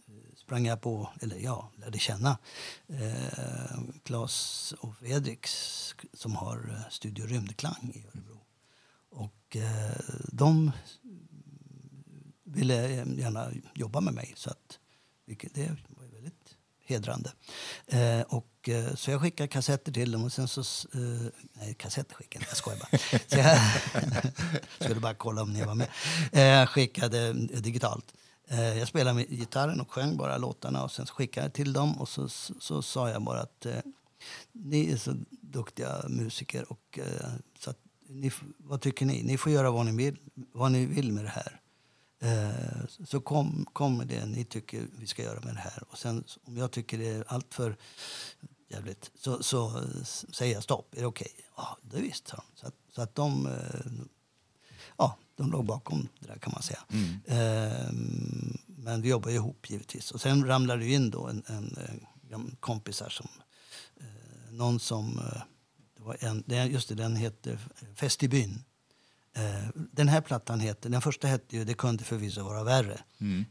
eh, 0.07 0.37
sprang 0.37 0.67
jag 0.67 0.81
på, 0.81 1.11
eller 1.21 1.37
ja, 1.37 1.71
lärde 1.77 1.99
känna 1.99 2.39
eh, 2.89 3.79
Claes 4.03 4.75
och 4.81 4.97
Fredrik 4.97 5.47
som 6.13 6.37
har 6.37 6.71
eh, 6.71 6.91
Studio 6.91 7.27
Rymdklang 7.27 7.93
i 7.95 8.07
Örebro. 8.07 8.41
Och 9.11 9.57
eh, 9.57 10.01
de 10.33 10.73
ville 12.55 12.89
gärna 13.17 13.51
jobba 13.75 14.01
med 14.01 14.15
mig. 14.15 14.33
Så 14.37 14.51
att, 14.51 14.79
vilket, 15.27 15.55
det 15.55 15.69
var 15.89 16.07
väldigt 16.13 16.57
hedrande. 16.87 17.33
Eh, 17.87 18.21
och, 18.21 18.69
eh, 18.69 18.95
så 18.95 19.11
jag 19.11 19.21
skickade 19.21 19.49
kassetter 19.49 19.93
till 19.93 20.13
dem. 20.13 20.25
Och 20.25 20.33
sen 20.33 20.49
så, 20.49 20.61
eh, 20.61 21.31
nej, 21.53 21.75
kassetter 21.75 22.15
skickade 22.15 22.45
jag 22.49 22.57
skojar 22.57 22.79
bara. 22.79 22.99
Så 23.29 23.39
jag 23.39 23.59
skulle 24.81 25.01
bara 25.01 25.15
kolla 25.15 25.43
om 25.43 25.53
ni 25.53 25.63
var 25.65 25.75
med. 25.75 25.89
Eh, 26.33 26.67
skickade 26.67 27.33
digitalt. 27.33 28.15
Eh, 28.49 28.79
Jag 28.79 28.89
spelade 28.89 29.15
med 29.17 29.29
gitarren 29.31 29.81
och 29.81 29.91
sjöng 29.93 30.17
bara 30.17 30.39
låtarna. 30.39 30.85
Och 30.85 30.93
sen 30.93 31.07
skickade 31.07 31.47
jag 31.47 31.53
till 31.55 31.73
dem 31.73 32.01
och 32.01 32.09
så, 32.09 32.29
så, 32.29 32.55
så 32.61 32.83
sa 32.83 33.11
jag 33.11 33.23
bara 33.23 33.41
att 33.41 33.67
eh, 33.67 33.79
ni 34.53 34.93
är 34.93 34.97
så 34.97 35.15
duktiga 35.31 36.05
musiker. 36.09 36.73
Och, 36.73 36.99
eh, 36.99 37.31
så 37.59 37.71
att, 37.71 37.79
ni, 38.09 38.33
vad 38.59 38.81
tycker 38.81 39.07
ni? 39.07 39.23
Ni 39.23 39.39
får 39.39 39.53
göra 39.53 39.71
vad 39.71 39.87
ni 39.87 39.93
vill, 39.93 40.19
vad 40.53 40.73
ni 40.73 40.87
vill 40.87 41.13
med 41.13 41.25
det 41.25 41.31
här. 41.31 41.61
Eh, 42.25 42.87
så 43.05 43.21
kom, 43.21 43.67
kom 43.73 43.97
med 43.97 44.07
det 44.07 44.27
ni 44.27 44.45
tycker 44.45 44.87
vi 44.99 45.07
ska 45.07 45.23
göra 45.23 45.41
med 45.41 45.55
det 45.55 45.61
här. 45.61 45.83
Och 45.91 45.99
sen 45.99 46.25
om 46.45 46.57
jag 46.57 46.71
tycker 46.71 46.99
det 46.99 47.09
är 47.09 47.25
allt 47.29 47.55
för 47.55 47.77
jävligt 48.69 49.11
så, 49.15 49.43
så 49.43 49.79
eh, 49.79 50.05
säger 50.33 50.55
jag 50.55 50.63
stopp. 50.63 50.95
Är 50.95 51.01
det 51.01 51.07
okej? 51.07 51.31
Ja, 51.57 51.79
det 51.83 52.01
visst, 52.01 52.27
de. 52.27 52.41
Så 52.55 52.67
att, 52.67 52.75
så 52.95 53.03
att 53.03 53.15
de, 53.15 53.47
eh, 53.47 53.93
ja, 54.97 55.17
de 55.37 55.51
låg 55.51 55.65
bakom 55.65 56.09
det 56.21 56.27
där 56.27 56.39
kan 56.39 56.53
man 56.53 56.63
säga. 56.63 56.85
Eh, 57.25 57.93
men 58.67 59.03
vi 59.03 59.09
jobbar 59.09 59.31
ju 59.31 59.37
ihop 59.37 59.71
givetvis. 59.71 60.11
Och 60.11 60.21
sen 60.21 60.47
ramlade 60.47 60.81
det 60.81 60.93
in 60.93 61.11
då 61.11 61.27
en, 61.27 61.43
en, 61.47 61.79
en 62.31 62.57
kompisar 62.61 63.09
som 63.09 63.29
eh, 64.01 64.53
någon 64.53 64.81
som 64.81 65.21
det 65.97 66.03
var 66.03 66.17
en, 66.21 66.71
just 66.71 66.89
det, 66.89 66.95
den 66.95 67.17
heter 67.17 67.59
Fest 67.95 68.23
i 68.23 68.29
byn. 68.29 68.65
Eh, 69.37 69.69
den 69.75 70.09
här 70.09 70.21
plattan 70.21 70.61
heter, 70.61 70.91
den 70.91 71.03
första 71.03 71.27
hette 71.27 71.57
ju 71.57 71.65
Det 71.65 71.75
kunde 71.75 72.05
förvisso 72.05 72.43
vara 72.43 72.65
värre. 72.65 73.01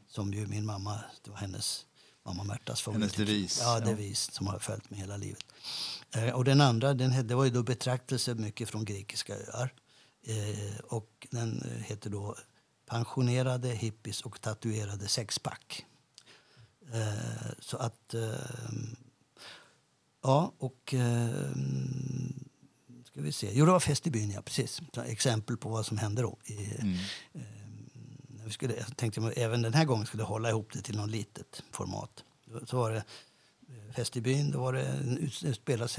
Som 0.07 0.33
ju 0.33 0.47
min 0.47 0.65
mamma, 0.65 0.99
det 1.23 1.29
var 1.31 1.37
hennes 1.37 1.85
mamma 2.25 2.43
Märtas 2.43 2.87
Hennes 2.87 3.13
devis, 3.13 3.59
Ja, 3.61 3.79
ja. 3.79 3.85
devis 3.85 4.31
som 4.31 4.47
har 4.47 4.59
följt 4.59 4.89
mig 4.89 4.99
hela 4.99 5.17
livet. 5.17 5.45
Eh, 6.15 6.29
och 6.29 6.45
den 6.45 6.61
andra, 6.61 6.93
den 6.93 7.27
det 7.27 7.35
var 7.35 7.45
ju 7.45 7.49
då 7.51 7.63
betraktelse 7.63 8.35
mycket 8.35 8.69
från 8.69 8.85
grekiska 8.85 9.35
öar. 9.35 9.73
Eh, 10.23 10.79
och 10.79 11.27
den 11.31 11.81
heter 11.85 12.09
då 12.09 12.35
Pensionerade 12.85 13.67
hippies 13.69 14.21
och 14.21 14.41
tatuerade 14.41 15.07
sexpack. 15.07 15.85
Så 17.59 17.77
att... 17.77 18.15
Ja, 20.23 20.53
och... 20.57 20.93
Eh, 23.13 23.19
ska 23.19 23.21
vi 23.21 23.31
se. 23.31 23.49
Jo, 23.53 23.65
det 23.65 23.71
var 23.71 23.79
fest 23.79 24.07
i 24.07 24.11
byn, 24.11 24.31
ja. 24.31 24.41
Precis. 24.41 24.81
Exempel 25.05 25.57
på 25.57 25.69
vad 25.69 25.85
som 25.85 25.97
hände 25.97 26.21
då. 26.21 26.37
I, 26.45 26.53
eh, 26.53 26.85
när 28.27 28.45
vi 28.45 28.51
skulle, 28.51 28.75
jag 28.75 28.97
tänkte 28.97 29.21
att 29.21 29.37
även 29.37 29.61
den 29.61 29.73
här 29.73 29.85
gången 29.85 30.05
skulle 30.05 30.23
jag 30.23 30.27
hålla 30.27 30.49
ihop 30.49 30.73
det 30.73 30.81
till 30.81 30.97
något 30.97 31.09
litet 31.09 31.63
format. 31.71 32.23
Så 32.65 32.77
var 32.77 32.91
det 32.91 33.03
eh, 33.67 33.93
fest 33.95 34.17
i 34.17 34.21
byn. 34.21 34.51
Då 34.51 34.59
var 34.59 34.73
det, 34.73 34.87
en 34.87 35.31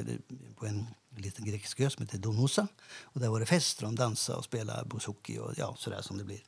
det 0.07 0.55
på 0.57 0.67
en 0.67 0.87
liten 1.17 1.45
grekisk 1.45 1.81
ö 1.81 1.91
som 1.91 2.03
heter 2.03 2.19
Donosa. 2.19 2.69
Och 3.03 3.21
där 3.21 3.29
var 3.29 3.41
det 3.41 3.47
fest. 3.47 3.81
De 3.81 3.95
dansade 3.95 4.39
och 4.39 4.45
spelade 4.45 4.85
bouzouki 4.85 5.39
och 5.39 5.53
ja, 5.57 5.75
sådär 5.79 6.03
som 6.03 6.19
det 6.19 6.25
blir. 6.25 6.43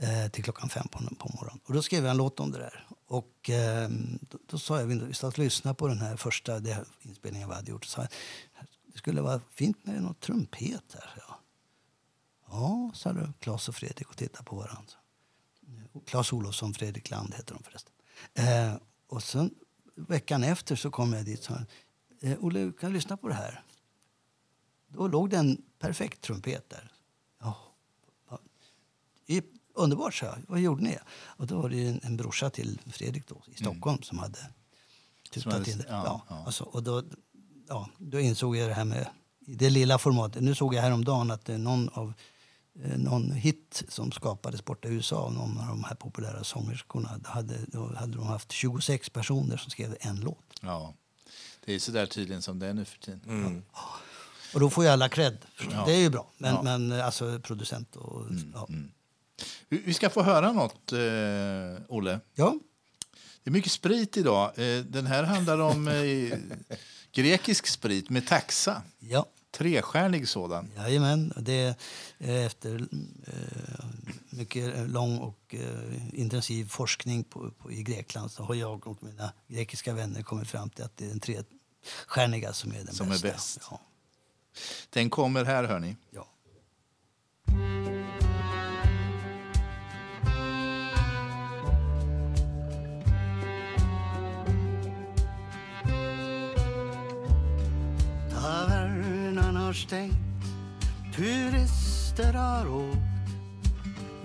Eh, 0.00 0.30
till 0.30 0.44
klockan 0.44 0.68
fem 0.68 0.88
på, 0.88 0.98
på 0.98 1.28
morgonen. 1.28 1.60
Och 1.66 1.74
då 1.74 1.82
skrev 1.82 2.04
jag 2.04 2.10
en 2.10 2.16
låt 2.16 2.40
om 2.40 2.50
det 2.50 2.58
där. 2.58 2.86
Och 3.06 3.50
eh, 3.50 3.90
då, 4.20 4.38
då 4.46 4.58
sa 4.58 4.80
jag, 4.80 4.86
vi 4.86 5.14
satt 5.14 5.32
och 5.32 5.38
lyssnade 5.38 5.74
på 5.74 5.88
den 5.88 5.98
här 5.98 6.16
första 6.16 6.60
det 6.60 6.72
här 6.72 6.84
inspelningen 7.02 7.48
vi 7.48 7.54
hade 7.54 7.70
gjort. 7.70 7.84
Så 7.84 7.90
sa 7.90 8.00
jag, 8.00 8.10
skulle 9.00 9.20
vara 9.20 9.40
fint 9.50 9.86
med 9.86 10.02
någon 10.02 10.14
trumpet 10.14 10.94
här. 10.94 11.14
Ja, 11.16 11.40
ja 12.50 12.90
sa 12.94 13.12
du, 13.12 13.32
Claes 13.40 13.68
och 13.68 13.74
Fredrik 13.74 14.08
och 14.08 14.16
tittade 14.16 14.44
på 14.44 14.56
varandra. 14.56 14.92
Claes 16.06 16.32
Olofsson, 16.32 16.74
Fredrik 16.74 17.10
Land 17.10 17.34
heter 17.34 17.54
de 17.54 17.62
förresten. 17.62 17.92
Eh, 18.34 18.74
och 19.06 19.22
sen 19.22 19.54
veckan 19.94 20.44
efter 20.44 20.76
så 20.76 20.90
kom 20.90 21.12
jag 21.12 21.24
dit 21.24 21.38
och 21.38 21.44
sa 21.44 21.58
eh, 22.20 22.38
Olle, 22.40 22.72
kan 22.80 22.90
du 22.90 22.96
lyssna 22.96 23.16
på 23.16 23.28
det 23.28 23.34
här? 23.34 23.64
Då 24.88 25.08
låg 25.08 25.30
det 25.30 25.36
en 25.36 25.62
perfekt 25.78 26.20
trumpet 26.20 26.70
där. 26.70 26.92
Ja. 27.38 27.56
I, 29.26 29.42
underbart, 29.74 30.14
sa 30.14 30.26
jag. 30.26 30.38
Vad 30.48 30.60
gjorde 30.60 30.82
ni? 30.82 30.98
Och 31.10 31.46
då 31.46 31.60
var 31.62 31.68
det 31.68 31.88
en, 31.88 32.00
en 32.02 32.16
brorsa 32.16 32.50
till 32.50 32.80
Fredrik 32.86 33.28
då, 33.28 33.42
i 33.46 33.54
Stockholm 33.54 34.02
som 34.02 34.18
hade 34.18 34.38
tutat 35.30 35.68
in 35.68 35.78
det. 35.78 35.84
ja, 35.88 36.02
Ja, 36.04 36.22
ja. 36.28 36.44
Alltså, 36.46 36.64
och 36.64 36.82
då, 36.82 37.02
ja, 37.70 37.88
då 37.98 38.20
insåg 38.20 38.56
jag 38.56 38.68
det 38.68 38.74
här 38.74 38.84
med 38.84 39.06
det 39.40 39.70
lilla 39.70 39.98
formatet. 39.98 40.42
Nu 40.42 40.54
såg 40.54 40.74
jag 40.74 40.82
häromdagen 40.82 41.30
att 41.30 41.44
det 41.44 41.54
är 41.54 41.58
någon 41.58 41.88
av 41.88 42.12
eh, 42.84 42.98
någon 42.98 43.32
hit 43.32 43.82
som 43.88 44.12
skapades 44.12 44.64
borta 44.64 44.88
i 44.88 44.92
USA 44.92 45.16
av 45.16 45.32
någon 45.32 45.58
av 45.58 45.66
de 45.66 45.84
här 45.84 45.94
populära 45.94 46.44
sångerskorna. 46.44 47.18
Då 47.24 47.30
hade, 47.30 47.54
då 47.66 47.94
hade 47.96 48.16
de 48.16 48.26
haft 48.26 48.52
26 48.52 49.10
personer 49.10 49.56
som 49.56 49.70
skrev 49.70 49.96
en 50.00 50.20
låt. 50.20 50.44
Ja. 50.60 50.94
Det 51.64 51.74
är 51.74 51.78
så 51.78 51.92
där 51.92 52.06
tydligen 52.06 52.42
som 52.42 52.58
det 52.58 52.66
är 52.66 52.74
nu 52.74 52.84
för 52.84 52.98
tiden. 52.98 53.62
Och 54.54 54.60
då 54.60 54.70
får 54.70 54.84
ju 54.84 54.90
alla 54.90 55.08
cred. 55.08 55.38
Ja. 55.70 55.84
Det 55.86 55.92
är 55.92 55.98
ju 56.00 56.10
bra. 56.10 56.30
Men, 56.38 56.54
Ja. 56.54 56.62
men 56.62 56.92
eh, 56.92 57.06
alltså 57.06 57.40
producent 57.40 57.96
och... 57.96 58.26
ja. 58.54 58.68
Vi 59.68 59.78
vi 59.78 59.94
ska 59.94 60.10
få 60.10 60.22
höra 60.22 60.52
något, 60.52 60.92
eh, 60.92 60.98
Olle. 61.88 62.20
ja. 62.34 62.54
Det 63.42 63.50
är 63.50 63.52
mycket 63.52 63.72
sprit 63.72 64.16
idag. 64.16 64.58
Eh, 64.58 64.84
den 64.84 65.06
här 65.06 65.22
handlar 65.24 65.58
om 65.58 65.88
eh, 65.88 66.38
grekisk 67.12 67.66
sprit 67.66 68.10
med 68.10 68.26
taxa. 68.26 68.82
Ja. 68.98 69.26
Trestjärnig 69.52 70.28
sådan. 70.28 70.70
Jajamän, 70.76 71.32
det 71.36 71.52
är 71.52 71.74
eh, 72.18 72.46
efter 72.46 72.88
eh, 73.26 73.84
mycket 74.30 74.90
lång 74.90 75.18
och 75.18 75.54
eh, 75.54 76.20
intensiv 76.20 76.68
forskning 76.68 77.24
på, 77.24 77.50
på, 77.50 77.72
i 77.72 77.82
Grekland 77.82 78.30
så 78.30 78.42
har 78.42 78.54
jag 78.54 78.86
och 78.86 79.02
mina 79.02 79.32
grekiska 79.48 79.94
vänner 79.94 80.22
kommit 80.22 80.48
fram 80.48 80.70
till 80.70 80.84
att 80.84 80.96
det 80.96 81.04
är 81.04 81.08
den 81.08 81.20
trestjärniga 81.20 82.52
som 82.52 82.70
är 82.72 82.84
den 82.84 82.94
Som 82.94 83.06
är 83.06 83.10
bästa. 83.10 83.28
bäst. 83.28 83.58
Ja. 83.70 83.80
Den 84.90 85.10
kommer 85.10 85.44
här, 85.44 85.64
hör 85.64 85.78
ni. 85.78 85.96
Ja. 86.10 86.26
Har 99.70 99.74
stängt, 99.74 100.44
turister 101.16 102.32
har 102.32 102.68
åkt. 102.68 103.34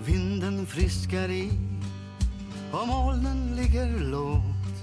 Vinden 0.06 0.66
friskar 0.66 1.28
i. 1.28 1.50
Och 2.72 2.86
molnen 2.86 3.56
ligger 3.56 4.00
lågt. 4.00 4.76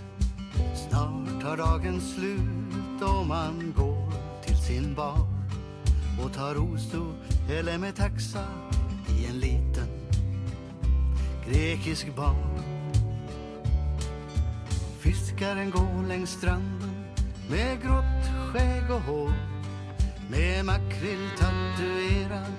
Snart 0.90 1.42
tar 1.42 1.58
dagen 1.58 2.02
slut 2.02 3.02
och 3.02 3.28
man 3.28 3.74
går 3.78 4.12
till 4.46 4.58
sin 4.58 4.96
bar 4.96 5.28
och 6.24 6.34
tar 6.34 6.74
osto 6.74 7.14
eller 7.50 7.78
med 7.78 7.96
taxa 7.96 8.46
i 9.10 9.26
en 9.26 9.40
liten 9.40 9.88
grekisk 11.50 12.16
bar. 12.16 12.60
Fiskaren 15.00 15.72
går 15.72 16.08
längs 16.08 16.30
stranden 16.30 17.06
med 17.50 17.82
grått 17.82 18.54
skägg 18.54 18.92
och 18.92 19.02
hår 19.02 19.53
med 20.30 20.66
makrill 20.66 21.30
tatuerad 21.38 22.54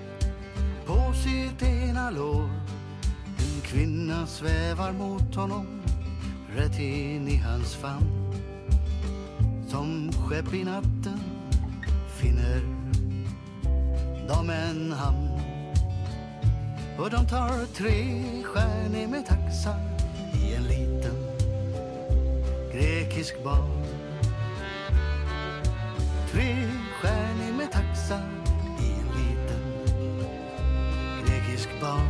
på 0.87 1.13
sitt 1.15 1.63
ena 1.63 2.11
lår. 2.11 2.51
En 3.39 3.61
kvinna 3.63 4.27
svävar 4.27 4.93
mot 4.93 5.35
honom 5.35 5.67
rätt 6.57 6.79
in 6.79 7.29
i 7.29 7.37
hans 7.37 7.75
famn. 7.75 8.35
Som 9.69 10.13
skepp 10.13 10.55
i 10.55 10.65
natten 10.65 11.21
finner 12.21 12.61
de 14.29 14.51
en 14.51 14.93
hamn. 14.93 15.29
Och 16.99 17.11
de 17.11 17.27
tar 17.27 17.67
tre 17.75 18.21
stjärnor 18.43 19.07
med 19.07 19.27
taxa 19.27 19.75
i 20.35 20.55
en 20.55 20.63
liten 20.63 21.17
grekisk 22.73 23.45
bar. 23.45 23.69
Tre 26.33 26.69
stjärnor 27.01 27.54
växa 27.95 28.21
i 28.79 28.93
en 29.01 29.09
liten 29.19 29.89
grekisk 31.27 31.69
bar. 31.81 32.01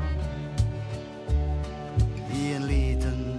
I 2.33 2.53
en 2.53 2.67
liten 2.67 3.39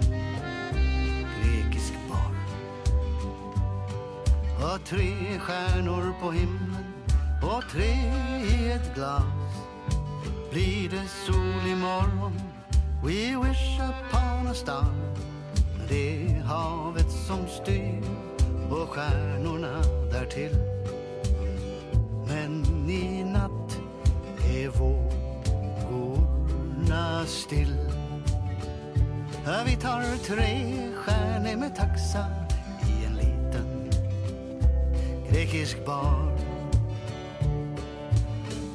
grekisk 1.42 1.94
bar. 2.08 2.32
Och 4.62 4.84
tre 4.84 5.38
stjärnor 5.38 6.14
på 6.20 6.32
himlen 6.32 6.84
och 7.42 7.62
tre 7.72 7.94
i 8.50 8.72
ett 8.72 8.94
glas. 8.94 9.24
Blir 10.50 10.90
det 10.90 11.08
sol 11.26 11.66
imorgon, 11.66 12.40
we 13.02 13.48
wish 13.48 13.80
upon 13.80 14.46
a 14.46 14.54
star. 14.54 14.86
Men 15.78 15.86
det 15.88 16.26
är 16.26 16.40
havet 16.40 17.10
som 17.10 17.46
styr 17.48 18.02
och 18.70 18.88
stjärnorna 18.88 19.82
därtill. 20.12 20.76
I 22.88 23.24
natt 23.24 23.80
är 24.48 24.68
vågorna 24.78 26.06
still. 27.26 27.76
Vi 29.66 29.76
tar 29.76 30.16
tre 30.16 30.72
stjärnor 30.94 31.56
med 31.56 31.76
taxa 31.76 32.26
i 32.88 33.04
en 33.06 33.16
liten 33.16 33.90
grekisk 35.30 35.86
bar. 35.86 36.32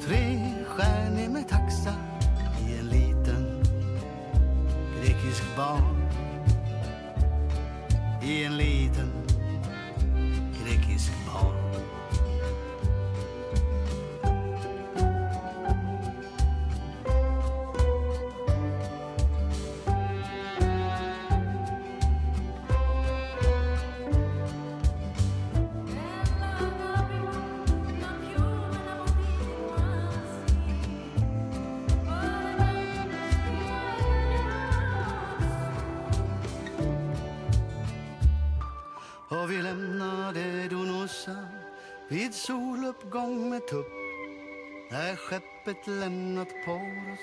Tre 0.06 0.54
stjärnor 0.66 1.28
med 1.28 1.48
taxa 1.48 1.94
i 2.68 2.78
en 2.78 2.86
liten 2.88 3.62
grekisk 5.00 5.42
bar. 5.56 5.96
I 8.22 8.44
en 8.44 8.56
liten 8.56 9.21
havet 45.82 46.00
lämnat 46.00 46.48
på 46.64 46.72
oss 46.72 47.20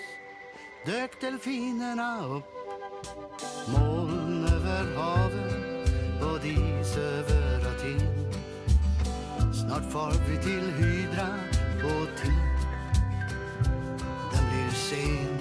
dök 0.86 1.22
delfinerna 1.22 2.26
upp. 2.26 2.46
Moln 3.68 4.46
över 4.46 4.96
havet 4.96 6.24
och 6.24 6.40
dis 6.40 6.98
över 6.98 7.60
Aten. 7.60 8.34
Snart 9.54 9.92
far 9.92 10.12
vi 10.30 10.38
till 10.44 10.72
Hydra 10.72 11.28
och 11.84 12.18
tid. 12.22 12.32
Den 14.34 14.44
blir 14.50 14.72
sen. 14.72 15.40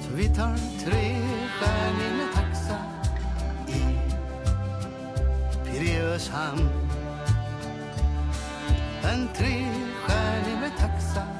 Så 0.00 0.16
vi 0.16 0.34
tar 0.34 0.56
tre 0.84 1.16
stjärnor 1.60 2.16
med 2.16 2.34
taxa 2.34 2.78
i 3.68 3.98
Pireus 5.64 6.28
hamn. 6.28 6.68
En 9.04 9.28
trestjärnig 9.28 10.60
med 10.60 10.72
taxa 10.78 11.33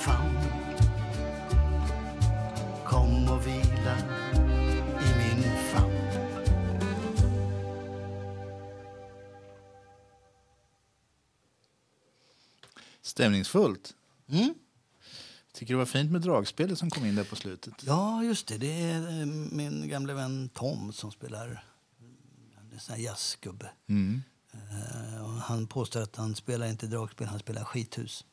famn. 0.00 0.36
Kom 2.86 3.28
och 3.28 3.46
vila 3.46 3.98
i 5.00 5.08
min 5.18 5.42
famn. 5.72 5.92
Stämningsfullt. 13.02 13.94
Mm? 14.28 14.54
Tycker 15.52 15.74
det 15.74 15.78
var 15.78 15.86
fint 15.86 16.10
med 16.10 16.20
dragspelet 16.20 16.78
som 16.78 16.90
kom 16.90 17.06
in 17.06 17.14
där 17.14 17.24
på 17.24 17.36
slutet. 17.36 17.74
Ja, 17.86 18.24
just 18.24 18.46
det. 18.46 18.58
Det 18.58 18.82
är 18.82 19.20
eh, 19.20 19.26
min 19.26 19.88
gamle 19.88 20.14
vän 20.14 20.48
Tom 20.48 20.92
som 20.92 21.10
spelar 21.10 21.46
är 21.46 21.64
en 22.72 22.80
här 22.88 22.96
jazzgubbe. 22.96 23.70
Mm. 23.88 24.22
Eh, 24.52 25.36
han 25.38 25.66
påstår 25.66 26.02
att 26.02 26.16
han 26.16 26.34
spelar 26.34 26.66
inte 26.66 26.86
dragspel, 26.86 27.28
han 27.28 27.38
spelar 27.38 27.64
skithus. 27.64 28.24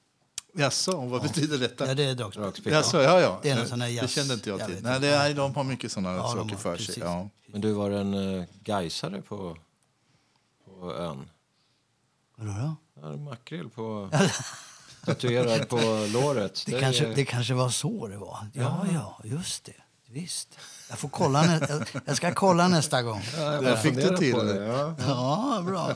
Jaså, 0.57 0.91
och 0.91 1.09
vad 1.09 1.21
betyder 1.21 1.57
detta? 1.57 1.87
Ja, 1.87 1.93
det 1.93 2.03
är 2.03 2.15
dragspel. 2.15 2.73
Jaså, 2.73 3.01
ja, 3.01 3.19
ja. 3.21 3.39
Det 3.43 3.49
är 3.49 3.55
någon 3.55 3.67
sån 3.67 3.81
här 3.81 3.87
det 3.89 3.93
jazz- 3.93 4.07
kände 4.07 4.33
inte 4.33 4.49
jag 4.49 4.59
jag 4.59 4.65
till. 4.67 4.75
vet 4.75 4.83
Nej, 4.83 4.99
det 4.99 5.07
är, 5.07 5.33
de 5.33 5.55
har 5.55 5.63
mycket 5.63 5.91
sådana 5.91 6.15
Ja, 6.17 6.27
saker 6.27 6.39
har- 6.39 6.57
för 6.57 6.77
sig. 6.77 6.85
precis. 6.85 7.03
Ja. 7.03 7.29
Men 7.47 7.61
du 7.61 7.71
var 7.71 7.91
en 7.91 8.13
uh, 8.13 8.43
gaisare 8.63 9.21
på, 9.21 9.57
på 10.65 10.93
ön. 10.93 11.29
Vadå 12.37 12.51
då? 12.51 12.75
Ja, 13.01 13.07
en 13.13 13.23
makrill 13.23 13.69
på... 13.69 14.09
tatuerad 15.05 15.69
på 15.69 16.07
låret. 16.13 16.63
Det, 16.65 16.75
är- 16.75 16.79
kanske, 16.81 17.05
det 17.13 17.25
kanske 17.25 17.53
var 17.53 17.69
så 17.69 18.07
det 18.07 18.17
var. 18.17 18.47
Ja, 18.53 18.85
ja, 18.93 19.19
just 19.23 19.63
det. 19.65 19.73
Visst. 20.09 20.57
Jag, 20.89 20.99
får 20.99 21.09
kolla 21.09 21.41
nä- 21.41 21.65
jag- 21.69 22.01
jag 22.05 22.17
ska 22.17 22.33
kolla 22.33 22.67
nästa 22.67 23.01
gång. 23.01 23.21
Ja, 23.37 23.63
jag 23.63 23.81
fick 23.81 23.95
du 23.95 24.17
till 24.17 24.35
det. 24.37 24.65
Ja. 24.65 24.95
Ja, 25.07 25.63
bra. 25.65 25.91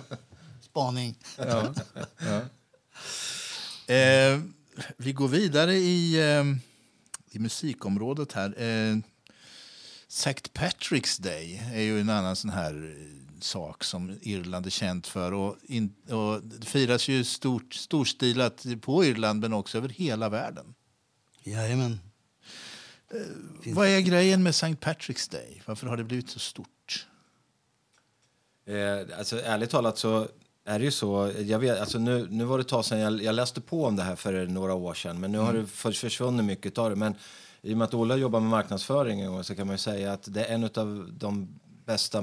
Spaning. 0.61 1.15
Eh, 3.95 4.39
vi 4.97 5.13
går 5.13 5.27
vidare 5.27 5.73
i, 5.75 6.15
eh, 6.19 6.43
i 7.31 7.39
musikområdet 7.39 8.31
här. 8.33 8.61
Eh, 8.61 8.97
St. 10.07 10.49
Patrick's 10.53 11.21
Day 11.21 11.61
är 11.73 11.81
ju 11.81 11.99
en 12.01 12.09
annan 12.09 12.35
sån 12.35 12.49
här 12.51 12.95
eh, 12.99 13.39
sak 13.41 13.83
som 13.83 14.17
Irland 14.21 14.65
är 14.65 14.69
känt 14.69 15.07
för. 15.07 15.31
Och, 15.33 15.57
in, 15.63 15.93
och 16.09 16.43
det 16.43 16.65
firas 16.67 17.07
ju 17.07 17.23
stort, 17.23 17.73
storstilat 17.73 18.65
på 18.81 19.05
Irland 19.05 19.39
men 19.41 19.53
också 19.53 19.77
över 19.77 19.89
hela 19.89 20.29
världen. 20.29 20.73
Jajamän. 21.43 21.99
Finns- 23.63 23.75
Vad 23.77 23.87
är 23.87 23.99
grejen 23.99 24.43
med 24.43 24.49
St. 24.49 24.67
Patrick's 24.67 25.31
Day? 25.31 25.61
Varför 25.65 25.87
har 25.87 25.97
det 25.97 26.03
blivit 26.03 26.29
så 26.29 26.39
stort? 26.39 27.07
Eh, 28.65 29.17
alltså, 29.19 29.41
ärligt 29.41 29.69
talat 29.69 29.97
så 29.97 30.27
är 30.75 30.79
det 30.79 30.85
ju 30.85 30.91
så. 30.91 31.31
Jag 31.39 31.59
vet, 31.59 31.79
alltså, 31.79 31.97
nu, 31.99 32.27
nu 32.29 32.43
var 32.43 32.57
det 32.57 32.61
ett 32.61 32.67
tag 32.67 32.85
sedan 32.85 32.99
jag, 32.99 33.23
jag 33.23 33.35
läste 33.35 33.61
på 33.61 33.85
om 33.85 33.95
det 33.95 34.03
här 34.03 34.15
för 34.15 34.45
några 34.47 34.73
år 34.73 34.93
sedan. 34.93 35.19
Men 35.19 35.31
nu 35.31 35.37
har 35.37 35.53
det 35.53 35.65
för, 35.67 35.91
försvunnit 35.91 36.45
mycket 36.45 36.77
av 36.77 36.89
det. 36.89 36.95
Men 36.95 37.15
i 37.61 37.73
och 37.73 37.77
med 37.77 37.85
att 37.85 37.93
Ola 37.93 38.15
jobbar 38.15 38.39
med 38.39 38.49
marknadsföring 38.49 39.21
en 39.21 39.31
gång 39.31 39.43
så 39.43 39.55
kan 39.55 39.67
man 39.67 39.73
ju 39.73 39.77
säga 39.77 40.13
att 40.13 40.33
det 40.33 40.45
är 40.45 40.53
en 40.55 40.63
av 40.63 41.09
de 41.13 41.59
bästa 41.85 42.21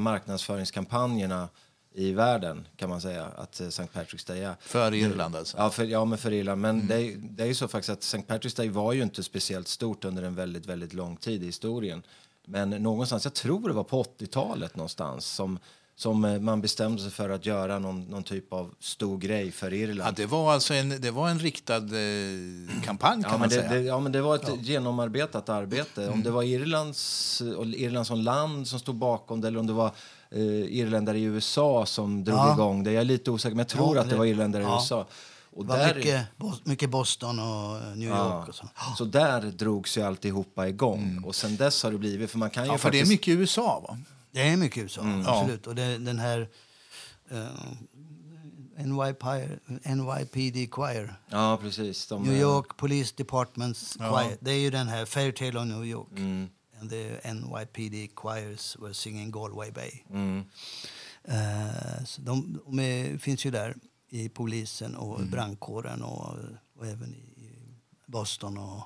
marknadsföringskampanjerna 0.59 1.49
i 1.94 2.12
världen 2.12 2.66
kan 2.76 2.88
man 2.90 3.01
säga 3.01 3.24
att 3.36 3.61
eh, 3.61 3.66
St. 3.66 3.82
Patrick's 3.94 4.26
Day 4.28 4.40
är. 4.44 4.55
För 4.61 4.94
Irland 4.94 5.36
alltså? 5.36 5.57
Ja, 5.57 5.70
för, 5.70 5.84
ja 5.84 6.05
men 6.05 6.18
för 6.18 6.32
Irland. 6.32 6.61
Men 6.61 6.86
det, 6.86 6.94
är- 7.03 7.16
det 7.16 7.42
är 7.42 7.46
ju 7.46 7.55
så 7.55 7.68
faktiskt 7.68 7.90
att 7.90 8.03
St. 8.03 8.18
Patrick's 8.28 8.57
Day 8.57 8.68
var 8.68 8.92
ju 8.92 9.03
inte 9.03 9.22
speciellt 9.22 9.68
stort 9.68 10.05
under 10.05 10.22
en 10.22 10.34
väldigt, 10.34 10.66
väldigt 10.66 10.92
lång 10.92 11.16
tid 11.16 11.42
i 11.42 11.46
historien. 11.46 12.03
Men 12.46 12.70
någonstans, 12.70 13.24
jag 13.24 13.34
tror 13.34 13.68
det 13.68 13.74
var 13.74 13.84
på 13.84 14.03
80-talet 14.03 14.76
någonstans 14.76 15.26
som, 15.26 15.59
som 15.99 16.24
eh, 16.24 16.40
man 16.40 16.61
bestämde 16.61 17.03
sig 17.03 17.11
för 17.11 17.30
att 17.30 17.46
göra 17.46 17.78
någon, 17.78 18.01
någon 18.03 18.22
typ 18.22 18.53
av 18.53 18.74
stor 18.80 19.18
grej 19.18 19.51
för 19.53 19.70
Ja, 19.70 19.76
Irland. 19.76 20.16
det 20.16 20.26
var 20.26 20.53
alltså 20.53 20.74
en, 20.74 21.01
det 21.01 21.11
var 21.11 21.28
en 21.28 21.38
riktad 21.38 21.76
eh, 21.76 22.82
kampanj 22.84 23.22
kan 23.22 23.32
Ja, 23.32 23.38
man 23.38 23.49
det, 23.49 23.55
säga. 23.55 23.72
det, 23.72 23.80
ja, 23.80 24.01
men 24.01 24.12
det 24.12 24.20
var 24.22 24.34
ett 24.34 24.66
genomarbetat 24.66 25.49
arbete. 25.49 26.03
Mm. 26.03 26.14
Om 26.14 26.22
det 26.22 26.30
var 26.30 26.42
Irlands, 26.42 27.40
och 27.57 27.66
Irland 27.66 28.07
som 28.07 28.20
land 28.20 28.68
som 28.68 28.78
stod 28.78 28.94
bakom 28.94 29.40
det 29.40 29.49
eller 29.49 29.59
om 29.61 29.66
det 29.66 29.72
var 29.72 29.90
eh, 30.30 30.40
irländare 30.78 31.18
i 31.18 31.22
USA 31.22 31.86
som 31.86 32.24
drog 32.24 32.38
Ja. 32.38 32.53
igång 32.55 32.84
det. 32.84 32.92
Jag 32.92 33.01
är 33.01 33.05
lite 33.05 33.30
osäker, 33.30 33.55
men 33.55 33.59
jag 33.59 33.68
tror 33.68 33.96
Ja, 33.96 34.03
att 34.03 34.11
det 34.11 34.16
var 34.16 34.24
irländare 34.24 34.62
i 34.62 34.66
ja. 34.66 34.74
USA. 34.82 35.07
Och 35.57 35.64
Det 35.64 35.68
var 35.70 35.78
där- 35.78 35.94
mycket, 35.94 36.26
mycket 36.66 36.90
Boston 36.90 37.38
och 37.38 37.76
eh, 37.76 37.96
New 37.96 38.09
York 38.09 38.18
Ja. 38.18 38.44
och 38.49 38.55
så. 38.55 38.64
Så 38.99 39.05
där 39.05 39.40
drogs 39.40 39.99
ju 39.99 40.03
alltihopa 40.03 40.68
igång. 40.68 41.22
Och 41.26 41.34
sen 41.34 41.57
dess 41.57 41.82
har 41.82 41.92
det 41.92 41.99
blivit, 41.99 42.30
för 42.30 42.38
man 42.38 42.51
kan 42.51 42.62
ju 42.62 42.66
Mm. 42.68 42.74
Ja, 42.74 42.78
för 42.78 42.90
det 42.90 42.96
är 42.96 43.01
faktiskt... 43.01 43.11
mycket 43.12 43.28
USA 43.40 43.84
va? 43.88 43.99
Det 44.39 44.49
är 44.49 44.57
mycket 44.57 44.82
USA, 44.82 45.01
Mm. 45.01 45.26
absolut. 45.26 45.66
Och 45.66 45.74
det, 45.74 45.99
den 45.99 46.18
här 46.18 46.49
uh, 47.32 47.72
NYP, 48.76 49.22
NYPD 49.84 50.70
Choir, 50.74 51.14
Ja, 51.30 51.59
precis. 51.62 52.07
De, 52.07 52.22
New 52.22 52.41
York 52.41 52.76
Police 52.76 53.14
Departments 53.16 53.97
Ja. 54.01 54.11
Choir. 54.11 54.36
Det 54.41 54.51
är 54.51 54.59
ju 54.59 54.70
den 54.70 54.89
här 54.89 55.05
Fairytale 55.07 55.59
of 55.61 55.66
New 55.66 55.84
York. 55.86 56.09
Mm, 56.16 56.49
And 56.80 56.91
the 56.91 57.20
NYPD 57.32 58.11
choirs 58.14 58.76
were 58.80 58.95
singing 58.95 59.30
Galway 59.30 59.70
Bay. 59.70 59.91
mm, 60.11 60.45
Eh, 61.24 62.05
så 62.05 62.20
de 62.22 62.61
de 62.66 62.78
är, 62.80 63.18
finns 63.18 63.45
ju 63.47 63.51
där 63.51 63.74
i 64.11 64.28
polisen 64.28 64.97
och 64.97 65.18
Mm. 65.18 65.30
brandkåren 65.30 66.03
och, 66.03 66.34
och 66.78 66.86
även 66.86 67.14
i 67.14 67.51
Boston. 68.07 68.59
Och, 68.59 68.82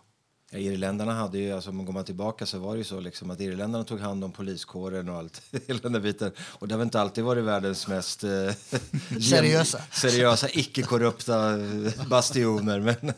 ja, 0.52 0.58
irländarna 0.58 1.12
hade 1.12 1.38
ju, 1.38 1.52
alltså 1.52 1.70
om 1.70 1.84
går 1.84 1.92
man 1.92 2.04
tillbaka 2.04 2.46
så 2.46 2.58
var 2.58 2.72
det 2.72 2.78
ju 2.78 2.84
så 2.84 3.00
liksom 3.00 3.30
att 3.30 3.40
irländarna 3.40 3.84
tog 3.84 4.00
hand 4.00 4.24
om 4.24 4.32
poliskåren 4.32 5.08
och 5.08 5.16
allt, 5.16 5.42
hela 5.66 5.80
den 5.80 5.92
där 5.92 6.00
biten. 6.00 6.32
Och 6.38 6.68
det 6.68 6.74
har 6.74 6.82
inte 6.82 7.00
alltid 7.00 7.24
varit 7.24 7.44
världens 7.44 7.88
mest 7.88 8.24
eh, 8.24 8.30
Seriösa. 9.20 9.82
seriösa 9.92 10.48
icke-korrupta 10.52 11.60
eh, 11.60 12.06
bastioner. 12.08 12.80
Men 12.80 12.96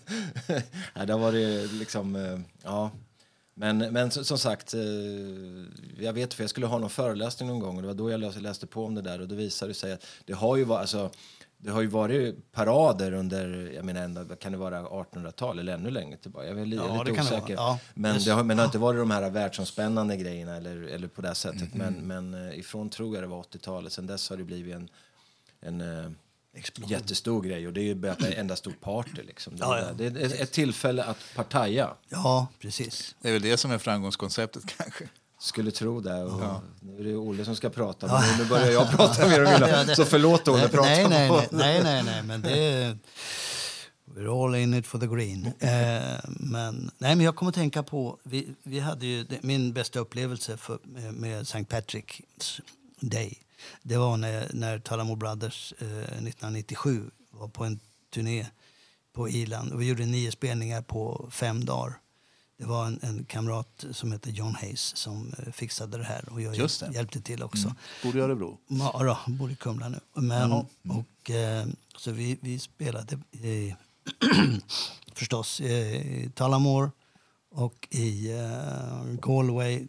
nej, 0.94 1.06
det 1.06 1.12
har 1.12 1.20
varit 1.20 1.72
liksom, 1.72 2.16
eh, 2.16 2.40
ja. 2.62 2.90
Men, 3.56 3.78
men 3.78 4.10
som, 4.10 4.38
sagt, 4.38 4.74
eh, 4.74 4.80
jag 5.98 6.12
vet 6.12 6.34
för 6.34 6.42
jag 6.42 6.50
skulle 6.50 6.66
ha 6.66 6.78
någon 6.78 6.90
föreläsning 6.90 7.48
någon 7.48 7.60
gång 7.60 7.76
och 7.76 7.82
det 7.82 7.88
var 7.88 7.94
då 7.94 8.10
jag 8.10 8.20
läste, 8.20 8.40
läste 8.40 8.66
på 8.66 8.84
om 8.84 8.94
det 8.94 9.02
där 9.02 9.20
och 9.20 9.28
då 9.28 9.34
visade 9.34 9.70
det 9.70 9.74
sig 9.74 9.92
att 9.92 10.06
det 10.24 10.32
har 10.32 10.56
ju 10.56 10.64
varit, 10.64 10.80
alltså, 10.80 11.10
det 11.64 11.70
har 11.70 11.80
ju 11.80 11.86
varit 11.86 12.52
parader 12.52 13.12
under, 13.12 13.70
jag 13.74 13.84
menar, 13.84 14.02
ända, 14.02 14.36
kan 14.36 14.52
det 14.52 14.58
vara 14.58 14.82
1800-tal 14.82 15.58
eller 15.58 15.74
ännu 15.74 15.90
längre 15.90 16.16
tillbaka? 16.16 16.46
Jag 16.46 16.58
är, 16.58 16.64
Ja, 16.64 16.64
det 16.64 17.10
lite 17.10 17.12
det 17.12 17.20
osäker. 17.20 17.56
vara. 17.56 17.66
Ja. 17.68 17.78
Men, 17.94 18.18
det 18.24 18.30
har, 18.30 18.44
men 18.44 18.56
det 18.56 18.62
har 18.62 18.68
inte 18.68 18.78
varit 18.78 19.00
de 19.00 19.10
här 19.10 19.30
världsomspännande 19.30 20.16
grejerna 20.16 20.56
eller, 20.56 20.82
eller 20.82 21.08
på 21.08 21.22
det 21.22 21.34
sättet. 21.34 21.74
Men, 21.74 21.94
men 21.94 22.34
eh, 22.48 22.58
ifrån 22.58 22.90
tror 22.90 23.14
jag 23.14 23.22
det 23.24 23.28
var 23.28 23.42
80-talet, 23.42 23.92
sen 23.92 24.06
dess 24.06 24.30
har 24.30 24.36
det 24.36 24.44
blivit 24.44 24.74
en, 24.74 24.88
en 25.60 25.80
eh, 25.80 26.10
Explosion. 26.56 26.90
jättestor 26.90 27.42
grej 27.42 27.66
och 27.66 27.72
det 27.72 27.80
är 27.80 27.84
ju 27.84 27.94
bara 27.94 28.12
ett 28.12 28.34
enda 28.38 28.56
stort 28.56 28.80
party 28.80 29.22
liksom. 29.22 29.56
Det, 29.56 29.64
är 29.64 29.68
Ja, 29.68 29.80
ja. 29.80 29.92
det 29.92 30.06
är 30.06 30.16
ett, 30.26 30.40
ett 30.40 30.52
tillfälle 30.52 31.04
att 31.04 31.18
partaja. 31.36 31.94
Ja, 32.08 32.46
precis. 32.60 33.14
Det 33.20 33.28
är 33.28 33.32
väl 33.32 33.42
det 33.42 33.56
som 33.56 33.70
är 33.70 33.78
framgångskonceptet 33.78 34.62
kanske. 34.78 35.04
Skulle 35.44 35.70
tro 35.70 36.00
det. 36.00 36.22
Och 36.22 36.40
Nu 36.80 37.00
är 37.00 37.04
det 37.04 37.16
Olle 37.16 37.44
som 37.44 37.56
ska 37.56 37.70
prata, 37.70 38.06
men 38.06 38.38
nu 38.38 38.44
börjar 38.44 38.70
jag 38.70 38.90
prata 38.90 39.22
Ja, 39.36 39.48
mer. 39.48 39.84
det- 39.86 39.96
Så 39.96 40.04
förlåt 40.04 40.48
Olle, 40.48 40.58
nej, 40.60 40.68
prata 40.68 40.88
nej, 40.88 41.08
nej, 41.08 41.28
nej, 41.30 41.48
nej, 41.50 41.82
nej, 41.82 42.02
nej, 42.04 42.22
men 42.22 42.42
det 42.42 42.58
är... 42.58 42.98
We're 44.14 44.44
all 44.46 44.54
in 44.54 44.74
it 44.74 44.86
for 44.86 44.98
the 44.98 45.06
green. 45.06 45.46
Eh, 45.46 46.18
men, 46.28 46.90
nej, 46.98 47.16
men 47.16 47.20
jag 47.20 47.36
kommer 47.36 47.48
att 47.48 47.54
tänka 47.54 47.82
på... 47.82 48.18
Vi, 48.22 48.48
vi 48.62 48.80
hade 48.80 49.06
ju, 49.06 49.26
min 49.42 49.72
bästa 49.72 49.98
upplevelse 49.98 50.56
för, 50.56 50.78
med, 50.84 51.14
med 51.14 51.40
St. 51.42 51.58
Patrick's 51.58 52.60
Day 53.00 53.38
det 53.82 53.96
var 53.96 54.16
när, 54.16 54.50
när 54.52 54.78
Tullamore 54.78 55.16
Brothers 55.16 55.74
eh, 55.78 55.86
1997 55.88 57.10
var 57.30 57.48
på 57.48 57.64
en 57.64 57.80
turné 58.14 58.46
på 59.14 59.28
Irland. 59.28 59.72
Och 59.72 59.80
vi 59.80 59.88
gjorde 59.88 60.06
nio 60.06 60.32
spelningar 60.32 60.82
på 60.82 61.28
fem 61.32 61.64
dagar. 61.64 61.94
Det 62.56 62.64
var 62.64 62.86
en, 62.86 62.98
en 63.02 63.24
kamrat 63.24 63.84
som 63.92 64.12
hette 64.12 64.30
John 64.30 64.54
Hayes 64.54 64.96
som 64.96 65.34
eh, 65.38 65.52
fixade 65.52 65.98
det 65.98 66.04
här 66.04 66.28
och 66.28 66.42
jag 66.42 66.70
hjälpte 66.92 67.20
till 67.20 67.42
också. 67.42 67.64
Mm. 67.64 67.76
Bor 68.02 68.16
i 68.16 68.20
Örebro. 68.20 68.58
Ja, 68.66 69.18
då, 69.26 69.32
bor 69.32 69.50
i 69.50 69.56
Kumla 69.56 69.88
nu. 69.88 70.00
Men. 70.14 70.52
Mm. 70.52 70.66
och, 70.98 71.30
eh, 71.30 71.66
så 71.96 72.10
vi, 72.10 72.38
vi 72.40 72.58
spelade 72.58 73.18
i, 73.32 73.74
förstås 75.14 75.60
i 75.60 76.30
Tullamore 76.34 76.90
och 77.50 77.88
i 77.90 78.32
eh, 78.32 79.04
Galway. 79.04 79.86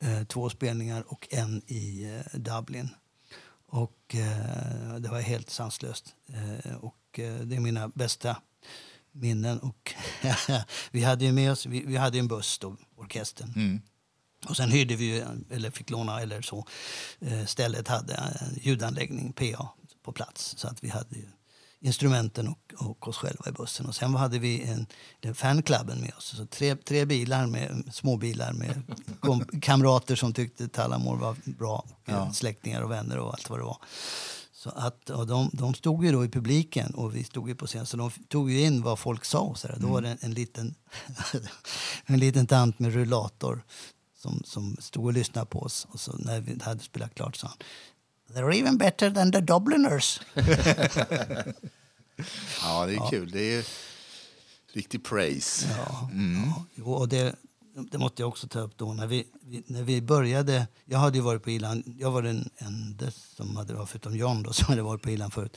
Eh, 0.00 0.24
två 0.24 0.50
spelningar 0.50 1.04
och 1.06 1.28
en 1.30 1.62
i 1.66 2.04
eh, 2.04 2.38
Dublin. 2.38 2.88
Och 3.66 4.14
eh, 4.14 4.94
det 4.98 5.08
var 5.08 5.20
helt 5.20 5.50
sanslöst. 5.50 6.14
Eh, 6.26 6.74
och 6.74 7.18
eh, 7.18 7.34
det 7.34 7.56
är 7.56 7.60
mina 7.60 7.88
bästa 7.88 8.36
minnen. 9.12 9.58
Och 9.58 9.94
vi 10.90 11.04
hade 11.04 11.24
ju 11.24 11.32
med 11.32 11.52
oss, 11.52 11.66
vi, 11.66 11.84
vi 11.86 11.96
hade 11.96 12.18
en 12.18 12.28
buss 12.28 12.58
då, 12.58 12.76
orkestern. 12.96 13.52
Mm. 13.56 13.80
Och 14.48 14.56
sen 14.56 14.70
hyrde 14.70 14.96
vi, 14.96 15.24
eller 15.50 15.70
fick 15.70 15.90
låna, 15.90 16.20
eller 16.20 16.42
så. 16.42 16.66
Eh, 17.20 17.44
Stället 17.44 17.88
hade 17.88 18.14
en 18.14 18.58
ljudanläggning, 18.62 19.32
PA, 19.32 19.68
på 20.04 20.12
plats. 20.12 20.54
Så 20.58 20.68
att 20.68 20.84
vi 20.84 20.88
hade 20.88 21.16
instrumenten 21.80 22.48
och, 22.48 22.74
och 22.76 23.08
oss 23.08 23.16
själva 23.16 23.44
i 23.48 23.52
bussen. 23.52 23.86
Och 23.86 23.94
sen 23.94 24.14
hade 24.14 24.38
vi 24.38 24.62
en, 24.62 24.86
den 25.20 25.34
fanklubben 25.34 26.00
med 26.00 26.12
oss. 26.16 26.36
Så 26.36 26.46
tre, 26.46 26.76
tre 26.76 27.04
bilar, 27.04 27.46
med, 27.46 27.90
små 27.92 28.16
bilar 28.16 28.52
med 28.52 28.82
kom, 29.20 29.44
kamrater 29.62 30.16
som 30.16 30.32
tyckte 30.34 30.68
Tallamore 30.68 31.18
var 31.20 31.36
bra. 31.44 31.86
Och 31.88 32.12
Ja. 32.12 32.32
släktingar 32.32 32.82
och 32.82 32.90
vänner 32.90 33.18
och 33.18 33.32
allt 33.32 33.50
vad 33.50 33.58
det 33.58 33.64
var. 33.64 33.78
Så 34.58 34.70
att, 34.70 35.10
och 35.10 35.26
de, 35.26 35.50
de 35.52 35.74
stod 35.74 36.04
ju 36.04 36.12
då 36.12 36.24
i 36.24 36.28
publiken 36.28 36.94
och 36.94 37.16
vi 37.16 37.24
stod 37.24 37.48
ju 37.48 37.54
på 37.54 37.66
scen. 37.66 37.86
Så 37.86 37.96
de 37.96 38.10
tog 38.10 38.50
ju 38.50 38.60
in 38.60 38.82
vad 38.82 38.98
folk 38.98 39.24
sa. 39.24 39.54
Så 39.54 39.68
där. 39.68 39.76
Då 39.80 39.86
var 39.86 40.00
det 40.00 40.08
en, 40.08 40.18
en, 40.20 40.34
liten, 40.34 40.74
en 42.06 42.18
liten 42.18 42.46
tant 42.46 42.78
med 42.78 42.94
rullator 42.94 43.64
som, 44.16 44.42
som 44.44 44.76
stod 44.80 45.04
och 45.04 45.12
lyssnade 45.12 45.46
på 45.46 45.62
oss. 45.62 45.86
Och 45.90 46.00
så 46.00 46.16
när 46.18 46.40
vi 46.40 46.58
hade 46.62 46.80
spelat 46.80 47.14
klart 47.14 47.36
sa 47.36 47.48
han 47.48 47.56
They're 48.36 48.54
even 48.54 48.78
better 48.78 49.10
than 49.10 49.32
the 49.32 49.40
Dubliners. 49.40 50.20
Ja, 52.62 52.86
det 52.86 52.94
är 52.94 53.10
kul. 53.10 53.30
Det 53.30 53.54
är 53.54 53.66
riktig 54.72 55.04
praise. 55.04 55.66
Ja, 55.76 56.10
ja. 56.12 56.64
Jo, 56.74 56.92
och 56.92 57.08
det, 57.08 57.34
det 57.90 57.98
måste 57.98 58.22
jag 58.22 58.28
också 58.28 58.48
ta 58.48 58.60
upp 58.60 58.76
då. 58.76 58.92
När 58.92 59.06
vi, 59.06 59.26
när 59.66 59.82
vi 59.82 60.02
började, 60.02 60.66
jag 60.84 60.98
hade 60.98 61.18
ju 61.18 61.24
varit 61.24 61.42
på 61.42 61.50
Irland, 61.50 61.94
jag 61.98 62.10
var 62.10 62.22
den 62.22 62.50
enda 62.58 63.10
som 63.10 63.56
hade 63.56 63.74
varit, 63.74 63.88
förutom 63.88 64.16
John 64.16 64.42
då, 64.42 64.52
som 64.58 64.66
hade 64.66 64.82
varit 64.82 65.02
på 65.02 65.10
Irland 65.10 65.32
förut. 65.32 65.56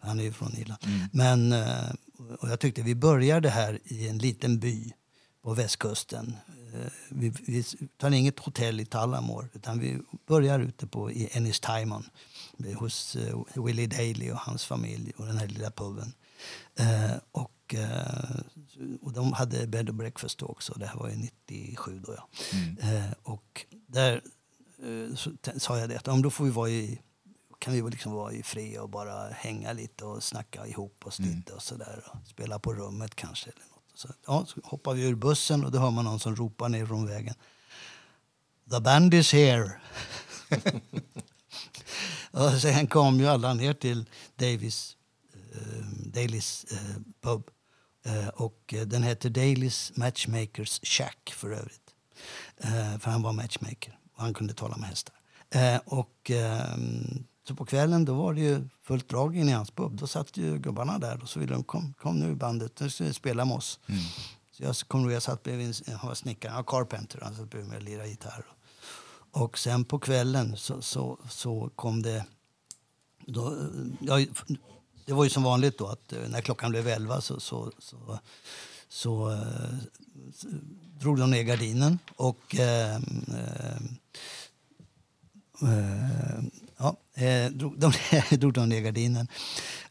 Han 0.00 0.20
är 0.20 0.24
ju 0.24 0.32
från 0.32 0.56
Irland. 0.56 0.80
Men, 1.12 1.52
eh, 1.52 1.90
och 2.40 2.48
jag 2.48 2.60
tyckte 2.60 2.82
vi 2.82 2.94
började 2.94 3.50
här 3.50 3.78
i 3.84 4.08
en 4.08 4.18
liten 4.18 4.58
by 4.58 4.92
på 5.42 5.54
västkusten. 5.54 6.36
Eh, 6.74 6.92
Vi, 7.08 7.32
vi 7.46 7.64
tar 7.96 8.10
inget 8.10 8.38
hotell 8.38 8.80
i 8.80 8.86
Tullamore 8.86 9.48
utan 9.52 9.78
vi 9.78 9.98
börjar 10.26 10.60
ute 10.60 10.86
på, 10.86 11.10
i 11.12 11.28
Ennistimon 11.32 12.04
hos 12.76 13.16
eh, 13.16 13.64
Willie 13.64 13.86
Daly 13.86 14.30
och 14.30 14.38
hans 14.38 14.64
familj 14.64 15.12
och 15.16 15.26
den 15.26 15.38
här 15.38 15.46
lilla 15.46 15.70
puben. 15.70 16.12
Och 17.32 17.74
de 19.18 19.32
hade 19.32 19.66
bed 19.66 19.88
and 19.88 19.98
breakfast 19.98 20.38
då 20.38 20.46
också. 20.46 20.74
Det 20.76 20.86
här 20.86 20.98
var 20.98 21.08
ju 21.08 21.16
97 21.16 22.00
då 22.06 22.14
ja. 22.16 22.28
Eh, 22.88 23.12
och 23.22 23.66
där 23.86 24.22
eh, 24.82 25.16
sa 25.56 25.78
jag 25.78 25.88
det 25.88 25.96
att 25.96 26.08
om 26.08 26.22
då 26.22 26.30
får 26.30 26.44
vi 26.44 26.50
vara 26.50 26.70
i 26.70 27.00
kan 27.58 27.72
vi 27.72 27.90
liksom 27.90 28.12
vara 28.12 28.32
i 28.32 28.42
fred 28.42 28.80
och 28.80 28.88
bara 28.88 29.28
hänga 29.28 29.72
lite 29.72 30.04
och 30.04 30.22
snacka 30.22 30.66
ihop 30.66 31.06
oss 31.06 31.18
lite 31.18 31.52
och 31.52 31.62
sådär. 31.62 32.04
Spela 32.26 32.58
på 32.58 32.74
rummet 32.74 33.14
kanske. 33.14 33.50
Eller 33.50 33.64
något. 33.70 33.84
Så, 33.94 34.08
ja, 34.26 34.46
så 34.46 34.60
hoppar 34.64 34.94
vi 34.94 35.02
ur 35.02 35.14
bussen 35.14 35.64
och 35.64 35.72
då 35.72 35.78
hör 35.78 35.90
man 35.90 36.04
någon 36.04 36.20
som 36.20 36.36
ropar 36.36 36.68
ner 36.68 36.86
från 36.86 37.06
vägen. 37.06 37.34
The 38.70 38.80
band 38.80 39.14
is 39.14 39.32
here. 39.32 39.72
och 42.30 42.52
sen 42.52 42.86
kom 42.86 43.20
ju 43.20 43.26
alla 43.26 43.54
ner 43.54 43.74
till 43.74 44.10
Davis, 44.36 44.96
eh, 45.34 45.86
Dailys 46.06 46.64
eh, 46.64 47.00
pub. 47.20 47.50
Eh, 48.08 48.28
och 48.28 48.74
eh, 48.74 48.86
den 48.86 49.02
heter 49.02 49.30
Dailys 49.30 49.92
Matchmakers 49.96 50.80
Shack 50.82 51.34
för 51.36 51.50
övrigt. 51.50 51.94
Eh, 52.56 52.98
för 52.98 53.10
han 53.10 53.22
var 53.22 53.32
matchmaker 53.32 53.98
och 54.14 54.22
han 54.22 54.34
kunde 54.34 54.54
tala 54.54 54.76
med 54.76 54.88
hästar. 54.88 55.14
Och 55.84 56.30
ehm, 56.30 57.24
så 57.48 57.54
på 57.54 57.64
kvällen 57.64 58.04
då 58.04 58.14
var 58.14 58.34
det 58.34 58.40
ju 58.40 58.68
fullt 58.82 59.08
drag 59.08 59.36
in 59.36 59.48
i 59.48 59.52
hans 59.52 59.70
pub. 59.70 59.96
Då 59.96 60.06
satt 60.06 60.36
ju 60.36 60.58
gubbarna 60.58 60.98
där 60.98 61.22
och 61.22 61.28
så 61.28 61.40
ville 61.40 61.52
de 61.52 61.64
kom, 61.64 61.94
kom 61.98 62.20
nu 62.20 62.34
bandet, 62.34 62.80
nu 62.80 62.90
ska 62.90 63.04
ni 63.04 63.14
spela 63.14 63.44
med 63.44 63.56
oss. 63.56 63.80
Så 64.52 64.62
jag 64.62 64.76
kommer 64.76 65.04
ihåg, 65.04 65.12
jag 65.12 65.22
satt 65.22 65.42
bredvid 65.42 65.74
han 65.86 66.08
var 66.08 66.14
snickare, 66.14 66.52
ja, 66.56 66.62
Carpenter, 66.62 67.20
han 67.22 67.34
satt 67.34 67.50
bredvid 67.50 67.70
mig 67.70 67.76
och 67.76 67.82
lirade 67.82 68.08
gitarr. 68.08 68.44
Och 69.30 69.58
sen 69.58 69.84
på 69.84 69.98
kvällen 69.98 70.56
så, 70.56 70.82
så, 70.82 71.18
så 71.28 71.70
kom 71.76 72.02
det... 72.02 72.24
Då, 73.26 73.56
ja, 74.00 74.24
det 75.08 75.14
var 75.14 75.24
ju 75.24 75.30
som 75.30 75.42
vanligt 75.42 75.78
då 75.78 75.86
att 75.86 76.12
eh, 76.12 76.28
när 76.28 76.40
klockan 76.40 76.70
blev 76.70 76.88
elva 76.88 77.20
så, 77.20 77.40
så, 77.40 77.72
så, 77.78 78.18
så, 78.88 79.30
eh, 79.32 79.76
så 80.34 80.48
drog 81.00 81.18
de 81.18 81.30
ner 81.30 81.42
gardinen 81.42 81.98
och 82.16 82.54
eh, 82.54 82.94
eh, 82.94 83.76
eh 85.62 86.44
ja, 86.76 86.96
eh, 87.14 87.50
drog, 87.50 87.78
de, 87.78 87.92
drog 88.36 88.52
de 88.52 88.68
ner 88.68 88.80
gardinen. 88.80 89.28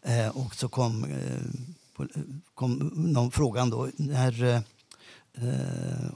Eh, 0.02 0.38
och 0.38 0.56
så 0.56 0.70
kom, 0.70 1.04
eh, 1.04 1.42
på, 1.96 2.08
kom 2.54 2.92
någon 2.96 3.32
frågan 3.32 3.70
då. 3.70 3.90
När, 3.98 4.44
eh, 4.44 6.10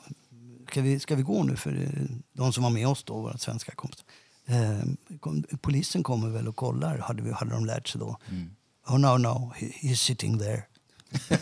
ska, 0.67 0.81
vi, 0.81 0.99
ska 0.99 1.15
vi 1.15 1.23
gå 1.23 1.43
nu? 1.43 1.55
För 1.55 1.97
de 2.33 2.53
som 2.53 2.63
var 2.63 2.69
med 2.69 2.87
oss 2.87 3.03
då, 3.03 3.21
våra 3.21 3.37
svenska 3.37 3.71
kompisar. 3.75 4.05
Eh, 4.45 4.83
kom, 5.19 5.43
polisen 5.61 6.03
kommer 6.03 6.29
väl 6.29 6.47
och 6.47 6.55
kollar, 6.55 6.97
hade, 6.97 7.23
vi, 7.23 7.31
hade 7.31 7.51
de 7.51 7.65
lärt 7.65 7.87
sig 7.87 7.99
då. 7.99 8.17
Mm. 8.29 8.55
Oh 8.87 8.97
no, 8.97 9.17
no, 9.17 9.51
he, 9.55 9.65
he's 9.81 10.01
sitting 10.01 10.39
there. 10.39 10.63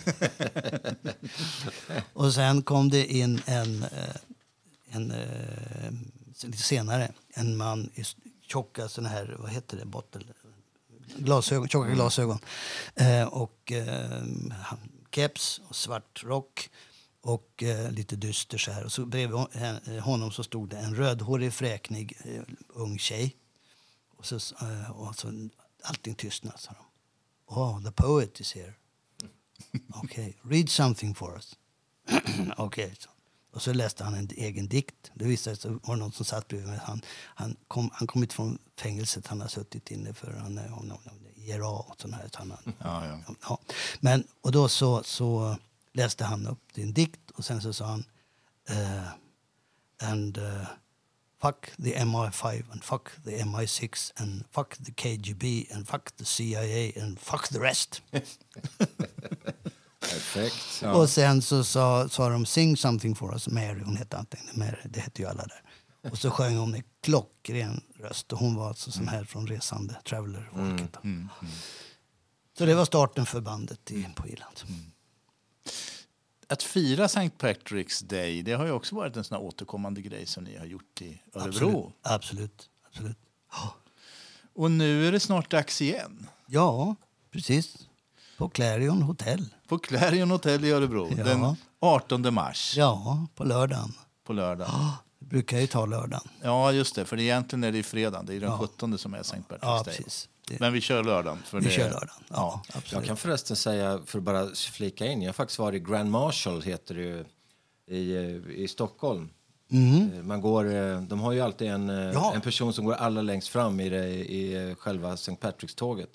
och 2.13 2.33
sen 2.33 2.61
kom 2.61 2.89
det 2.89 3.05
in 3.05 3.41
en, 3.45 3.83
eh, 3.83 4.15
en 4.89 5.11
eh, 5.11 5.91
lite 6.43 6.63
senare, 6.63 7.11
en 7.33 7.57
man 7.57 7.89
i 7.95 8.03
tjocka 8.47 8.89
såna 8.89 9.09
här, 9.09 9.35
vad 9.39 9.49
heter 9.51 9.77
det, 9.77 9.85
bottle, 9.85 10.21
glasögon, 11.17 11.67
tjocka 11.69 11.89
glasögon. 11.89 12.39
Eh, 12.95 13.23
och 13.23 13.71
eh, 13.71 14.23
keps 15.11 15.61
och 15.69 15.75
svart 15.75 16.23
rock 16.23 16.69
och 17.21 17.63
eh, 17.63 17.91
lite 17.91 18.15
dyster 18.15 18.57
så 18.57 18.71
här. 18.71 18.83
Och 18.83 18.91
så 18.91 19.05
bredvid 19.05 19.37
hon- 19.37 19.99
honom 19.99 20.31
så 20.31 20.43
stod 20.43 20.69
det 20.69 20.77
en 20.77 20.95
rödhårig, 20.95 21.53
fräknig 21.53 22.17
eh, 22.25 22.41
ung 22.69 22.99
tjej. 22.99 23.35
Och 24.17 24.25
så, 24.25 24.35
och 24.93 25.15
så 25.15 25.49
allting 25.83 26.15
tystnade, 26.15 26.57
sa 26.57 26.71
de. 26.71 26.85
Oh, 27.49 27.79
the 27.83 27.91
poet 27.91 28.39
is 28.39 28.55
here. 28.55 28.73
Okay, 30.03 30.33
read 30.41 30.69
something 30.69 31.15
for 31.15 31.35
us. 31.35 31.55
Så. 32.99 33.09
Och 33.51 33.61
så 33.61 33.73
läste 33.73 34.03
han 34.03 34.13
en 34.13 34.29
egen 34.31 34.67
dikt. 34.67 35.11
Det 35.13 35.25
visade 35.25 35.55
sig 35.55 35.71
var 35.83 35.95
någon 35.95 36.11
som 36.11 36.25
satt 36.25 36.47
bredvid 36.47 36.69
mig. 36.69 36.79
Han, 36.83 37.01
han, 37.35 37.55
kom, 37.67 37.89
han 37.93 38.07
kom 38.07 38.23
ut 38.23 38.33
från 38.33 38.57
fängelset. 38.77 39.27
Han 39.27 39.41
har 39.41 39.47
suttit 39.47 39.91
inne 39.91 40.13
för 40.13 40.33
han, 40.33 40.57
om, 40.57 40.93
IRA 41.35 41.69
och 41.69 41.95
sånt 42.01 42.15
här. 42.15 42.29
Han, 42.33 42.53
Ja, 42.79 43.05
ja. 43.05 43.35
Ja. 43.41 43.59
Men, 43.99 44.23
och 44.41 44.51
då 44.51 44.67
så, 44.67 45.03
så 45.03 45.57
läste 45.93 46.25
han 46.25 46.47
upp 46.47 46.73
din 46.73 46.93
dikt 46.93 47.31
och 47.31 47.45
sen 47.45 47.61
så 47.61 47.73
sa 47.73 47.85
han 47.85 48.05
uh, 48.69 49.09
and 50.11 50.37
uh, 50.37 50.63
fuck 51.41 51.71
the 51.83 51.93
MI5 51.93 52.63
and 52.71 52.83
fuck 52.83 53.11
the 53.23 53.31
MI6 53.31 54.11
and 54.15 54.43
fuck 54.51 54.77
the 54.77 54.91
KGB 54.91 55.75
and 55.75 55.87
fuck 55.87 56.11
the 56.17 56.25
CIA 56.25 56.93
and 57.01 57.19
fuck 57.19 57.47
the 57.47 57.59
rest. 57.59 58.01
Perfekt. 59.99 60.83
Och 60.83 61.09
sen 61.09 61.41
så 61.41 61.63
sa, 61.63 62.09
sa 62.09 62.29
de 62.29 62.45
sing 62.45 62.77
something 62.77 63.15
for 63.15 63.33
us. 63.33 63.47
Mary, 63.47 63.81
hon 63.85 63.97
hette 63.97 64.17
antingen 64.17 64.47
Mary, 64.53 64.77
det 64.85 64.99
hette 64.99 65.21
ju 65.21 65.27
alla 65.27 65.45
där. 65.45 65.63
Och 66.11 66.17
så 66.17 66.31
sjöng 66.31 66.57
hon 66.57 66.71
med 66.71 66.83
klockren 67.01 67.81
röst. 67.99 68.33
Och 68.33 68.39
hon 68.39 68.55
var 68.55 68.67
alltså 68.67 68.91
sån 68.91 69.07
här 69.07 69.23
från 69.23 69.47
resande 69.47 69.95
traveler-folket. 70.05 70.93
då. 70.93 70.99
Så 72.57 72.65
det 72.65 72.75
var 72.75 72.85
starten 72.85 73.25
för 73.25 73.41
bandet 73.41 73.91
i, 73.91 74.07
på 74.15 74.27
Irland. 74.27 74.59
Att 76.49 76.63
fira 76.63 77.05
St. 77.05 77.29
Patrick's 77.39 78.03
Day 78.05 78.41
det 78.41 78.53
har 78.53 78.65
ju 78.65 78.71
också 78.71 78.95
varit 78.95 79.17
en 79.17 79.23
sån 79.23 79.37
återkommande 79.37 80.01
grej 80.01 80.25
som 80.25 80.43
ni 80.43 80.57
har 80.57 80.65
gjort 80.65 81.01
i 81.01 81.21
Örebro. 81.33 81.47
Absolut. 81.49 81.95
Absolut. 82.03 82.69
absolut. 82.87 83.17
Ja. 83.51 83.75
Och 84.55 84.71
nu 84.71 85.07
är 85.07 85.11
det 85.11 85.19
snart 85.19 85.49
dags 85.51 85.81
igen. 85.81 86.27
Ja, 86.47 86.95
precis. 87.31 87.77
På 88.37 88.49
Clarion 88.49 89.01
Hotel. 89.01 89.45
På 89.67 89.77
Clarion 89.79 90.31
Hotel 90.31 90.65
i 90.65 90.71
Örebro 90.71 91.13
Ja. 91.17 91.23
den 91.23 91.55
18 91.79 92.33
mars 92.33 92.73
Ja, 92.77 93.27
på 93.35 93.43
lördagen. 93.43 93.93
på 94.23 94.33
lördag. 94.33 94.67
Ja, 94.71 94.97
det 95.19 95.25
brukar 95.25 95.57
ju 95.59 95.67
ta 95.67 95.85
lördagen. 95.85 96.27
Ja, 96.41 96.71
just 96.71 96.95
det. 96.95 97.05
För 97.05 97.19
egentligen 97.19 97.63
är 97.63 97.71
det 97.71 97.77
i 97.77 97.83
fredag. 97.83 98.23
Det 98.23 98.35
är 98.35 98.39
den 98.39 98.57
17 98.57 98.97
som 98.97 99.13
är 99.13 99.19
St. 99.19 99.37
Patrick's 99.49 99.59
Ja, 99.61 99.83
Day. 99.83 99.95
precis. 99.97 100.29
Men 100.59 100.73
vi 100.73 100.81
kör 100.81 101.03
lördagen. 101.03 101.39
För 101.45 101.59
vi 101.59 101.65
det... 101.65 101.71
kör 101.71 101.83
lördagen. 101.83 102.09
Ja, 102.27 102.35
Ja. 102.35 102.61
absolut. 102.67 102.91
Jag 102.91 103.05
kan 103.05 103.17
förresten 103.17 103.55
säga, 103.55 103.99
för 104.05 104.17
att 104.17 104.23
bara 104.23 104.47
flika 104.55 105.05
in, 105.05 105.21
jag 105.21 105.27
har 105.29 105.33
faktiskt 105.33 105.59
varit 105.59 105.83
Grand 105.83 106.11
Marshal, 106.11 106.61
heter 106.61 106.95
det 106.95 107.01
ju, 107.01 107.25
i, 107.97 108.41
i 108.63 108.67
Stockholm. 108.67 109.29
Eh, 109.71 110.23
Man 110.23 110.41
går, 110.41 110.73
eh, 110.75 111.01
de 111.01 111.19
har 111.19 111.31
ju 111.31 111.41
alltid 111.41 111.67
en, 111.67 111.89
eh, 111.89 112.11
Ja. 112.13 112.31
en 112.35 112.41
person 112.41 112.73
som 112.73 112.85
går 112.85 112.93
allra 112.93 113.21
längst 113.21 113.47
fram 113.47 113.79
i, 113.79 113.89
det, 113.89 114.07
i 114.09 114.75
själva 114.79 115.13
St. 115.13 115.31
Patrick's-tåget. 115.41 116.09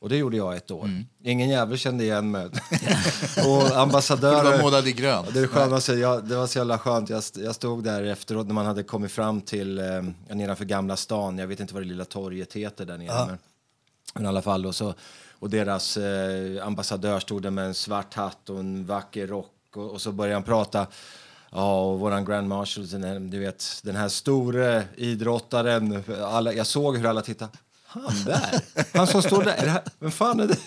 Och 0.00 0.08
det 0.08 0.16
gjorde 0.16 0.36
jag 0.36 0.56
ett 0.56 0.70
år. 0.70 0.90
Ingen 1.24 1.48
jävel 1.48 1.78
kände 1.78 2.04
igen 2.04 2.30
mig. 2.30 2.44
och 2.46 2.52
Du 4.20 4.26
var 4.26 4.62
målad 4.62 4.88
i 4.88 4.92
grönt. 4.92 5.34
Det, 5.34 5.40
är 5.40 5.46
skönaste, 5.46 5.92
jag, 5.92 6.24
det 6.24 6.36
var 6.36 6.46
så 6.46 6.58
jävla 6.58 6.78
skönt. 6.78 7.10
Jag, 7.10 7.22
jag 7.34 7.54
stod 7.54 7.84
där 7.84 8.02
efteråt 8.02 8.46
när 8.46 8.54
man 8.54 8.66
hade 8.66 8.82
kommit 8.82 9.12
fram 9.12 9.40
till 9.40 9.78
eh, 9.78 10.02
nedanför 10.36 10.64
Gamla 10.64 10.96
stan. 10.96 11.38
Jag 11.38 11.46
vet 11.46 11.60
inte 11.60 11.74
vad 11.74 11.82
det 11.82 11.86
lilla 11.88 12.04
torget 12.04 12.52
heter 12.52 12.84
där 12.86 12.98
nere. 12.98 13.26
Men, 13.26 13.38
men 14.14 14.24
i 14.24 14.28
alla 14.28 14.42
fall. 14.42 14.66
Och, 14.66 14.74
så, 14.74 14.94
och 15.32 15.50
deras 15.50 15.96
eh, 15.96 16.66
ambassadör 16.66 17.20
stod 17.20 17.42
där 17.42 17.50
med 17.50 17.66
en 17.66 17.74
svart 17.74 18.14
hatt 18.14 18.50
och 18.50 18.58
en 18.58 18.86
vacker 18.86 19.26
rock. 19.26 19.54
Och, 19.74 19.90
och 19.90 20.00
så 20.00 20.12
började 20.12 20.34
han 20.34 20.42
prata. 20.42 20.86
Ja, 21.50 21.80
och 21.80 22.00
våran 22.00 22.24
Grand 22.24 22.48
Marshal, 22.48 22.88
den 22.88 23.04
här, 23.04 23.18
du 23.18 23.38
vet, 23.38 23.80
den 23.82 23.96
här 23.96 24.08
store 24.08 24.84
idrottaren. 24.96 26.04
Alla, 26.22 26.52
jag 26.52 26.66
såg 26.66 26.96
hur 26.96 27.06
alla 27.06 27.22
tittade. 27.22 27.50
Han 27.90 28.24
där? 28.24 28.60
Han 28.94 29.06
som 29.06 29.22
står 29.22 29.44
där? 29.44 29.66
Här, 29.66 29.82
vem 29.98 30.10
fan 30.10 30.40
är 30.40 30.46
det? 30.46 30.58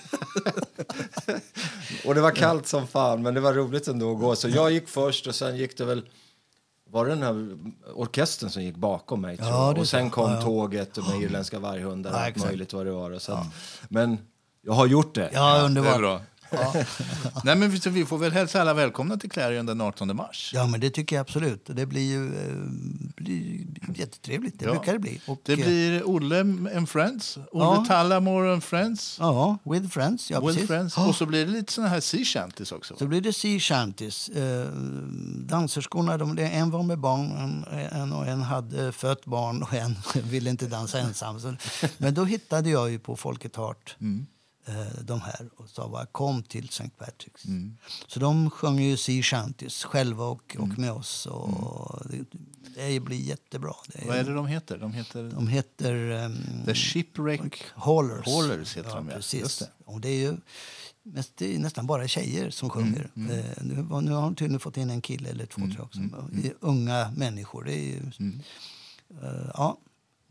och 2.08 2.16
det 2.16 2.22
var 2.22 2.32
kallt 2.32 2.68
som 2.68 2.88
fan, 2.88 3.22
men 3.22 3.34
det 3.34 3.40
var 3.40 3.54
roligt 3.54 3.88
ändå 3.88 4.12
att 4.12 4.20
gå. 4.20 4.36
Så 4.36 4.50
jag 4.50 4.72
gick 4.72 4.88
först 4.88 5.28
och 5.28 5.36
sen 5.36 5.58
gick 5.58 5.78
det 5.78 5.86
väl... 5.86 6.06
Var 6.92 7.06
det 7.06 7.12
den 7.12 7.24
här 7.24 7.58
orkestern 7.96 8.50
som 8.50 8.64
gick 8.64 8.76
bakom 8.76 9.22
mig? 9.22 9.38
Tror 9.38 9.50
Ja, 9.50 9.72
Och 9.80 9.88
sen 9.88 10.10
kom 10.10 10.30
Ja, 10.30 10.36
ja. 10.36 10.42
tåget 10.42 10.98
med 10.98 11.22
irländska 11.22 11.60
varghundar 11.60 12.12
och 12.12 12.18
Ja, 12.18 12.26
allt 12.26 12.38
möjligt 12.46 12.74
vad 12.74 12.86
det 12.86 12.92
var. 12.92 13.20
Så 13.20 13.34
att, 13.34 13.46
Men 13.90 14.18
jag 14.62 14.74
har 14.74 14.86
gjort 14.88 15.16
det. 15.16 15.30
Ja, 15.34 15.54
Det 15.54 15.60
är 15.60 15.66
underbart. 15.66 16.22
Nej, 17.44 17.56
men 17.56 17.70
vi, 17.70 18.06
får 18.06 18.18
väl 18.18 18.32
hälsa 18.32 18.62
alla 18.62 18.74
välkomna 18.74 19.18
till 19.18 19.30
Clarion 19.32 19.66
den 19.66 19.82
18 19.82 20.16
mars. 20.16 20.52
Ja, 20.54 20.68
men 20.68 20.80
det 20.80 20.90
tycker 20.90 21.16
jag 21.16 21.22
absolut. 21.22 21.66
Det 21.66 21.86
blir 21.86 22.10
ju 22.12 22.26
eh, 22.28 22.56
blir 23.16 23.66
jättetrevligt. 23.96 24.60
Det 24.60 24.66
Ja. 24.66 24.72
brukar 24.72 24.94
det 24.94 25.00
bli. 25.00 25.22
Och, 25.28 25.42
Det 25.46 25.54
eh, 25.54 25.58
blir 25.66 26.04
Olle 26.10 26.40
and 26.78 26.90
Friends, 26.90 27.38
Olle 27.52 27.66
Ja. 27.66 27.86
Tallamore 27.88 28.54
and 28.54 28.64
Friends, 28.64 29.18
Ja, 29.20 29.58
with 29.64 29.88
friends. 29.90 30.32
Ja, 30.32 30.40
Will 30.40 30.48
precis. 30.54 30.68
Friends. 30.68 30.98
Ja. 30.98 31.08
och 31.08 31.16
så 31.16 31.26
blir 31.26 31.46
det 31.46 31.52
lite 31.52 31.74
såna 31.74 31.88
här 31.88 32.00
sea 32.00 32.24
shanties 32.26 32.72
också. 32.72 32.96
Så 32.98 33.08
blir 33.08 33.22
det 33.22 33.34
sea 33.34 33.60
shanties. 33.60 34.30
Eh, 34.30 34.68
danserskorna, 35.36 36.18
de, 36.18 36.38
en 36.40 36.72
var 36.72 36.84
med 36.84 37.00
barn 37.00 37.66
en, 37.92 38.14
och 38.14 38.28
en 38.28 38.42
hade 38.42 38.92
fött 38.92 39.26
barn 39.26 39.64
och 39.64 39.74
en 39.74 39.96
ville 40.30 40.50
inte 40.50 40.66
dansa 40.68 41.00
ensam. 41.00 41.40
Så, 41.40 41.56
men 41.98 42.14
då 42.14 42.26
hittade 42.26 42.70
jag 42.70 42.92
ju 42.92 43.00
på 43.00 43.16
Folket 43.16 43.56
Heart 43.56 43.96
eh, 44.00 44.08
de 45.04 45.22
här 45.22 45.50
och 45.58 45.70
sa 45.70 45.90
bara 45.90 46.06
kom 46.06 46.44
till 46.44 46.66
St. 46.70 46.90
Patrick's. 46.98 47.72
Så 48.08 48.20
de 48.20 48.50
sjöng 48.50 48.80
ju 48.80 48.98
sea 48.98 49.24
shanties 49.24 49.84
själva 49.84 50.26
och, 50.26 50.58
och 50.60 50.80
med 50.80 50.92
oss. 50.92 51.26
Och 51.26 52.02
det, 52.10 52.26
det 52.76 53.00
blir 53.00 53.18
jättebra. 53.22 53.74
Det 53.88 54.08
Vad 54.08 54.18
är 54.18 54.24
det 54.24 54.34
de 54.34 54.48
heter? 54.48 54.78
De 54.78 54.94
heter 54.94 55.24
De 55.24 55.48
heter... 55.48 56.12
ehm, 56.12 56.38
The 56.66 56.76
Shipwreck 56.76 57.64
Haulers. 57.76 58.26
Haulers 58.28 58.78
heter 58.78 58.90
ja, 58.90 58.96
de, 58.96 59.10
ja. 59.10 59.16
Precis. 59.16 59.58
Det. 59.58 59.70
Och 59.86 60.02
det 60.02 60.10
är 60.10 60.20
ju 60.20 60.38
mest, 61.04 61.32
det 61.38 61.56
är 61.56 61.60
nästan 61.60 61.88
bara 61.88 62.08
tjejer 62.08 62.50
som 62.50 62.70
sjunger. 62.70 63.10
Mm, 63.16 63.32
Eh, 63.32 63.46
nu, 63.62 63.76
nu 64.02 64.12
har 64.12 64.22
de 64.22 64.36
tydligen 64.36 64.60
fått 64.60 64.78
in 64.78 64.90
en 64.90 65.02
kille 65.02 65.30
eller 65.30 65.46
två, 65.46 65.62
tror 65.62 65.76
jag 65.78 65.84
också. 65.86 66.00
Är 66.00 66.54
Unga 66.60 67.12
människor. 67.16 67.64
Det 67.64 67.74
är 67.76 67.84
ju, 67.84 68.12
Mm. 68.20 68.42
eh, 69.24 69.52
ja, 69.54 69.78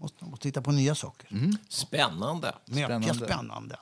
måste, 0.01 0.25
måste 0.25 0.43
titta 0.43 0.63
på 0.63 0.73
nya 0.73 0.95
saker. 0.95 1.29
Spännande. 1.69 2.55
Mycket 2.67 2.85
Spännande. 2.85 3.15
spännande. 3.27 3.77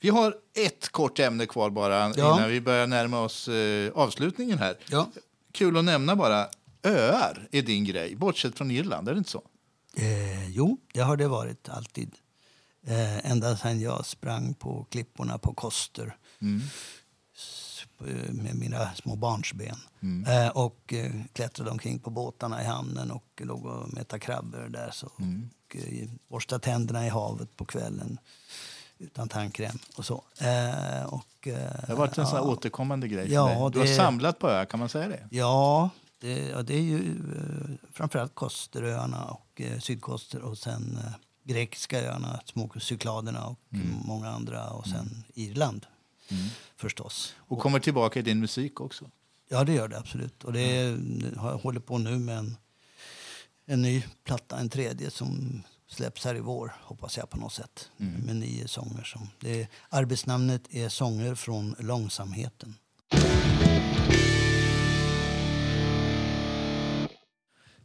Vi 0.00 0.08
har 0.08 0.34
ett 0.66 0.88
kort 0.88 1.18
ämne 1.18 1.46
kvar 1.46 1.70
bara 1.70 2.12
Ja. 2.16 2.36
innan 2.36 2.50
vi 2.50 2.60
börjar 2.60 2.86
närma 2.86 3.20
oss 3.20 3.48
eh, 3.48 3.92
avslutningen 3.94 4.58
här. 4.58 4.76
Ja. 4.90 5.08
Kul 5.52 5.76
att 5.76 5.84
nämna 5.84 6.16
bara. 6.16 6.46
Öar 6.84 7.48
är 7.52 7.62
din 7.62 7.84
grej, 7.84 8.16
bortsett 8.16 8.58
från 8.58 8.70
Irland, 8.70 9.08
är 9.08 9.12
det 9.12 9.18
inte 9.18 9.30
så? 9.30 9.42
Eh, 9.96 10.48
jo, 10.48 10.78
det 10.92 11.00
har 11.00 11.16
det 11.16 11.28
varit 11.28 11.68
alltid. 11.68 12.10
Eh, 12.86 13.30
ända 13.30 13.56
sedan 13.56 13.80
jag 13.80 14.06
sprang 14.06 14.54
på 14.54 14.86
klipporna 14.90 15.38
på 15.38 15.54
Koster 15.54 16.16
eh, 16.40 16.46
med 18.32 18.54
mina 18.54 18.94
små 18.94 19.16
barnsben. 19.16 19.76
Eh, 20.28 20.48
och 20.48 20.92
eh, 20.92 21.12
klättrade 21.32 21.70
omkring 21.70 21.98
på 21.98 22.10
båtarna 22.10 22.62
i 22.62 22.64
hamnen 22.64 23.10
och 23.10 23.24
låg 23.44 23.66
och 23.66 23.92
mätade 23.94 24.20
krabbor 24.20 24.68
där. 24.70 24.90
Så, 24.92 25.06
och, 25.06 25.76
eh, 25.76 26.08
borstade 26.28 26.64
tänderna 26.64 27.06
i 27.06 27.08
havet 27.08 27.56
på 27.56 27.64
kvällen 27.64 28.18
utan 28.98 29.28
tandkräm 29.28 29.78
och 29.96 30.04
så. 30.04 30.24
Eh, 30.38 31.04
och, 31.04 31.48
eh, 31.48 31.54
Det 31.54 31.84
har 31.88 31.96
varit 31.96 32.18
en 32.18 32.26
sån 32.26 32.36
här 32.36 32.46
återkommande 32.46 33.08
grej 33.08 33.26
för 33.26 33.34
Ja, 33.34 33.46
dig. 33.46 33.70
Du 33.72 33.78
har 33.78 33.86
det- 33.86 33.96
samlat 33.96 34.38
på 34.38 34.48
öar, 34.48 34.64
kan 34.64 34.80
man 34.80 34.88
säga 34.88 35.08
det? 35.08 35.28
Ja, 35.30 35.90
det, 36.20 36.48
ja, 36.48 36.62
det 36.62 36.74
är 36.74 36.80
ju 36.82 37.10
eh, 37.36 37.88
framförallt 37.92 38.34
Kosteröarna 38.34 39.24
och 39.24 39.60
eh, 39.60 39.78
Sydkoster 39.78 40.40
och 40.42 40.58
sen 40.58 40.98
eh, 41.04 41.12
grekiska 41.44 42.00
öarna, 42.02 42.40
Cykladerna 42.80 43.46
och 43.46 43.58
många 44.04 44.28
andra 44.28 44.70
och 44.70 44.86
sen 44.86 45.24
Irland 45.34 45.86
förstås. 46.76 47.34
Och 47.38 47.58
kommer 47.58 47.80
tillbaka 47.80 48.18
i 48.18 48.22
din 48.22 48.40
musik 48.40 48.80
också. 48.80 49.10
Ja, 49.48 49.64
det 49.64 49.72
gör 49.72 49.88
det 49.88 49.98
absolut. 49.98 50.44
Och 50.44 50.52
det 50.52 50.60
är, 50.60 50.98
jag 51.34 51.58
håller 51.58 51.80
på 51.80 51.98
nu 51.98 52.18
med 52.18 52.38
en, 52.38 52.56
en 53.66 53.82
ny 53.82 54.04
platta, 54.24 54.58
en 54.58 54.68
tredje 54.68 55.10
som 55.10 55.62
släpps 55.88 56.24
här 56.24 56.34
i 56.34 56.40
vår, 56.40 56.72
hoppas 56.80 57.16
jag 57.16 57.30
på 57.30 57.36
något 57.36 57.52
sätt. 57.52 57.90
Med 58.26 58.36
nio 58.36 58.68
sånger. 58.68 59.04
Som, 59.04 59.28
det 59.40 59.60
är, 59.60 59.68
arbetsnamnet 59.88 60.62
är 60.70 60.88
Sånger 60.88 61.34
från 61.34 61.74
långsamheten. 61.78 62.74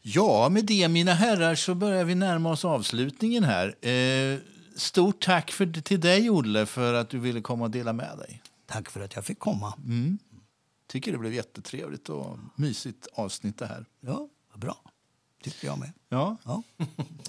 Ja, 0.01 0.49
med 0.49 0.65
det 0.65 0.87
mina 0.87 1.13
herrar 1.13 1.55
så 1.55 1.75
börjar 1.75 2.03
vi 2.03 2.15
närma 2.15 2.51
oss 2.51 2.65
avslutningen 2.65 3.43
här. 3.43 3.85
Eh, 3.85 4.39
stort 4.77 5.25
tack 5.25 5.51
för, 5.51 5.81
till 5.81 5.99
dig 5.99 6.29
Olle 6.29 6.65
för 6.65 6.93
att 6.93 7.09
du 7.09 7.19
ville 7.19 7.41
komma 7.41 7.63
och 7.65 7.71
dela 7.71 7.93
med 7.93 8.17
dig. 8.17 8.41
Tack 8.65 8.89
för 8.89 8.99
att 9.01 9.15
jag 9.15 9.25
fick 9.25 9.39
komma. 9.39 9.73
Tycker 10.87 11.11
det 11.11 11.17
blev 11.17 11.33
jättetrevligt 11.33 12.09
och 12.09 12.37
mysigt 12.55 13.07
avsnitt 13.13 13.57
det 13.57 13.65
här. 13.65 13.85
Ja, 13.99 14.27
vad 14.51 14.59
bra. 14.59 14.77
Tycker 15.43 15.67
jag 15.67 15.79
med. 15.79 15.91
Ja, 16.09 16.37
Ja. 16.43 16.63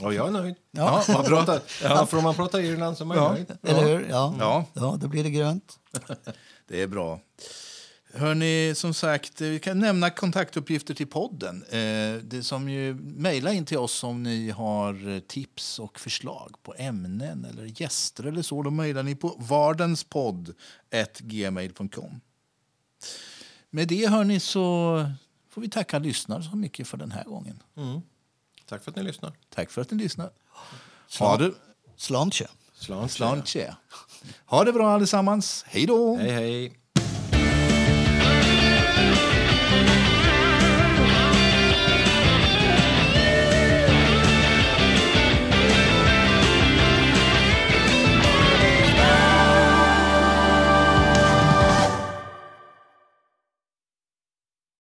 Och 0.02 0.14
jag 0.14 0.26
är 0.28 0.30
nöjd. 0.32 0.54
Ja, 0.70 1.04
Man 1.08 1.24
pratar, 1.24 1.60
ja. 1.82 2.06
För 2.06 2.16
om 2.18 2.24
man 2.24 2.34
pratar 2.34 2.60
Irland 2.60 2.96
så 2.96 3.04
är 3.04 3.06
man 3.06 3.16
Ja. 3.16 3.32
nöjd. 3.32 3.58
Eller 3.62 3.82
hur? 3.88 4.06
Ja. 4.10 4.34
Ja. 4.38 4.64
ja, 4.72 4.96
då 5.00 5.08
blir 5.08 5.24
det 5.24 5.30
grönt. 5.30 5.78
det 6.68 6.82
är 6.82 6.86
bra. 6.86 7.20
Hörni, 8.14 8.72
som 8.74 8.94
sagt, 8.94 9.40
eh, 9.40 9.48
vi 9.48 9.60
kan 9.60 9.78
nämna 9.78 10.10
kontaktuppgifter 10.10 10.94
till 10.94 11.06
podden. 11.06 11.62
Eh, 11.62 12.14
det 12.22 12.42
som 12.44 12.68
ju 12.68 12.94
mejla 12.94 13.52
in 13.52 13.66
till 13.66 13.78
oss 13.78 14.04
om 14.04 14.22
ni 14.22 14.50
har 14.50 15.08
eh, 15.08 15.20
tips 15.20 15.78
och 15.78 16.00
förslag 16.00 16.54
på 16.62 16.74
ämnen 16.78 17.44
eller 17.44 17.80
gäster 17.80 18.24
eller 18.24 18.42
så. 18.42 18.62
Då 18.62 18.70
mejlar 18.70 19.02
ni 19.02 19.14
på 19.14 19.28
vardenspodd@gmail.com. 19.38 22.20
Med 23.70 23.88
det 23.88 24.06
hörni 24.06 24.40
så 24.40 25.04
får 25.50 25.60
vi 25.60 25.68
tacka 25.68 25.98
lyssnare 25.98 26.42
så 26.42 26.56
mycket 26.56 26.88
för 26.88 26.96
den 26.96 27.10
här 27.10 27.24
gången. 27.24 27.62
Tack 28.66 28.84
för 28.84 28.90
att 28.90 28.96
ni 28.96 29.02
lyssnar. 29.02 29.32
Tack 29.54 29.70
för 29.70 29.82
att 29.82 29.90
ni 29.90 30.02
lyssnar. 30.02 30.30
Ha 31.18 31.36
det, 31.36 31.52
Slantje. 31.96 32.48
Slant. 32.72 33.12
slantje. 33.12 33.76
Ha 34.46 34.64
det 34.64 34.72
bra 34.72 34.90
allesammans. 34.90 35.64
Hej 35.68 35.86
då! 35.86 36.16
Hej, 36.16 36.30
hej. 36.30 36.78